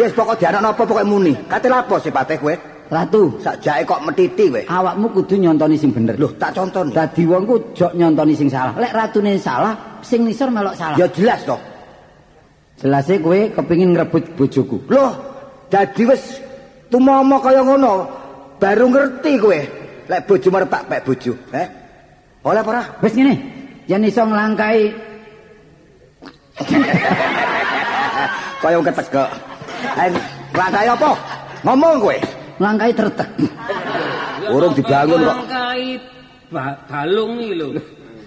Yes, 0.00 0.12
pokok 0.16 0.36
dianakno 0.40 0.72
apa 0.72 0.82
pokoke 0.84 1.04
muni. 1.04 1.32
Kate 1.46 1.68
lapo 1.68 2.00
sipate 2.00 2.36
kowe? 2.40 2.52
Ratu, 2.86 3.34
Sakjake 3.42 3.82
kok 3.84 4.00
metiti 4.06 4.44
kowe. 4.48 4.62
awakmu 4.64 5.06
kudu 5.12 5.36
nyontoni 5.36 5.76
sing 5.76 5.92
bener. 5.92 6.16
Loh, 6.16 6.32
tak 6.40 6.56
contoni. 6.56 6.92
Dadi 6.92 7.22
wong 7.28 7.44
ku 7.44 7.56
jok 7.76 7.92
nyontoni 7.96 8.32
sing 8.32 8.48
salah. 8.48 8.72
Lek 8.80 8.92
ratune 8.96 9.36
salah, 9.36 9.74
sing 10.00 10.24
nisor 10.24 10.48
melok 10.48 10.72
salah. 10.72 10.96
Ya 10.96 11.06
jelas 11.12 11.44
toh. 11.44 11.60
Jelase 12.80 13.20
kowe 13.20 13.38
kepingin 13.56 13.92
ngrebut 13.96 14.24
bojoku. 14.36 14.76
Loh, 14.92 15.12
dadi 15.72 16.02
wis 16.04 16.22
tumomo 16.88 17.36
kaya 17.38 17.62
ngono. 17.62 17.92
Baru 18.56 18.88
ngerti 18.88 19.32
kowe. 19.36 19.60
Lek 20.06 20.20
bojo 20.24 20.48
marep 20.48 20.70
tak 20.70 20.86
pek 20.86 21.02
bojo, 21.02 21.32
eh? 21.50 21.66
Oleh 22.46 22.62
apa 22.62 22.70
ora? 22.70 22.82
Wis 23.02 23.12
ngene, 23.12 23.34
yen 23.84 24.06
iso 24.06 24.22
nglangkai 24.22 24.78
Kaya 28.56 28.80
ketegak. 28.80 29.28
Eh, 30.00 30.10
langkai 30.56 30.88
apa? 30.88 31.10
Ngomong 31.62 31.96
kowe. 32.00 32.18
nglangkai 32.56 32.92
tretek. 32.96 33.28
Urung 34.48 34.72
dibangun 34.72 35.20
kok. 35.20 35.28
Langkai 35.28 35.82
ba- 36.48 36.78
balung 36.88 37.36
iki 37.36 37.52
lho. 37.52 37.66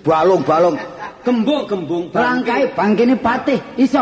Balung-balung. 0.05 0.77
Gembung-gembung 1.25 2.13
Nglangkai 2.13 2.69
bangkene 2.77 3.15
patih 3.17 3.57
iso 3.75 3.99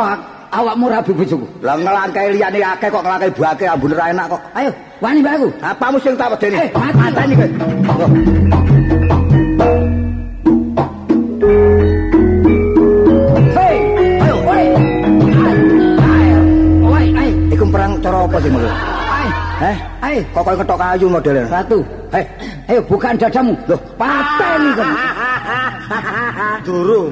awakmu 0.52 0.86
rabi 0.90 1.12
bojoku. 1.14 1.48
Lah 1.62 1.76
ngelangkai 1.78 2.32
liyane 2.36 2.60
akeh 2.64 2.90
kok 2.92 3.04
ngelangkai 3.04 3.32
bake 3.36 3.66
ambune 3.68 3.96
ra 3.96 4.12
enak 4.12 4.26
kok. 4.32 4.42
Ayo, 4.56 4.72
wani 5.04 5.20
mbak 5.22 5.34
aku. 5.38 5.48
Apamu 5.62 5.98
sing 6.00 6.14
tak 6.16 6.32
wedeni? 6.32 6.56
Eh, 6.58 6.70
mati. 6.74 6.98
mateni 6.98 7.34
kowe. 7.36 7.48
Loh, 7.98 8.12
Hei, 13.58 13.78
ayo, 14.24 14.36
woi. 14.48 14.66
Ayo, 16.08 16.38
woi, 16.88 17.06
ayo, 17.16 17.34
Iku 17.54 17.66
perang 17.72 17.94
cara 18.00 18.18
apa 18.26 18.38
sih 18.40 18.52
menurut? 18.52 18.97
Eh, 19.58 19.78
ayo. 20.06 20.22
kok 20.38 20.42
koyo 20.46 20.58
ketok 20.62 20.78
kayu 20.78 21.06
modelnya? 21.10 21.44
Ratu, 21.50 21.80
Eh, 22.14 22.24
ayo 22.70 22.80
bukan 22.86 23.18
dadamu. 23.18 23.58
Loh, 23.66 23.80
pateni 23.98 24.70
kon. 24.78 24.90
Durung. 26.62 27.08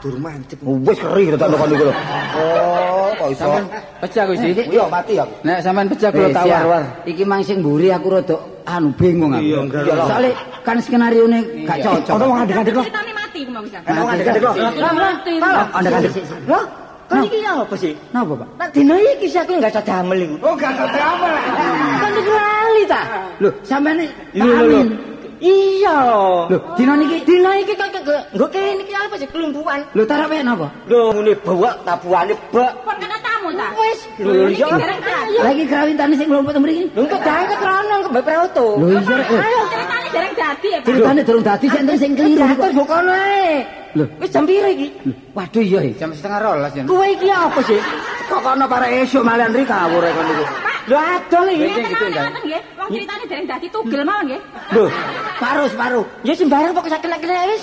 Durung 0.00 0.22
mancep. 0.24 0.58
wis 0.64 0.98
keri 0.98 1.24
tetok 1.28 1.54
kon 1.54 1.68
iku 1.68 1.84
lho. 1.86 1.94
Oh, 2.40 3.08
kok 3.20 3.28
iso. 3.30 3.44
Sampeyan 3.44 3.64
pecah 4.00 4.24
Gusti. 4.24 4.48
Iya, 4.64 4.84
mati 4.88 5.12
aku. 5.20 5.32
Nek 5.44 5.58
sampean 5.60 5.86
pecah 5.92 6.08
kula 6.08 6.28
Eh, 6.28 6.32
tak 6.32 6.44
war-war. 6.48 6.82
Iki 7.04 7.22
mang 7.28 7.42
sing 7.44 7.56
mburi 7.60 7.88
aku 7.92 8.06
rada 8.16 8.36
anu 8.64 8.88
bingung 8.96 9.32
aku. 9.36 9.44
Iya. 9.44 9.94
Soale 10.08 10.30
kan 10.64 10.76
skenario 10.80 11.24
ne 11.28 11.40
gak 11.68 11.78
cocok. 11.84 12.14
Ono 12.16 12.24
wong 12.32 12.38
adek-adek 12.48 12.72
kok. 12.74 12.84
Ceritane 12.88 13.12
mati 13.12 13.38
ku 13.44 13.50
mau 13.52 13.62
bisa. 13.62 13.78
Ono 13.84 14.00
wong 14.00 14.10
adek-adek 14.16 14.40
kok. 14.40 14.54
Mati. 14.56 15.34
Adek-adek. 15.76 16.10
Loh, 16.48 16.64
kan 17.08 17.24
iki 17.24 17.38
apa 17.40 17.74
sih? 17.80 17.92
Napa, 18.12 18.32
Pak? 18.36 18.48
Nak 18.60 18.68
dino 18.76 18.94
iki 19.00 19.26
sih 19.32 19.40
aku 19.40 19.56
nggak 19.56 19.72
ada 19.72 19.82
damel 19.82 20.18
iku. 20.20 20.36
Oh, 20.44 20.54
gak 20.54 20.76
ada 20.76 21.00
apa. 21.00 21.26
Kan 22.04 22.12
iki 22.12 22.32
lali 22.32 22.82
ta? 22.84 23.00
Loh, 23.40 23.52
sampean 23.64 24.04
Lho, 24.36 24.44
lho, 24.44 24.62
lho. 24.68 24.80
Iya. 25.38 25.98
Loh, 26.50 26.60
dina 26.74 26.98
niki 26.98 27.22
Dino 27.22 27.50
iki 27.54 27.74
kok 27.78 27.88
kok 27.94 28.02
nggo 28.34 28.46
kene 28.50 28.82
iki 28.82 28.94
apa 28.94 29.14
sih 29.16 29.28
kelumpuan? 29.30 29.80
lho 29.94 30.02
tarawih 30.02 30.42
napa? 30.42 30.66
Lho 30.90 31.14
ngene 31.14 31.32
bawa 31.46 31.70
tabuhane 31.86 32.34
bak. 32.50 32.72
Pon 32.82 32.96
kena 32.98 33.16
ta? 33.54 33.68
Wis, 33.74 33.98
lho. 34.18 34.68
Lagi 35.38 35.64
krawintane 35.64 36.14
sing 36.16 36.28
mlompot 36.28 36.56
mriki. 36.58 36.84
Lho 36.92 37.02
kok 37.06 37.20
jangket 37.22 37.60
rono 37.62 37.96
kembali 38.08 38.34
auto. 38.36 38.66
Lho 38.80 38.86
iya, 38.92 39.00
eh. 39.00 39.46
Ayo, 39.46 39.60
Ceritane 39.68 40.08
dereng 40.12 40.34
dadi 40.34 40.68
ya. 40.72 40.78
Ceritane 40.82 41.20
durung 41.24 41.44
dadi 41.44 41.66
sing 41.68 41.80
enten 41.84 41.96
sing 41.98 42.12
keliru 42.16 42.40
Jatuh 42.42 42.56
kok. 42.58 42.70
bukono 42.74 43.12
ae. 43.12 43.52
Lho. 43.96 44.04
Wis 44.20 44.30
jam 44.30 44.44
piro 44.44 44.68
iki? 44.68 44.88
Waduh 45.32 45.62
iya. 45.62 45.78
eh. 45.86 45.92
Jam 45.96 46.10
setengah 46.12 46.40
rolas 46.42 46.72
ya. 46.76 46.82
Kowe 46.84 47.06
iki 47.06 47.28
apa 47.30 47.60
sih? 47.64 47.80
Kok 48.28 48.40
kono 48.42 48.64
para 48.68 48.86
esuk 48.92 49.22
malian 49.24 49.52
ri 49.54 49.64
kawur 49.64 50.04
kon 50.04 50.24
niku. 50.28 50.44
Lho 50.88 50.96
adol 50.96 51.46
iki. 51.52 51.66
Nggih. 51.68 52.60
Wong 52.78 52.88
ceritane 52.92 53.24
dereng 53.28 53.46
dadi 53.46 53.66
tugel 53.68 54.02
mawon 54.04 54.24
nggih. 54.28 54.40
Lho, 54.72 54.84
Paruh 55.38 55.70
separuh. 55.70 56.02
ya 56.26 56.34
sembarang 56.34 56.74
pokok 56.74 56.90
sak 56.90 56.98
kena-kena 56.98 57.46
wis. 57.46 57.62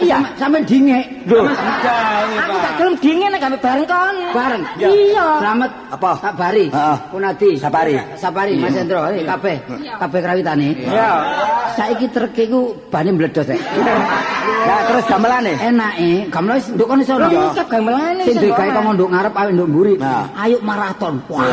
Iya. 0.00 0.16
Sampeyan 0.40 0.64
dingek. 0.64 1.04
Lho, 1.28 1.44
aku 1.44 2.54
tak 2.56 2.72
gelem 2.80 2.94
dingin 3.04 3.28
nek 3.32 3.40
gawe 3.42 3.58
bareng 3.58 3.86
kon. 3.86 4.16
Bareng. 4.32 4.62
Iya. 4.80 4.88
Selamat 5.14 5.70
Apa? 5.92 6.10
Kak 6.18 6.34
Bari. 6.36 6.66
Heeh. 6.72 6.96
Punadi. 7.12 7.50
Sapari. 7.60 7.94
Sapari 8.16 8.54
Mas 8.58 8.74
Hendro. 8.74 9.06
Eh 9.12 9.22
kabeh. 9.24 9.56
Kabeh 10.00 10.20
krawitane. 10.22 10.68
Iya. 10.76 11.10
Saiki 11.76 12.06
truk 12.08 12.32
iku 12.36 12.72
bane 12.88 13.12
mbledos 13.12 13.46
rek. 13.46 13.60
Lah 14.66 14.80
terus 14.88 15.04
gamelane. 15.06 15.52
Enake, 15.60 16.26
gamelan 16.32 16.58
wis 16.58 16.66
nduk 16.72 16.86
kono 16.88 17.02
sono. 17.04 17.28
Lho, 17.28 17.52
iki 17.52 17.62
gamelane 17.70 18.22
Sing 18.24 18.34
duwe 18.40 18.52
gawe 18.56 18.70
kok 18.72 18.82
nduk 18.96 19.10
ngarep 19.12 19.34
awe 19.36 19.50
nduk 19.52 19.68
mburi. 19.70 19.94
Ayo 20.40 20.56
maraton. 20.64 21.14
Wah. 21.28 21.44